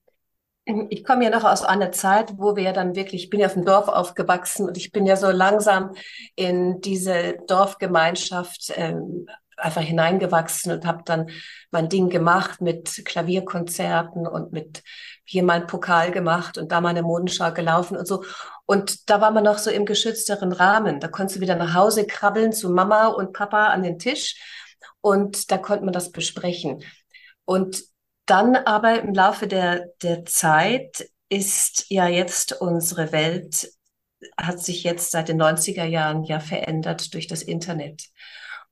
Ich 0.91 1.05
komme 1.05 1.25
ja 1.25 1.31
noch 1.31 1.45
aus 1.45 1.65
einer 1.65 1.91
Zeit, 1.91 2.35
wo 2.37 2.55
wir 2.55 2.63
ja 2.63 2.73
dann 2.73 2.95
wirklich, 2.95 3.25
ich 3.25 3.31
bin 3.31 3.41
ja 3.41 3.47
auf 3.47 3.55
dem 3.55 3.65
Dorf 3.65 3.89
aufgewachsen 3.89 4.69
und 4.69 4.77
ich 4.77 4.93
bin 4.93 5.07
ja 5.07 5.17
so 5.17 5.31
langsam 5.31 5.95
in 6.37 6.81
diese 6.83 7.39
Dorfgemeinschaft 7.49 8.73
ähm, 8.77 9.27
einfach 9.61 9.83
hineingewachsen 9.83 10.73
und 10.73 10.87
habe 10.87 11.03
dann 11.05 11.31
mein 11.71 11.89
Ding 11.89 12.09
gemacht 12.09 12.61
mit 12.61 13.03
Klavierkonzerten 13.05 14.27
und 14.27 14.53
mit 14.53 14.83
hier 15.25 15.43
mein 15.43 15.67
Pokal 15.67 16.11
gemacht 16.11 16.59
und 16.59 16.73
da 16.73 16.81
meine 16.81 17.03
Modenschau 17.03 17.53
gelaufen 17.53 17.97
und 17.97 18.07
so. 18.07 18.25
Und 18.67 19.09
da 19.11 19.21
war 19.21 19.31
man 19.31 19.45
noch 19.45 19.59
so 19.59 19.71
im 19.71 19.87
geschützteren 19.87 20.53
Rahmen. 20.53 21.01
Da 21.01 21.09
konntest 21.09 21.37
du 21.37 21.41
wieder 21.41 21.57
nach 21.57 21.75
Hause 21.75 22.07
krabbeln 22.07 22.53
zu 22.53 22.71
Mama 22.71 23.09
und 23.09 23.33
Papa 23.33 23.69
an 23.69 23.83
den 23.83 23.99
Tisch 23.99 24.37
und 25.01 25.51
da 25.51 25.59
konnte 25.59 25.85
man 25.85 25.93
das 25.93 26.11
besprechen. 26.13 26.83
Und 27.45 27.83
dann 28.27 28.57
aber 28.57 29.01
im 29.01 29.15
Laufe 29.15 29.47
der, 29.47 29.87
der 30.03 30.25
Zeit 30.25 31.09
ist 31.29 31.87
ja 31.89 32.09
jetzt 32.09 32.61
unsere 32.61 33.13
Welt, 33.13 33.73
hat 34.37 34.61
sich 34.61 34.85
jetzt 34.85 35.11
seit 35.13 35.29
den 35.29 35.41
90er 35.41 35.85
Jahren 35.85 36.25
ja 36.25 36.41
verändert 36.41 37.15
durch 37.15 37.27
das 37.27 37.43
Internet. 37.43 38.05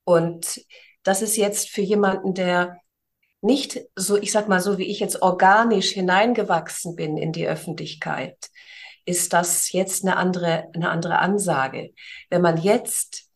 Und 0.08 0.64
das 1.02 1.20
ist 1.20 1.36
jetzt 1.36 1.68
für 1.68 1.82
jemanden, 1.82 2.32
der 2.32 2.80
nicht 3.42 3.82
so, 3.94 4.16
ich 4.16 4.32
sag 4.32 4.48
mal 4.48 4.60
so, 4.60 4.78
wie 4.78 4.86
ich 4.86 5.00
jetzt 5.00 5.20
organisch 5.20 5.90
hineingewachsen 5.90 6.96
bin 6.96 7.18
in 7.18 7.30
die 7.30 7.46
Öffentlichkeit, 7.46 8.48
ist 9.04 9.34
das 9.34 9.70
jetzt 9.70 10.06
eine 10.06 10.16
andere, 10.16 10.64
eine 10.72 10.88
andere 10.88 11.18
Ansage. 11.18 11.90
Wenn 12.30 12.40
man 12.40 12.56
jetzt 12.56 13.30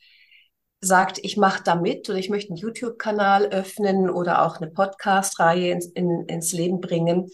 sagt, 0.81 1.19
ich 1.23 1.37
mache 1.37 1.63
da 1.63 1.75
mit 1.75 2.09
oder 2.09 2.19
ich 2.19 2.31
möchte 2.31 2.53
einen 2.53 2.57
YouTube-Kanal 2.57 3.49
öffnen 3.49 4.09
oder 4.09 4.41
auch 4.41 4.57
eine 4.57 4.71
Podcast-Reihe 4.71 5.73
ins, 5.73 5.85
in, 5.89 6.25
ins 6.25 6.55
Leben 6.55 6.81
bringen, 6.81 7.31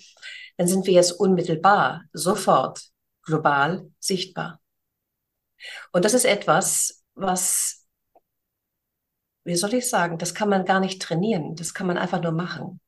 dann 0.57 0.67
sind 0.67 0.85
wir 0.85 0.95
jetzt 0.95 1.13
unmittelbar, 1.13 2.03
sofort 2.13 2.89
global 3.23 3.89
sichtbar. 4.01 4.61
Und 5.93 6.05
das 6.05 6.15
ist 6.15 6.25
etwas, 6.25 7.05
was 7.15 7.78
wie 9.45 9.57
soll 9.57 9.75
ich 9.75 9.89
sagen, 9.89 10.19
das 10.19 10.35
kann 10.35 10.49
man 10.49 10.65
gar 10.65 10.81
nicht 10.81 11.01
trainieren, 11.01 11.57
das 11.57 11.75
kann 11.75 11.87
man 11.87 11.99
einfach 11.99 12.23
nur 12.23 12.33
machen. 12.33 12.81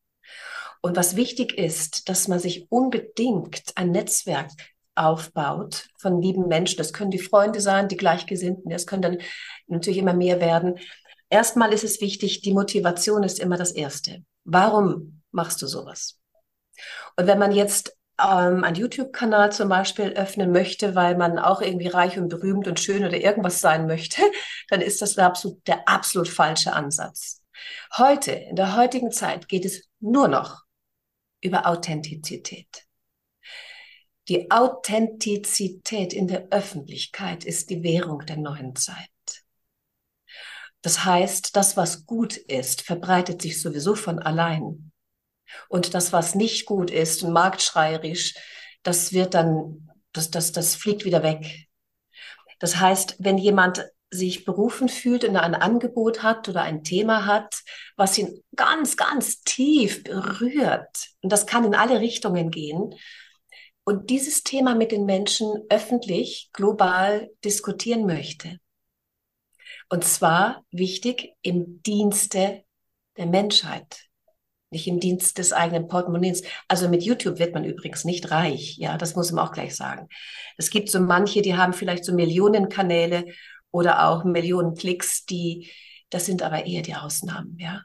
Und 0.83 0.97
was 0.97 1.17
wichtig 1.17 1.59
ist, 1.59 2.09
dass 2.09 2.29
man 2.29 2.39
sich 2.39 2.71
unbedingt 2.71 3.73
ein 3.77 3.91
Netzwerk 3.91 4.51
aufbaut 4.95 5.89
von 5.99 6.21
lieben 6.21 6.49
Menschen. 6.49 6.77
Das 6.77 6.93
können 6.93 7.11
die 7.11 7.19
Freunde 7.19 7.61
sein, 7.61 7.89
die 7.89 7.97
Gleichgesinnten, 7.97 8.71
das 8.71 8.87
können 8.87 9.03
dann 9.03 9.19
natürlich 9.67 9.99
immer 9.99 10.15
mehr 10.15 10.41
werden. 10.41 10.79
Erstmal 11.29 11.73
ist 11.73 11.85
es 11.85 12.01
wichtig, 12.01 12.43
die 12.43 12.53
Motivation 12.53 13.23
ist 13.23 13.39
immer 13.39 13.57
das 13.57 13.73
Erste. 13.73 14.25
Warum 14.45 15.23
machst 15.31 15.63
du 15.63 15.67
sowas? 15.67 16.19
Und 17.17 17.27
wenn 17.27 17.39
man 17.39 17.53
jetzt 17.53 17.97
ähm, 18.23 18.65
einen 18.65 18.77
YouTube-Kanal 18.77 19.53
zum 19.53 19.69
Beispiel 19.69 20.11
öffnen 20.11 20.53
möchte, 20.53 20.95
weil 20.95 21.17
man 21.17 21.39
auch 21.39 21.61
irgendwie 21.61 21.89
reich 21.89 22.19
und 22.19 22.29
berühmt 22.29 22.69
und 22.69 22.81
schön 22.81 23.05
oder 23.05 23.17
irgendwas 23.17 23.61
sein 23.61 23.87
möchte, 23.87 24.23
dann 24.69 24.81
ist 24.81 25.03
das 25.03 25.15
der 25.15 25.27
absolut, 25.27 25.67
der 25.67 25.89
absolut 25.89 26.29
falsche 26.29 26.73
Ansatz. 26.73 27.43
Heute, 27.97 28.33
in 28.33 28.57
der 28.57 28.77
heutigen 28.77 29.11
Zeit, 29.11 29.49
geht 29.49 29.65
es 29.65 29.89
nur 30.01 30.29
noch 30.29 30.63
über 31.41 31.67
Authentizität. 31.67 32.87
Die 34.29 34.51
Authentizität 34.51 36.13
in 36.13 36.29
der 36.29 36.49
Öffentlichkeit 36.51 37.45
ist 37.45 37.71
die 37.71 37.83
Währung 37.83 38.25
der 38.27 38.37
neuen 38.37 38.77
Zeit. 38.77 39.09
Das 40.83 41.05
heißt, 41.05 41.57
das, 41.57 41.77
was 41.77 42.07
gut 42.07 42.37
ist, 42.37 42.83
verbreitet 42.83 43.43
sich 43.43 43.61
sowieso 43.61 43.95
von 43.95 44.19
allein. 44.19 44.90
Und 45.69 45.95
das, 45.95 46.13
was 46.13 46.35
nicht 46.35 46.67
gut 46.67 46.91
ist 46.91 47.23
und 47.23 47.33
marktschreierisch, 47.33 48.35
das 48.83 49.13
wird 49.13 49.35
dann, 49.35 49.91
das, 50.13 50.31
das, 50.31 50.53
das 50.53 50.75
fliegt 50.75 51.05
wieder 51.05 51.23
weg. 51.23 51.69
Das 52.59 52.77
heißt, 52.77 53.17
wenn 53.19 53.39
jemand 53.39 53.85
sich 54.11 54.45
berufen 54.45 54.89
fühlt 54.89 55.25
und 55.25 55.37
ein 55.37 55.55
Angebot 55.55 56.23
hat 56.23 56.49
oder 56.49 56.63
ein 56.63 56.83
Thema 56.83 57.27
hat, 57.27 57.63
was 57.97 58.19
ihn 58.19 58.43
ganz, 58.57 58.97
ganz 58.97 59.43
tief 59.43 60.03
berührt, 60.03 61.11
und 61.23 61.33
das 61.33 61.47
kann 61.47 61.65
in 61.65 61.75
alle 61.75 62.01
Richtungen 62.01 62.51
gehen, 62.51 62.95
und 63.85 64.11
dieses 64.11 64.43
Thema 64.43 64.75
mit 64.75 64.93
den 64.93 65.05
Menschen 65.05 65.65
öffentlich, 65.69 66.51
global 66.53 67.31
diskutieren 67.45 68.07
möchte, 68.07 68.59
Und 69.89 70.05
zwar 70.05 70.65
wichtig 70.71 71.35
im 71.43 71.83
Dienste 71.83 72.65
der 73.17 73.27
Menschheit, 73.27 74.07
nicht 74.71 74.87
im 74.87 75.01
Dienst 75.01 75.39
des 75.39 75.53
eigenen 75.53 75.89
Portemonnaies. 75.89 76.43
Also 76.69 76.89
mit 76.89 77.03
YouTube 77.03 77.39
wird 77.39 77.55
man 77.55 77.65
übrigens 77.65 78.05
nicht 78.05 78.31
reich, 78.31 78.77
ja, 78.79 78.97
das 78.97 79.17
muss 79.17 79.33
man 79.33 79.45
auch 79.45 79.53
gleich 79.53 79.75
sagen. 79.75 80.09
Es 80.57 80.71
gibt 80.71 80.91
so 80.91 81.01
manche, 81.01 81.43
die 81.43 81.57
haben 81.57 81.73
vielleicht 81.73 82.05
so 82.05 82.15
Millionen 82.15 82.69
Kanäle 82.69 83.27
oder 83.71 84.09
auch 84.09 84.25
Millionen 84.25 84.75
Klicks, 84.75 85.25
die, 85.27 85.71
das 86.09 86.27
sind 86.27 86.43
aber 86.43 86.67
eher 86.67 86.83
die 86.83 86.95
Ausnahmen, 86.95 87.57
ja. 87.59 87.83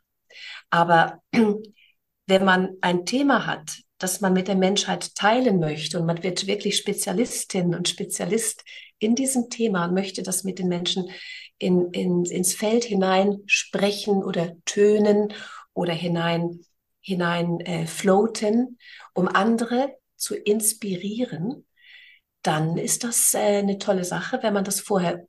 Aber 0.70 1.22
wenn 2.28 2.46
man 2.46 2.70
ein 2.82 3.06
Thema 3.06 3.46
hat, 3.46 3.80
das 3.98 4.22
man 4.22 4.34
mit 4.34 4.48
der 4.48 4.56
Menschheit 4.56 5.16
teilen 5.16 5.60
möchte 5.60 6.00
und 6.00 6.06
man 6.06 6.22
wird 6.22 6.48
wirklich 6.48 6.78
Spezialistin 6.78 7.74
und 7.74 7.88
Spezialist 7.88 8.64
in 9.00 9.16
diesem 9.16 9.50
Thema 9.50 9.86
und 9.86 9.94
möchte 9.94 10.22
das 10.22 10.44
mit 10.44 10.60
den 10.60 10.68
Menschen 10.68 11.10
in, 11.58 11.92
in, 11.92 12.26
ins 12.26 12.54
Feld 12.54 12.84
hinein 12.84 13.40
sprechen 13.46 14.24
oder 14.24 14.54
tönen 14.66 15.34
oder 15.74 15.94
hinein, 15.94 16.60
hinein 17.06 17.60
äh, 17.60 17.86
floaten, 17.86 18.80
um 19.14 19.28
andere 19.28 19.96
zu 20.16 20.36
inspirieren, 20.36 21.66
dann 22.42 22.78
ist 22.78 23.04
das 23.04 23.34
äh, 23.34 23.60
eine 23.60 23.78
tolle 23.78 24.04
Sache, 24.04 24.40
wenn 24.42 24.54
man 24.54 24.64
das 24.64 24.80
vorher 24.80 25.28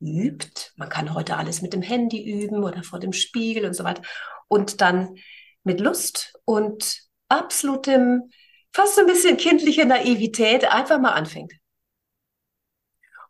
übt. 0.00 0.72
Man 0.76 0.88
kann 0.88 1.14
heute 1.14 1.36
alles 1.36 1.60
mit 1.60 1.74
dem 1.74 1.82
Handy 1.82 2.22
üben 2.22 2.64
oder 2.64 2.82
vor 2.82 2.98
dem 2.98 3.12
Spiegel 3.12 3.66
und 3.66 3.74
so 3.74 3.84
weiter. 3.84 4.02
Und 4.48 4.80
dann 4.80 5.16
mit 5.64 5.80
Lust 5.80 6.34
und 6.46 7.02
absolutem, 7.28 8.30
fast 8.72 8.94
so 8.94 9.02
ein 9.02 9.06
bisschen 9.06 9.36
kindlicher 9.36 9.84
Naivität 9.84 10.64
einfach 10.64 10.98
mal 10.98 11.12
anfängt 11.12 11.52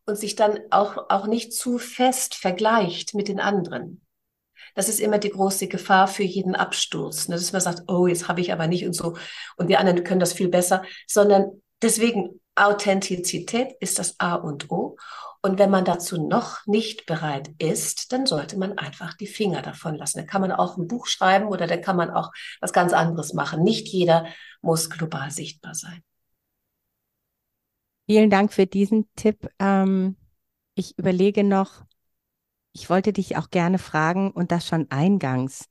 und 0.06 0.16
sich 0.16 0.36
dann 0.36 0.60
auch, 0.70 1.10
auch 1.10 1.26
nicht 1.26 1.52
zu 1.52 1.78
fest 1.78 2.36
vergleicht 2.36 3.14
mit 3.14 3.26
den 3.26 3.40
anderen. 3.40 4.06
Das 4.78 4.88
ist 4.88 5.00
immer 5.00 5.18
die 5.18 5.30
große 5.30 5.66
Gefahr 5.66 6.06
für 6.06 6.22
jeden 6.22 6.54
Absturz, 6.54 7.26
ne? 7.26 7.34
dass 7.34 7.50
man 7.50 7.60
sagt, 7.60 7.82
oh, 7.88 8.06
jetzt 8.06 8.28
habe 8.28 8.40
ich 8.40 8.52
aber 8.52 8.68
nicht 8.68 8.86
und 8.86 8.92
so 8.92 9.16
und 9.56 9.68
die 9.68 9.76
anderen 9.76 10.04
können 10.04 10.20
das 10.20 10.32
viel 10.32 10.46
besser, 10.46 10.84
sondern 11.08 11.60
deswegen 11.82 12.40
Authentizität 12.54 13.74
ist 13.80 13.98
das 13.98 14.20
A 14.20 14.36
und 14.36 14.70
O. 14.70 14.96
Und 15.42 15.58
wenn 15.58 15.70
man 15.70 15.84
dazu 15.84 16.24
noch 16.24 16.64
nicht 16.66 17.06
bereit 17.06 17.50
ist, 17.58 18.12
dann 18.12 18.24
sollte 18.24 18.56
man 18.56 18.78
einfach 18.78 19.14
die 19.14 19.26
Finger 19.26 19.62
davon 19.62 19.96
lassen. 19.96 20.18
Da 20.18 20.24
kann 20.24 20.42
man 20.42 20.52
auch 20.52 20.76
ein 20.76 20.86
Buch 20.86 21.08
schreiben 21.08 21.48
oder 21.48 21.66
da 21.66 21.76
kann 21.76 21.96
man 21.96 22.10
auch 22.10 22.30
was 22.60 22.72
ganz 22.72 22.92
anderes 22.92 23.32
machen. 23.32 23.64
Nicht 23.64 23.88
jeder 23.88 24.26
muss 24.62 24.90
global 24.90 25.32
sichtbar 25.32 25.74
sein. 25.74 26.04
Vielen 28.06 28.30
Dank 28.30 28.52
für 28.52 28.66
diesen 28.66 29.08
Tipp. 29.16 29.48
Ähm, 29.58 30.14
ich 30.76 30.96
überlege 30.96 31.42
noch, 31.42 31.82
ich 32.78 32.88
wollte 32.88 33.12
dich 33.12 33.36
auch 33.36 33.50
gerne 33.50 33.78
fragen 33.78 34.30
und 34.30 34.52
das 34.52 34.64
schon 34.64 34.88
eingangs. 34.90 35.64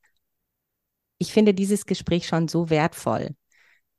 Ich 1.20 1.32
finde 1.32 1.53
dieses 1.53 1.86
Gespräch 1.86 2.28
schon 2.28 2.49
so 2.49 2.70
wertvoll. 2.70 3.36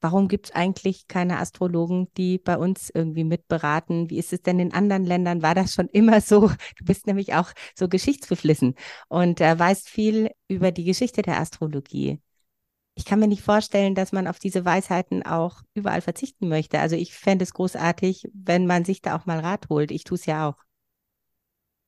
Warum 0.01 0.29
gibt 0.29 0.47
es 0.47 0.55
eigentlich 0.55 1.09
keine 1.09 1.39
Astrologen, 1.39 2.09
die 2.19 2.39
bei 2.39 2.59
uns 2.59 2.91
irgendwie 2.91 3.25
mitberaten? 3.25 4.11
Wie 4.11 4.19
ist 4.19 4.33
es 4.35 4.43
denn 4.43 4.61
in 4.61 4.75
anderen 4.75 5.05
Ländern? 5.05 5.43
War 5.43 5.55
das 5.55 5.75
schon 5.75 5.89
immer 5.89 6.21
so? 6.21 6.49
Du 6.77 6.85
bist 6.85 7.07
nämlich 7.07 7.35
auch 7.35 7.53
so 7.75 7.89
geschichtsbeflissen 7.89 8.75
und 9.09 9.41
äh, 9.41 9.59
weißt 9.59 9.89
viel 9.89 10.31
über 10.47 10.71
die 10.71 10.85
Geschichte 10.85 11.23
der 11.23 11.41
Astrologie 11.41 12.21
ich 12.99 13.05
kann 13.05 13.21
mir 13.21 13.29
nicht 13.29 13.43
vorstellen, 13.43 13.95
dass 13.95 14.11
man 14.11 14.27
auf 14.27 14.41
diese 14.41 14.65
Weisheiten 14.65 15.23
auch 15.23 15.63
überall 15.73 16.01
verzichten 16.01 16.49
möchte. 16.49 16.81
Also 16.81 16.97
ich 16.97 17.15
fände 17.15 17.45
es 17.45 17.55
großartig, 17.55 18.29
wenn 18.35 18.67
man 18.67 18.85
sich 18.85 19.03
da 19.03 19.17
auch 19.17 19.25
mal 19.25 19.39
Rat 19.39 19.69
holt. 19.69 19.93
Ich 19.93 20.03
tue 20.03 20.17
es 20.17 20.27
ja 20.27 20.49
auch. 20.49 20.57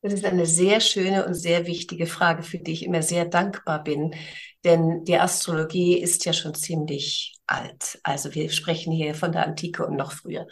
Das 0.01 0.13
ist 0.13 0.25
eine 0.25 0.47
sehr 0.47 0.79
schöne 0.79 1.25
und 1.25 1.35
sehr 1.35 1.67
wichtige 1.67 2.07
Frage, 2.07 2.41
für 2.41 2.57
die 2.57 2.71
ich 2.71 2.83
immer 2.83 3.03
sehr 3.03 3.25
dankbar 3.25 3.83
bin. 3.83 4.15
Denn 4.63 5.03
die 5.05 5.17
Astrologie 5.17 5.97
ist 5.97 6.25
ja 6.25 6.33
schon 6.33 6.55
ziemlich 6.55 7.35
alt. 7.45 7.99
Also 8.03 8.33
wir 8.33 8.49
sprechen 8.49 8.91
hier 8.91 9.13
von 9.13 9.31
der 9.31 9.45
Antike 9.45 9.85
und 9.85 9.95
noch 9.95 10.11
früher. 10.11 10.47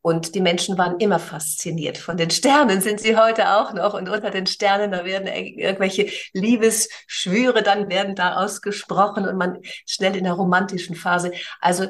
Und 0.00 0.34
die 0.34 0.40
Menschen 0.40 0.76
waren 0.76 1.00
immer 1.00 1.18
fasziniert 1.18 1.96
von 1.96 2.18
den 2.18 2.30
Sternen, 2.30 2.82
sind 2.82 3.00
sie 3.00 3.16
heute 3.16 3.56
auch 3.56 3.72
noch. 3.72 3.94
Und 3.94 4.08
unter 4.08 4.30
den 4.30 4.46
Sternen, 4.46 4.92
da 4.92 5.04
werden 5.04 5.26
irgendwelche 5.26 6.10
Liebesschwüre 6.34 7.62
dann 7.62 7.88
werden 7.88 8.14
da 8.14 8.36
ausgesprochen 8.36 9.26
und 9.26 9.38
man 9.38 9.60
schnell 9.86 10.14
in 10.14 10.24
der 10.24 10.34
romantischen 10.34 10.94
Phase. 10.94 11.32
Also 11.60 11.86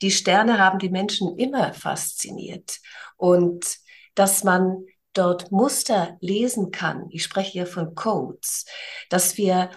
die 0.00 0.10
Sterne 0.10 0.58
haben 0.58 0.78
die 0.78 0.88
Menschen 0.88 1.36
immer 1.38 1.74
fasziniert. 1.74 2.78
Und 3.16 3.76
dass 4.14 4.44
man 4.44 4.86
dort 5.18 5.50
Muster 5.52 6.16
lesen 6.20 6.70
kann, 6.70 7.06
ich 7.10 7.24
spreche 7.24 7.50
hier 7.52 7.66
von 7.66 7.94
Codes, 7.94 8.64
dass 9.10 9.36
wir 9.36 9.70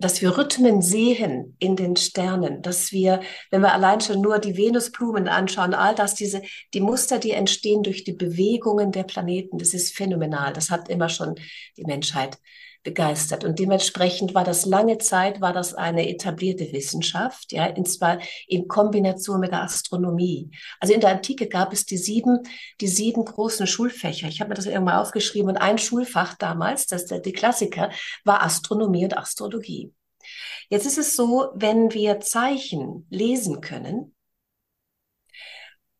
dass 0.00 0.20
wir 0.20 0.36
Rhythmen 0.36 0.82
sehen 0.82 1.56
in 1.60 1.76
den 1.76 1.94
Sternen, 1.94 2.62
dass 2.62 2.90
wir, 2.90 3.20
wenn 3.50 3.60
wir 3.60 3.72
allein 3.72 4.00
schon 4.00 4.20
nur 4.20 4.40
die 4.40 4.56
Venusblumen 4.56 5.28
anschauen, 5.28 5.72
all 5.72 5.94
das, 5.94 6.16
diese, 6.16 6.42
die 6.74 6.80
Muster, 6.80 7.20
die 7.20 7.30
entstehen 7.30 7.84
durch 7.84 8.02
die 8.02 8.12
Bewegungen 8.12 8.90
der 8.90 9.04
Planeten, 9.04 9.56
das 9.58 9.74
ist 9.74 9.94
phänomenal. 9.94 10.52
Das 10.52 10.70
hat 10.70 10.88
immer 10.88 11.08
schon 11.08 11.36
die 11.76 11.84
Menschheit 11.84 12.38
begeistert. 12.88 13.44
Und 13.44 13.58
dementsprechend 13.58 14.34
war 14.34 14.44
das 14.44 14.64
lange 14.64 14.96
Zeit, 14.96 15.42
war 15.42 15.52
das 15.52 15.74
eine 15.74 16.08
etablierte 16.08 16.72
Wissenschaft, 16.72 17.52
ja, 17.52 17.70
und 17.74 17.86
zwar 17.86 18.18
in 18.46 18.66
Kombination 18.66 19.40
mit 19.40 19.52
der 19.52 19.62
Astronomie. 19.62 20.50
Also 20.80 20.94
in 20.94 21.00
der 21.00 21.10
Antike 21.10 21.48
gab 21.48 21.74
es 21.74 21.84
die 21.84 21.98
sieben, 21.98 22.40
die 22.80 22.88
sieben 22.88 23.26
großen 23.26 23.66
Schulfächer. 23.66 24.28
Ich 24.28 24.40
habe 24.40 24.48
mir 24.48 24.54
das 24.54 24.64
irgendwann 24.64 25.02
aufgeschrieben 25.02 25.50
und 25.50 25.58
ein 25.58 25.76
Schulfach 25.76 26.34
damals, 26.36 26.86
das 26.86 27.02
ist 27.02 27.26
die 27.26 27.32
Klassiker, 27.32 27.90
war 28.24 28.42
Astronomie 28.42 29.04
und 29.04 29.18
Astrologie. 29.18 29.92
Jetzt 30.70 30.86
ist 30.86 30.96
es 30.96 31.14
so, 31.14 31.50
wenn 31.54 31.92
wir 31.92 32.20
Zeichen 32.20 33.06
lesen 33.10 33.60
können 33.60 34.14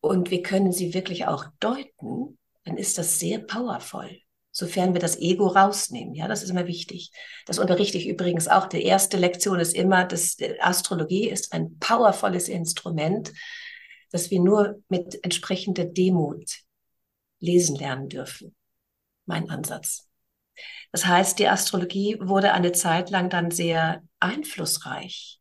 und 0.01 0.31
wir 0.31 0.41
können 0.41 0.71
sie 0.71 0.95
wirklich 0.95 1.27
auch 1.27 1.45
deuten, 1.59 2.39
dann 2.63 2.77
ist 2.77 2.97
das 2.97 3.19
sehr 3.19 3.37
powerful 3.37 4.09
sofern 4.51 4.93
wir 4.93 4.99
das 4.99 5.17
Ego 5.19 5.47
rausnehmen. 5.47 6.15
Ja, 6.15 6.27
das 6.27 6.43
ist 6.43 6.49
immer 6.49 6.67
wichtig. 6.67 7.11
Das 7.45 7.59
unterrichte 7.59 7.97
ich 7.97 8.07
übrigens 8.07 8.47
auch. 8.47 8.67
Die 8.67 8.83
erste 8.83 9.17
Lektion 9.17 9.59
ist 9.59 9.75
immer, 9.75 10.05
dass 10.05 10.37
Astrologie 10.59 11.29
ist 11.29 11.53
ein 11.53 11.77
powervolles 11.79 12.49
Instrument, 12.49 13.31
das 14.11 14.31
wir 14.31 14.39
nur 14.39 14.81
mit 14.89 15.23
entsprechender 15.23 15.85
Demut 15.85 16.59
lesen 17.39 17.75
lernen 17.75 18.09
dürfen. 18.09 18.55
Mein 19.25 19.49
Ansatz. 19.49 20.07
Das 20.91 21.05
heißt, 21.05 21.39
die 21.39 21.47
Astrologie 21.47 22.17
wurde 22.19 22.53
eine 22.53 22.71
Zeit 22.71 23.09
lang 23.11 23.29
dann 23.29 23.51
sehr 23.51 24.01
einflussreich. 24.19 25.39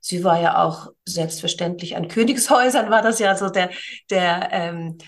Sie 0.00 0.24
war 0.24 0.40
ja 0.40 0.62
auch 0.62 0.88
selbstverständlich 1.06 1.96
an 1.96 2.08
Königshäusern, 2.08 2.90
war 2.90 3.02
das 3.02 3.18
ja 3.18 3.36
so 3.36 3.48
der, 3.48 3.70
der 4.10 4.48
ähm, 4.52 4.98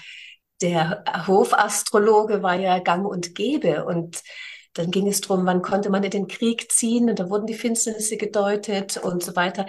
der 0.60 1.04
Hofastrologe 1.26 2.42
war 2.42 2.54
ja 2.54 2.78
gang 2.78 3.06
und 3.06 3.34
gäbe 3.34 3.84
und 3.84 4.22
dann 4.74 4.90
ging 4.90 5.08
es 5.08 5.20
darum, 5.20 5.46
wann 5.46 5.62
konnte 5.62 5.88
man 5.88 6.02
in 6.02 6.10
den 6.10 6.26
Krieg 6.26 6.70
ziehen 6.72 7.08
und 7.08 7.18
da 7.18 7.30
wurden 7.30 7.46
die 7.46 7.54
Finsternisse 7.54 8.16
gedeutet 8.16 8.96
und 8.96 9.22
so 9.22 9.36
weiter. 9.36 9.66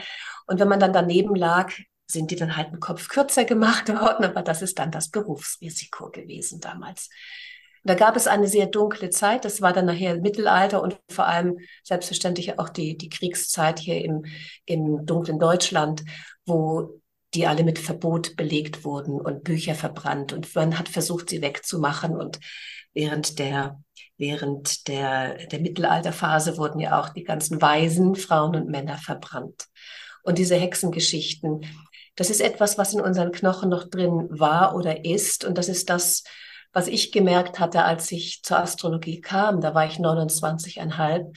Und 0.48 0.60
wenn 0.60 0.68
man 0.68 0.80
dann 0.80 0.94
daneben 0.94 1.36
lag, 1.36 1.72
sind 2.08 2.32
die 2.32 2.36
dann 2.36 2.58
halt 2.58 2.68
einen 2.68 2.80
Kopf 2.80 3.08
kürzer 3.08 3.46
gemacht 3.46 3.88
worden, 3.90 4.26
aber 4.26 4.42
das 4.42 4.62
ist 4.62 4.80
dann 4.80 4.92
das 4.92 5.10
Berufsrisiko 5.10 6.10
gewesen 6.10 6.60
damals. 6.60 7.10
Da 7.84 7.94
gab 7.94 8.16
es 8.16 8.26
eine 8.26 8.48
sehr 8.48 8.66
dunkle 8.66 9.12
Zeit, 9.12 9.46
das 9.46 9.62
war 9.62 9.72
dann 9.72 9.86
nachher 9.86 10.20
Mittelalter 10.20 10.82
und 10.82 11.00
vor 11.08 11.28
allem 11.28 11.60
selbstverständlich 11.84 12.58
auch 12.58 12.70
die, 12.70 12.98
die 12.98 13.10
Kriegszeit 13.10 13.78
hier 13.78 14.04
im, 14.04 14.26
im 14.66 15.06
dunklen 15.06 15.38
Deutschland, 15.38 16.04
wo 16.48 17.00
die 17.36 17.48
alle 17.48 17.64
mit 17.64 17.80
Verbot 17.80 18.36
belegt 18.36 18.86
wurden 18.86 19.20
und 19.20 19.44
Bücher 19.44 19.76
verbrannt. 19.76 20.34
Und 20.34 20.54
man 20.56 20.80
hat 20.80 20.90
versucht, 20.90 21.30
sie 21.30 21.42
wegzumachen. 21.42 22.16
Und 22.16 22.40
während 22.94 23.40
der, 23.40 23.82
während 24.18 24.88
der, 24.88 25.46
der 25.48 25.60
Mittelalterphase 25.60 26.58
wurden 26.58 26.80
ja 26.80 27.00
auch 27.00 27.10
die 27.10 27.24
ganzen 27.24 27.62
Weisen, 27.62 28.16
Frauen 28.16 28.56
und 28.56 28.70
Männer 28.70 28.98
verbrannt. 28.98 29.66
Und 30.24 30.38
diese 30.38 30.56
Hexengeschichten, 30.56 31.66
das 32.16 32.30
ist 32.30 32.42
etwas, 32.42 32.78
was 32.78 32.94
in 32.94 33.02
unseren 33.02 33.32
Knochen 33.32 33.70
noch 33.70 33.90
drin 33.90 34.28
war 34.30 34.76
oder 34.76 35.06
ist. 35.06 35.44
Und 35.44 35.58
das 35.58 35.68
ist 35.68 35.90
das, 35.90 36.24
was 36.72 36.88
ich 36.88 37.12
gemerkt 37.12 37.60
hatte, 37.60 37.84
als 37.84 38.12
ich 38.12 38.42
zur 38.44 38.60
Astrologie 38.60 39.20
kam. 39.20 39.60
Da 39.60 39.76
war 39.76 39.86
ich 39.86 39.98
29,5 39.98 41.34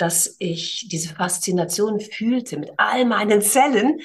dass 0.00 0.36
ich 0.38 0.88
diese 0.88 1.14
Faszination 1.14 2.00
fühlte 2.00 2.58
mit 2.58 2.70
all 2.78 3.04
meinen 3.04 3.42
Zellen 3.42 4.00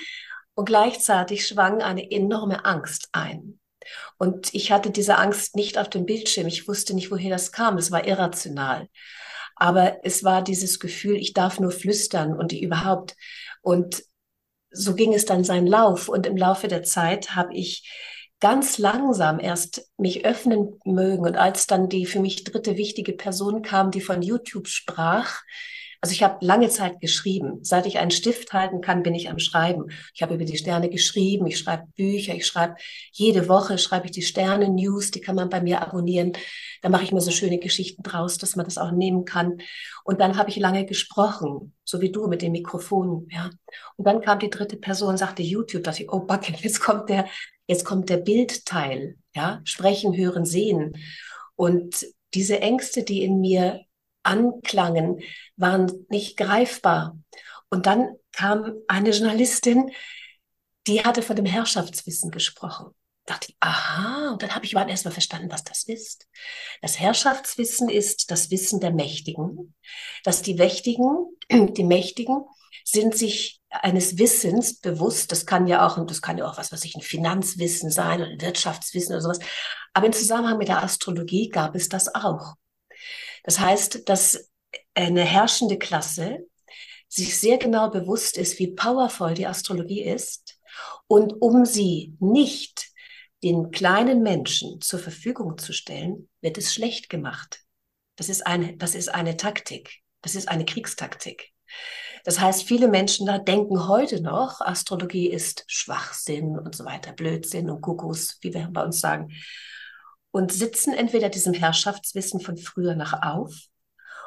und 0.55 0.65
gleichzeitig 0.65 1.47
schwang 1.47 1.81
eine 1.81 2.09
enorme 2.11 2.65
Angst 2.65 3.09
ein. 3.11 3.59
Und 4.17 4.53
ich 4.53 4.71
hatte 4.71 4.89
diese 4.89 5.17
Angst 5.17 5.55
nicht 5.55 5.77
auf 5.77 5.89
dem 5.89 6.05
Bildschirm. 6.05 6.47
Ich 6.47 6.67
wusste 6.67 6.95
nicht, 6.95 7.11
woher 7.11 7.29
das 7.29 7.51
kam. 7.51 7.77
Es 7.77 7.91
war 7.91 8.07
irrational. 8.07 8.87
Aber 9.55 10.03
es 10.03 10.23
war 10.23 10.41
dieses 10.41 10.79
Gefühl, 10.79 11.17
ich 11.17 11.33
darf 11.33 11.59
nur 11.59 11.71
flüstern 11.71 12.35
und 12.35 12.51
überhaupt. 12.51 13.15
Und 13.61 14.03
so 14.71 14.95
ging 14.95 15.13
es 15.13 15.25
dann 15.25 15.43
seinen 15.43 15.67
Lauf. 15.67 16.09
Und 16.09 16.25
im 16.25 16.35
Laufe 16.35 16.67
der 16.67 16.83
Zeit 16.83 17.35
habe 17.35 17.53
ich 17.53 17.89
ganz 18.39 18.77
langsam 18.77 19.39
erst 19.39 19.89
mich 19.97 20.25
öffnen 20.25 20.79
mögen. 20.83 21.23
Und 21.23 21.35
als 21.35 21.67
dann 21.67 21.89
die 21.89 22.05
für 22.05 22.19
mich 22.19 22.43
dritte 22.43 22.77
wichtige 22.77 23.13
Person 23.13 23.61
kam, 23.61 23.91
die 23.91 24.01
von 24.01 24.21
YouTube 24.21 24.67
sprach, 24.67 25.41
also 26.05 26.13
ich 26.13 26.21
habe 26.21 26.45
lange 26.45 26.69
Zeit 26.69 26.99
geschrieben. 27.01 27.63
Seit 27.63 27.87
ich 27.87 27.97
einen 27.97 28.11
Stift 28.11 28.53
halten 28.53 28.79
kann, 28.79 29.01
bin 29.01 29.15
ich 29.15 29.27
am 29.27 29.39
Schreiben. 29.39 29.85
Ich 30.13 30.21
habe 30.21 30.35
über 30.35 30.45
die 30.45 30.55
Sterne 30.55 30.87
geschrieben, 30.87 31.47
ich 31.47 31.57
schreibe 31.57 31.87
Bücher, 31.95 32.35
ich 32.35 32.45
schreibe 32.45 32.75
jede 33.11 33.49
Woche 33.49 33.79
schreibe 33.79 34.05
ich 34.05 34.11
die 34.11 34.21
Sterne 34.21 34.69
News, 34.69 35.09
die 35.09 35.19
kann 35.19 35.33
man 35.33 35.49
bei 35.49 35.61
mir 35.61 35.81
abonnieren. 35.81 36.33
Da 36.83 36.89
mache 36.89 37.05
ich 37.05 37.11
mir 37.11 37.21
so 37.21 37.31
schöne 37.31 37.57
Geschichten 37.57 38.03
draus, 38.03 38.37
dass 38.37 38.55
man 38.55 38.65
das 38.65 38.77
auch 38.77 38.91
nehmen 38.91 39.25
kann. 39.25 39.57
Und 40.03 40.21
dann 40.21 40.37
habe 40.37 40.51
ich 40.51 40.57
lange 40.57 40.85
gesprochen, 40.85 41.73
so 41.83 42.01
wie 42.01 42.11
du 42.11 42.27
mit 42.27 42.43
dem 42.43 42.51
Mikrofon, 42.51 43.27
ja. 43.31 43.49
Und 43.95 44.05
dann 44.05 44.21
kam 44.21 44.37
die 44.37 44.51
dritte 44.51 44.77
Person, 44.77 45.17
sagte 45.17 45.41
YouTube, 45.41 45.85
dass 45.85 45.99
ich, 45.99 46.13
oh 46.13 46.19
Backen, 46.19 46.53
jetzt 46.59 46.81
kommt 46.81 47.09
der, 47.09 47.25
jetzt 47.65 47.83
kommt 47.83 48.09
der 48.09 48.17
Bildteil, 48.17 49.15
ja, 49.33 49.59
sprechen, 49.63 50.15
hören, 50.15 50.45
sehen. 50.45 50.93
Und 51.55 52.05
diese 52.35 52.59
Ängste, 52.61 53.01
die 53.01 53.23
in 53.23 53.41
mir 53.41 53.85
anklangen, 54.25 55.21
waren 55.55 56.05
nicht 56.09 56.37
greifbar. 56.37 57.17
Und 57.69 57.85
dann 57.85 58.15
kam 58.31 58.73
eine 58.87 59.11
Journalistin, 59.11 59.91
die 60.87 61.03
hatte 61.03 61.21
von 61.21 61.35
dem 61.35 61.45
Herrschaftswissen 61.45 62.31
gesprochen. 62.31 62.93
Dachte 63.25 63.47
ich, 63.49 63.57
aha, 63.59 64.31
und 64.33 64.43
dann 64.43 64.53
habe 64.53 64.65
ich 64.65 64.71
überhaupt 64.71 64.91
erstmal 64.91 65.13
verstanden, 65.13 65.51
was 65.51 65.63
das 65.63 65.83
ist. 65.83 66.27
Das 66.81 66.99
Herrschaftswissen 66.99 67.89
ist 67.89 68.29
das 68.29 68.51
Wissen 68.51 68.79
der 68.79 68.91
Mächtigen, 68.91 69.73
dass 70.23 70.43
die 70.43 70.53
Mächtigen, 70.53 71.35
die 71.51 71.83
Mächtigen 71.83 72.45
sind 72.83 73.17
sich 73.17 73.61
eines 73.69 74.19
Wissens 74.19 74.79
bewusst. 74.79 75.31
Das 75.31 75.47
kann 75.47 75.65
ja 75.65 75.87
auch, 75.87 75.97
und 75.97 76.11
das 76.11 76.21
kann 76.21 76.37
ja 76.37 76.47
auch 76.47 76.57
was, 76.57 76.71
was 76.71 76.85
ich 76.85 76.95
ein 76.95 77.01
Finanzwissen 77.01 77.89
sein 77.89 78.21
oder 78.21 78.29
ein 78.29 78.41
Wirtschaftswissen 78.41 79.13
oder 79.13 79.21
sowas. 79.21 79.39
Aber 79.93 80.05
im 80.05 80.13
Zusammenhang 80.13 80.59
mit 80.59 80.67
der 80.67 80.83
Astrologie 80.83 81.49
gab 81.49 81.75
es 81.75 81.89
das 81.89 82.13
auch. 82.13 82.53
Das 83.45 83.59
heißt, 83.59 84.09
dass 84.09 84.49
eine 84.95 85.21
herrschende 85.21 85.77
Klasse 85.77 86.47
sich 87.07 87.39
sehr 87.39 87.57
genau 87.57 87.89
bewusst 87.91 88.37
ist, 88.37 88.59
wie 88.59 88.73
powervoll 88.73 89.35
die 89.35 89.45
Astrologie 89.45 90.03
ist 90.03 90.59
und 91.07 91.33
um 91.41 91.65
sie 91.65 92.15
nicht 92.19 92.87
den 93.43 93.69
kleinen 93.69 94.23
Menschen 94.23 94.81
zur 94.81 94.99
Verfügung 94.99 95.59
zu 95.59 95.71
stellen, 95.71 96.27
wird 96.41 96.57
es 96.57 96.73
schlecht 96.73 97.09
gemacht. 97.09 97.61
Das 98.15 98.29
ist 98.29 98.47
eine, 98.47 98.75
das 98.77 98.95
ist 98.95 99.09
eine 99.09 99.37
Taktik. 99.37 100.01
Das 100.21 100.33
ist 100.33 100.49
eine 100.49 100.65
Kriegstaktik. 100.65 101.51
Das 102.23 102.39
heißt, 102.39 102.63
viele 102.63 102.87
Menschen 102.87 103.27
da 103.27 103.37
denken 103.37 103.87
heute 103.87 104.21
noch, 104.23 104.61
Astrologie 104.61 105.29
ist 105.29 105.63
Schwachsinn 105.67 106.57
und 106.57 106.75
so 106.75 106.83
weiter, 106.85 107.13
Blödsinn 107.13 107.69
und 107.69 107.81
Kuckucks, 107.81 108.39
wie 108.41 108.51
wir 108.51 108.67
bei 108.71 108.83
uns 108.83 108.99
sagen 108.99 109.31
und 110.35 110.51
sitzen 110.51 110.93
entweder 110.93 111.29
diesem 111.29 111.53
Herrschaftswissen 111.53 112.41
von 112.41 112.57
früher 112.57 112.93
nach 112.93 113.21
auf 113.21 113.55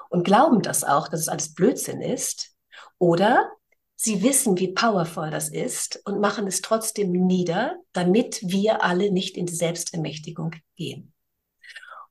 und 0.08 0.24
glauben 0.24 0.62
das 0.62 0.82
auch, 0.82 1.08
dass 1.08 1.20
es 1.20 1.28
alles 1.28 1.52
Blödsinn 1.52 2.00
ist, 2.00 2.54
oder 2.96 3.50
sie 3.94 4.22
wissen, 4.22 4.58
wie 4.58 4.72
powerful 4.72 5.28
das 5.28 5.50
ist 5.50 6.00
und 6.06 6.18
machen 6.18 6.46
es 6.46 6.62
trotzdem 6.62 7.12
nieder, 7.12 7.76
damit 7.92 8.40
wir 8.42 8.82
alle 8.82 9.10
nicht 9.10 9.36
in 9.36 9.44
die 9.44 9.54
Selbstermächtigung 9.54 10.52
gehen. 10.76 11.12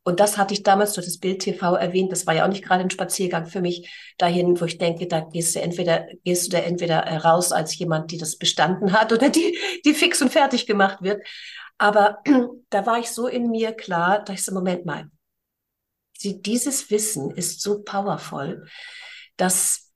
Und 0.03 0.19
das 0.19 0.37
hatte 0.37 0.53
ich 0.53 0.61
damals 0.61 0.93
durch 0.93 1.07
das 1.07 1.17
Bild 1.17 1.39
TV 1.39 1.75
erwähnt. 1.75 2.11
Das 2.11 2.27
war 2.27 2.35
ja 2.35 2.45
auch 2.45 2.49
nicht 2.49 2.63
gerade 2.63 2.83
ein 2.83 2.91
Spaziergang 2.91 3.47
für 3.47 3.61
mich 3.61 3.91
dahin, 4.19 4.61
wo 4.61 4.65
ich 4.65 4.77
denke, 4.77 5.07
da 5.07 5.21
gehst 5.21 5.55
du 5.55 5.59
entweder, 5.59 6.05
gehst 6.23 6.45
du 6.45 6.51
da 6.51 6.59
entweder 6.59 6.99
äh, 6.99 7.17
raus 7.17 7.51
als 7.51 7.75
jemand, 7.79 8.11
die 8.11 8.19
das 8.19 8.37
bestanden 8.37 8.93
hat 8.93 9.11
oder 9.11 9.29
die, 9.29 9.57
die 9.85 9.95
fix 9.95 10.21
und 10.21 10.31
fertig 10.31 10.67
gemacht 10.67 11.01
wird. 11.01 11.25
Aber 11.77 12.21
da 12.69 12.85
war 12.85 12.99
ich 12.99 13.09
so 13.09 13.27
in 13.27 13.49
mir 13.49 13.73
klar, 13.73 14.23
dass 14.23 14.39
ich 14.39 14.45
so, 14.45 14.53
Moment 14.53 14.85
mal, 14.85 15.09
dieses 16.21 16.89
Wissen 16.89 17.31
ist 17.31 17.61
so 17.61 17.83
powerful, 17.83 18.67
dass 19.35 19.91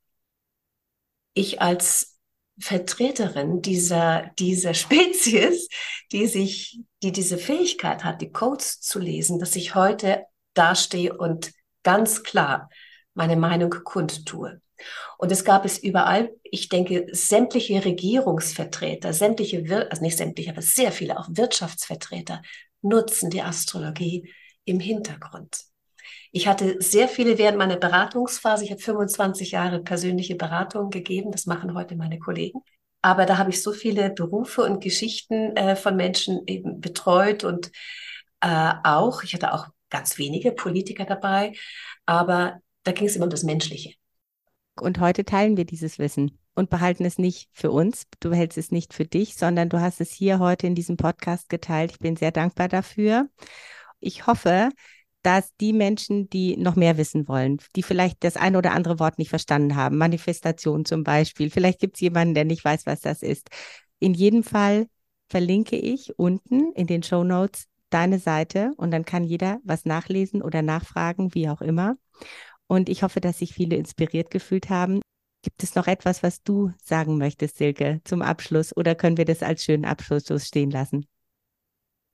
ich 1.34 1.62
als 1.62 2.20
Vertreterin 2.60 3.62
dieser, 3.62 4.32
dieser 4.38 4.74
Spezies, 4.76 5.68
die 6.12 6.28
sich, 6.28 6.82
die 7.02 7.12
diese 7.12 7.38
Fähigkeit 7.38 8.04
hat, 8.04 8.22
die 8.22 8.32
Codes 8.32 8.82
zu 8.82 9.00
lesen, 9.00 9.40
dass 9.40 9.56
ich 9.56 9.76
heute 9.76 10.26
dastehe 10.54 11.18
und 11.18 11.52
ganz 11.84 12.24
klar 12.24 12.70
meine 13.14 13.36
Meinung 13.36 13.72
kundtue. 13.72 14.62
Und 15.18 15.32
es 15.32 15.44
gab 15.44 15.66
es 15.66 15.78
überall, 15.78 16.32
ich 16.44 16.70
denke, 16.70 17.08
sämtliche 17.12 17.84
Regierungsvertreter, 17.84 19.14
sämtliche, 19.14 19.88
also 19.90 20.02
nicht 20.02 20.18
sämtliche, 20.18 20.52
aber 20.52 20.62
sehr 20.62 20.92
viele 20.92 21.20
auch 21.20 21.28
Wirtschaftsvertreter 21.32 22.42
nutzen 22.82 23.30
die 23.30 23.42
Astrologie 23.42 24.32
im 24.66 24.80
Hintergrund. 24.80 25.66
Ich 26.32 26.48
hatte 26.48 26.78
sehr 26.82 27.08
viele 27.08 27.38
während 27.38 27.58
meiner 27.58 27.78
Beratungsphase, 27.78 28.64
ich 28.64 28.72
habe 28.72 28.82
25 28.82 29.52
Jahre 29.52 29.82
persönliche 29.82 30.36
Beratung 30.36 30.90
gegeben, 30.90 31.32
das 31.32 31.46
machen 31.46 31.76
heute 31.76 31.96
meine 31.96 32.20
Kollegen. 32.20 32.62
Aber 33.02 33.26
da 33.26 33.38
habe 33.38 33.50
ich 33.50 33.62
so 33.62 33.74
viele 33.74 34.12
Berufe 34.12 34.64
und 34.64 34.82
Geschichten 34.82 35.56
äh, 35.58 35.76
von 35.76 35.96
Menschen 35.96 36.42
eben 36.48 36.80
betreut 36.80 37.44
und 37.44 37.72
äh, 38.42 38.74
auch, 38.84 39.24
ich 39.24 39.34
hatte 39.34 39.54
auch 39.54 39.68
ganz 39.90 40.18
wenige 40.18 40.52
Politiker 40.52 41.06
dabei, 41.06 41.54
aber 42.06 42.62
da 42.84 42.92
ging 42.92 43.08
es 43.08 43.16
immer 43.16 43.26
um 43.26 43.30
das 43.32 43.44
Menschliche. 43.44 43.96
Und 44.80 45.00
heute 45.00 45.26
teilen 45.26 45.58
wir 45.58 45.66
dieses 45.66 46.00
Wissen 46.00 46.38
und 46.56 46.70
behalten 46.70 47.06
es 47.06 47.18
nicht 47.18 47.50
für 47.52 47.72
uns. 47.72 48.04
Du 48.20 48.30
behältst 48.30 48.58
es 48.58 48.72
nicht 48.72 48.94
für 48.94 49.06
dich, 49.06 49.36
sondern 49.36 49.70
du 49.70 49.80
hast 49.80 50.02
es 50.02 50.12
hier 50.12 50.40
heute 50.40 50.68
in 50.68 50.76
diesem 50.76 50.98
Podcast 50.98 51.50
geteilt. 51.50 51.92
Ich 51.92 52.00
bin 52.00 52.16
sehr 52.16 52.32
dankbar 52.32 52.68
dafür. 52.68 53.30
Ich 54.00 54.28
hoffe, 54.28 54.70
dass 55.24 55.56
die 55.58 55.74
Menschen, 55.74 56.30
die 56.30 56.58
noch 56.58 56.76
mehr 56.76 56.98
wissen 56.98 57.28
wollen, 57.28 57.60
die 57.76 57.84
vielleicht 57.84 58.24
das 58.24 58.38
eine 58.38 58.58
oder 58.58 58.72
andere 58.72 59.00
Wort 59.00 59.20
nicht 59.20 59.30
verstanden 59.30 59.76
haben, 59.76 59.98
Manifestation 59.98 60.86
zum 60.86 61.04
Beispiel, 61.04 61.52
vielleicht 61.52 61.80
gibt 61.80 61.96
es 61.96 62.02
jemanden, 62.02 62.34
der 62.34 62.46
nicht 62.46 62.66
weiß, 62.66 62.86
was 62.86 63.02
das 63.02 63.22
ist. 63.22 63.50
In 64.00 64.14
jedem 64.14 64.44
Fall 64.44 64.88
verlinke 65.30 65.76
ich 65.76 66.18
unten 66.18 66.72
in 66.74 66.88
den 66.88 67.04
Show 67.04 67.24
Notes 67.24 67.68
deine 67.92 68.20
Seite 68.20 68.72
und 68.78 68.92
dann 68.92 69.06
kann 69.06 69.24
jeder 69.24 69.60
was 69.64 69.86
nachlesen 69.86 70.42
oder 70.42 70.62
nachfragen, 70.62 71.36
wie 71.36 71.50
auch 71.50 71.62
immer. 71.62 71.98
Und 72.72 72.88
ich 72.88 73.04
hoffe, 73.04 73.20
dass 73.20 73.40
sich 73.40 73.54
viele 73.54 73.76
inspiriert 73.76 74.32
gefühlt 74.32 74.70
haben. 74.70 75.02
Gibt 75.44 75.62
es 75.62 75.76
noch 75.76 75.88
etwas, 75.88 76.24
was 76.24 76.42
du 76.42 76.72
sagen 76.82 77.18
möchtest, 77.18 77.58
Silke, 77.58 78.00
zum 78.06 78.22
Abschluss 78.22 78.72
oder 78.78 78.96
können 78.96 79.18
wir 79.18 79.26
das 79.26 79.44
als 79.44 79.66
schönen 79.66 79.84
Abschluss 79.84 80.24
stehen 80.48 80.72
lassen? 80.72 81.06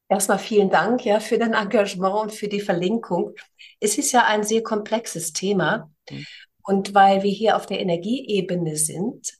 Erstmal 0.09 0.39
vielen 0.39 0.71
Dank 0.71 1.05
ja 1.05 1.19
für 1.19 1.37
dein 1.37 1.53
Engagement 1.53 2.15
und 2.15 2.33
für 2.33 2.47
die 2.47 2.59
Verlinkung. 2.59 3.35
Es 3.79 3.99
ist 3.99 4.11
ja 4.13 4.25
ein 4.25 4.41
sehr 4.41 4.63
komplexes 4.63 5.31
Thema. 5.31 5.91
Mhm. 6.09 6.25
Und 6.63 6.95
weil 6.95 7.21
wir 7.21 7.29
hier 7.29 7.55
auf 7.55 7.67
der 7.67 7.79
Energieebene 7.79 8.77
sind, 8.77 9.33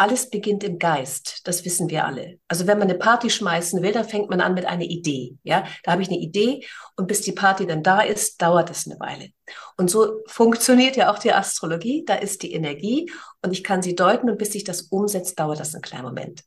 alles 0.00 0.30
beginnt 0.30 0.64
im 0.64 0.78
Geist, 0.78 1.42
das 1.44 1.62
wissen 1.66 1.90
wir 1.90 2.06
alle. 2.06 2.38
Also 2.48 2.66
wenn 2.66 2.78
man 2.78 2.88
eine 2.88 2.98
Party 2.98 3.28
schmeißen 3.28 3.82
will, 3.82 3.92
dann 3.92 4.08
fängt 4.08 4.30
man 4.30 4.40
an 4.40 4.54
mit 4.54 4.64
einer 4.64 4.84
Idee. 4.84 5.36
Ja, 5.42 5.66
da 5.84 5.92
habe 5.92 6.00
ich 6.00 6.08
eine 6.08 6.16
Idee 6.16 6.64
und 6.96 7.06
bis 7.06 7.20
die 7.20 7.32
Party 7.32 7.66
dann 7.66 7.82
da 7.82 8.00
ist, 8.00 8.40
dauert 8.40 8.70
es 8.70 8.86
eine 8.86 8.98
Weile. 8.98 9.28
Und 9.76 9.90
so 9.90 10.22
funktioniert 10.26 10.96
ja 10.96 11.12
auch 11.12 11.18
die 11.18 11.34
Astrologie. 11.34 12.02
Da 12.06 12.14
ist 12.14 12.42
die 12.42 12.54
Energie 12.54 13.12
und 13.42 13.52
ich 13.52 13.62
kann 13.62 13.82
sie 13.82 13.94
deuten 13.94 14.30
und 14.30 14.38
bis 14.38 14.52
sich 14.52 14.64
das 14.64 14.82
umsetzt, 14.82 15.38
dauert 15.38 15.60
das 15.60 15.74
einen 15.74 15.82
kleinen 15.82 16.04
Moment. 16.04 16.44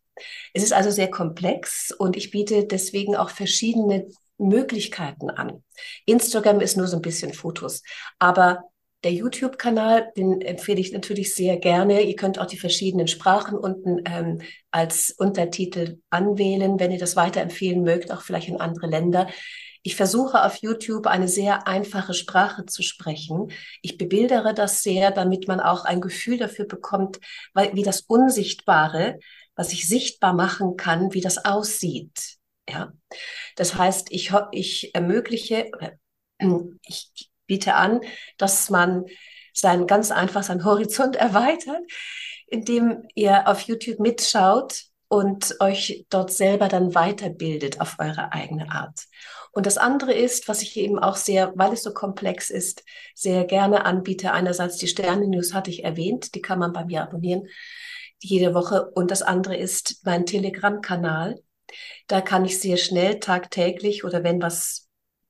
Es 0.54 0.64
ist 0.64 0.74
also 0.74 0.90
sehr 0.90 1.12
komplex 1.12 1.94
und 1.96 2.18
ich 2.18 2.32
biete 2.32 2.66
deswegen 2.66 3.16
auch 3.16 3.30
verschiedene 3.30 4.08
Möglichkeiten 4.40 5.30
an. 5.30 5.64
Instagram 6.08 6.60
ist 6.60 6.76
nur 6.76 6.88
so 6.88 6.96
ein 6.96 7.04
bisschen 7.04 7.34
Fotos, 7.36 7.84
aber 8.18 8.64
der 9.04 9.12
YouTube-Kanal, 9.12 10.12
den 10.16 10.42
empfehle 10.42 10.80
ich 10.80 10.94
natürlich 10.94 11.36
sehr 11.36 11.58
gerne. 11.58 12.02
Ihr 12.02 12.16
könnt 12.16 12.40
auch 12.40 12.46
die 12.46 12.58
verschiedenen 12.58 13.08
Sprachen 13.08 13.58
unten 13.58 14.02
ähm, 14.06 14.42
als 14.72 15.12
Untertitel 15.12 16.00
anwählen, 16.10 16.80
wenn 16.80 16.92
ihr 16.92 17.00
das 17.00 17.16
weiterempfehlen 17.16 17.84
mögt, 17.84 18.12
auch 18.12 18.22
vielleicht 18.22 18.48
in 18.48 18.62
andere 18.62 18.88
Länder. 18.88 19.28
Ich 19.82 19.98
versuche 19.98 20.46
auf 20.46 20.56
YouTube 20.58 21.08
eine 21.08 21.28
sehr 21.28 21.68
einfache 21.68 22.14
Sprache 22.14 22.66
zu 22.66 22.82
sprechen. 22.82 23.52
Ich 23.82 23.98
bebildere 23.98 24.54
das 24.54 24.82
sehr, 24.82 25.12
damit 25.12 25.50
man 25.50 25.60
auch 25.60 25.84
ein 25.84 26.00
Gefühl 26.00 26.38
dafür 26.38 26.66
bekommt, 26.66 27.20
weil, 27.54 27.76
wie 27.76 27.84
das 27.84 28.02
Unsichtbare, 28.02 29.20
was 29.56 29.74
ich 29.74 29.86
sichtbar 29.86 30.34
machen 30.34 30.78
kann, 30.78 31.14
wie 31.14 31.22
das 31.22 31.44
aussieht. 31.44 32.38
Ja, 32.70 32.94
das 33.58 33.76
heißt, 33.76 34.08
ich, 34.12 34.32
ich 34.52 34.96
ermögliche, 34.96 35.70
ich 36.86 37.33
biete 37.54 37.76
an, 37.76 38.02
dass 38.38 38.70
man 38.72 39.06
sein 39.54 39.86
ganz 39.86 40.10
einfach 40.10 40.42
seinen 40.44 40.66
Horizont 40.66 41.16
erweitert, 41.28 41.84
indem 42.48 43.04
ihr 43.14 43.48
auf 43.48 43.62
YouTube 43.62 44.00
mitschaut 44.00 44.86
und 45.08 45.56
euch 45.60 46.06
dort 46.10 46.32
selber 46.32 46.68
dann 46.68 46.96
weiterbildet 46.96 47.80
auf 47.80 47.98
eure 48.00 48.34
eigene 48.34 48.72
Art. 48.72 49.06
Und 49.52 49.68
das 49.68 49.78
andere 49.78 50.14
ist, 50.14 50.48
was 50.48 50.64
ich 50.64 50.76
eben 50.78 50.98
auch 50.98 51.16
sehr, 51.16 51.54
weil 51.56 51.74
es 51.74 51.84
so 51.84 51.94
komplex 51.94 52.50
ist, 52.50 52.84
sehr 53.14 53.46
gerne 53.46 53.86
anbiete. 53.86 54.32
Einerseits 54.32 54.78
die 54.78 54.88
Sterne-News 54.88 55.54
hatte 55.54 55.70
ich 55.70 55.84
erwähnt, 55.84 56.34
die 56.34 56.42
kann 56.42 56.58
man 56.58 56.74
bei 56.74 56.86
mir 56.86 57.04
abonnieren 57.04 57.48
jede 58.18 58.56
Woche. 58.56 58.90
Und 58.96 59.12
das 59.12 59.22
andere 59.22 59.56
ist 59.56 60.02
mein 60.04 60.26
Telegram-Kanal, 60.26 61.40
Da 62.08 62.22
kann 62.22 62.46
ich 62.46 62.60
sehr 62.60 62.78
schnell 62.78 63.20
tagtäglich 63.20 64.04
oder 64.04 64.24
wenn 64.24 64.42
was 64.42 64.83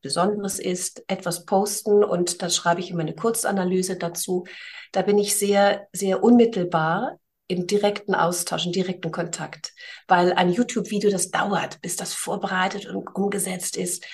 Besonderes 0.03 0.59
ist, 0.59 1.03
etwas 1.07 1.45
posten 1.45 2.03
und 2.03 2.43
da 2.43 2.49
schreibe 2.49 2.81
ich 2.81 2.91
immer 2.91 3.01
eine 3.01 3.15
Kurzanalyse 3.15 3.97
dazu. 3.97 4.43
Da 4.91 5.01
bin 5.01 5.17
ich 5.17 5.35
sehr, 5.35 5.87
sehr 5.93 6.23
unmittelbar 6.23 7.17
im 7.47 7.65
direkten 7.65 8.13
Austausch, 8.13 8.65
im 8.65 8.73
direkten 8.73 9.11
Kontakt, 9.11 9.73
weil 10.07 10.33
ein 10.33 10.51
YouTube-Video, 10.51 11.09
das 11.09 11.31
dauert, 11.31 11.81
bis 11.81 11.95
das 11.95 12.13
vorbereitet 12.13 12.85
und 12.85 13.07
umgesetzt 13.15 13.77
ist. 13.77 14.05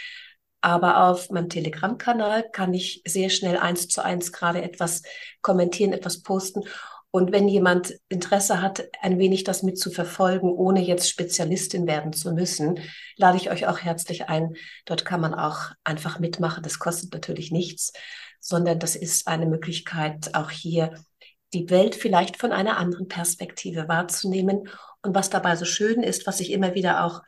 Aber 0.61 1.05
auf 1.05 1.29
meinem 1.29 1.49
Telegram-Kanal 1.49 2.49
kann 2.51 2.73
ich 2.73 3.01
sehr 3.07 3.29
schnell 3.29 3.57
eins 3.57 3.87
zu 3.87 4.03
eins 4.03 4.31
gerade 4.31 4.61
etwas 4.61 5.03
kommentieren, 5.41 5.93
etwas 5.93 6.21
posten. 6.21 6.63
Und 7.11 7.31
wenn 7.31 7.47
jemand 7.47 7.95
Interesse 8.07 8.61
hat, 8.61 8.87
ein 9.01 9.17
wenig 9.17 9.43
das 9.43 9.63
mit 9.63 9.79
zu 9.79 9.89
verfolgen, 9.89 10.51
ohne 10.51 10.81
jetzt 10.81 11.09
Spezialistin 11.09 11.87
werden 11.87 12.13
zu 12.13 12.33
müssen, 12.33 12.79
lade 13.17 13.37
ich 13.37 13.49
euch 13.49 13.67
auch 13.67 13.79
herzlich 13.79 14.29
ein. 14.29 14.55
Dort 14.85 15.05
kann 15.05 15.19
man 15.19 15.33
auch 15.33 15.71
einfach 15.83 16.19
mitmachen. 16.19 16.61
Das 16.61 16.77
kostet 16.77 17.11
natürlich 17.11 17.51
nichts, 17.51 17.93
sondern 18.39 18.77
das 18.77 18.95
ist 18.95 19.27
eine 19.27 19.47
Möglichkeit, 19.47 20.35
auch 20.35 20.51
hier 20.51 20.93
die 21.53 21.71
Welt 21.71 21.95
vielleicht 21.95 22.37
von 22.37 22.51
einer 22.51 22.77
anderen 22.77 23.07
Perspektive 23.07 23.87
wahrzunehmen. 23.87 24.69
Und 25.01 25.15
was 25.15 25.31
dabei 25.31 25.55
so 25.55 25.65
schön 25.65 26.03
ist, 26.03 26.27
was 26.27 26.39
ich 26.39 26.51
immer 26.51 26.75
wieder 26.75 27.05
auch 27.05 27.21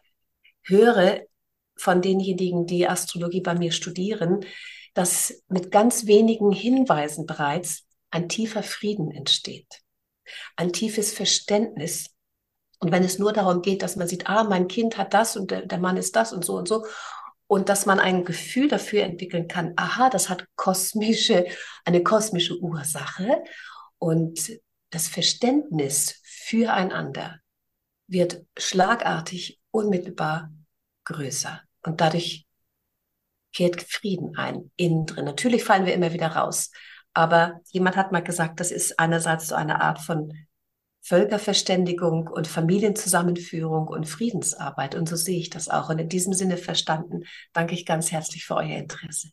höre 0.64 1.22
von 1.76 2.04
denjenigen, 2.04 2.68
die 2.68 2.88
Astrologie 2.88 3.42
bei 3.42 3.56
mir 3.56 3.72
studieren, 3.72 4.46
dass 4.94 5.42
mit 5.48 5.72
ganz 5.72 6.06
wenigen 6.06 6.52
Hinweisen 6.52 7.26
bereits 7.26 7.88
ein 8.12 8.30
tiefer 8.30 8.64
Frieden 8.64 9.12
entsteht, 9.12 9.82
ein 10.56 10.72
tiefes 10.72 11.14
Verständnis. 11.14 12.12
Und 12.80 12.92
wenn 12.92 13.04
es 13.04 13.20
nur 13.20 13.34
darum 13.34 13.62
geht, 13.62 13.82
dass 13.82 13.96
man 13.96 14.08
sieht, 14.08 14.28
ah, 14.28 14.44
mein 14.44 14.68
Kind 14.68 14.98
hat 14.98 15.14
das 15.14 15.36
und 15.36 15.52
der, 15.52 15.78
Mann 15.80 15.98
ist 15.98 16.16
das 16.16 16.34
und 16.34 16.46
so 16.46 16.56
und 16.56 16.68
so, 16.68 16.86
und 17.48 17.68
dass 17.68 17.86
man 17.86 18.00
ein 18.00 18.24
Gefühl 18.24 18.70
dafür 18.70 19.04
entwickeln 19.04 19.48
kann, 19.48 19.74
aha, 19.76 20.10
das 20.10 20.30
hat 20.30 20.46
kosmische, 20.56 21.46
eine 21.84 22.02
kosmische 22.02 22.58
Ursache 22.60 23.44
und 23.98 24.52
das 24.90 25.08
Verständnis 25.08 26.22
füreinander 26.24 27.40
wird 28.08 28.46
schlagartig, 28.58 29.60
unmittelbar 29.72 30.52
größer. 31.06 31.62
Und 31.84 32.02
dadurch 32.02 32.46
kehrt 33.54 33.82
Frieden 33.82 34.38
ein, 34.38 34.72
innen 34.76 35.06
drin. 35.06 35.26
Natürlich 35.26 35.64
fallen 35.64 35.86
wir 35.86 35.94
immer 35.94 36.14
wieder 36.14 36.28
raus. 36.28 36.72
Aber 37.14 37.62
jemand 37.72 37.96
hat 37.98 38.12
mal 38.12 38.24
gesagt, 38.24 38.60
das 38.60 38.72
ist 38.72 39.00
einerseits 39.00 39.48
so 39.48 39.56
eine 39.56 39.82
Art 39.82 40.00
von 40.00 40.34
Völkerverständigung 41.02 42.28
und 42.28 42.48
Familienzusammenführung 42.48 43.88
und 43.88 44.08
Friedensarbeit. 44.08 44.96
Und 44.96 45.10
so 45.10 45.16
sehe 45.16 45.40
ich 45.40 45.50
das 45.50 45.68
auch. 45.68 45.90
Und 45.90 46.00
in 46.00 46.10
diesem 46.10 46.34
Sinne 46.34 46.58
verstanden, 46.58 47.24
danke 47.54 47.74
ich 47.74 47.86
ganz 47.86 48.12
herzlich 48.12 48.46
für 48.46 48.56
euer 48.56 48.78
Interesse. 48.78 49.30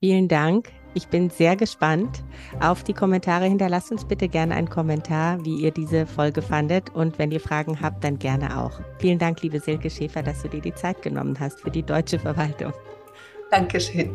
Vielen 0.00 0.28
Dank. 0.28 0.70
Ich 0.92 1.08
bin 1.08 1.30
sehr 1.30 1.56
gespannt 1.56 2.24
auf 2.60 2.84
die 2.84 2.92
Kommentare. 2.92 3.46
Hinterlasst 3.46 3.90
uns 3.90 4.04
bitte 4.04 4.28
gerne 4.28 4.54
einen 4.54 4.68
Kommentar, 4.68 5.44
wie 5.44 5.56
ihr 5.56 5.70
diese 5.70 6.06
Folge 6.06 6.42
fandet. 6.42 6.94
Und 6.94 7.18
wenn 7.18 7.30
ihr 7.30 7.40
Fragen 7.40 7.80
habt, 7.80 8.04
dann 8.04 8.18
gerne 8.18 8.58
auch. 8.62 8.80
Vielen 8.98 9.18
Dank, 9.18 9.42
liebe 9.42 9.60
Silke 9.60 9.90
Schäfer, 9.90 10.22
dass 10.22 10.42
du 10.42 10.48
dir 10.48 10.60
die 10.60 10.74
Zeit 10.74 11.02
genommen 11.02 11.38
hast 11.40 11.60
für 11.60 11.70
die 11.70 11.82
deutsche 11.82 12.18
Verwaltung. 12.18 12.72
Dankeschön. 13.50 14.14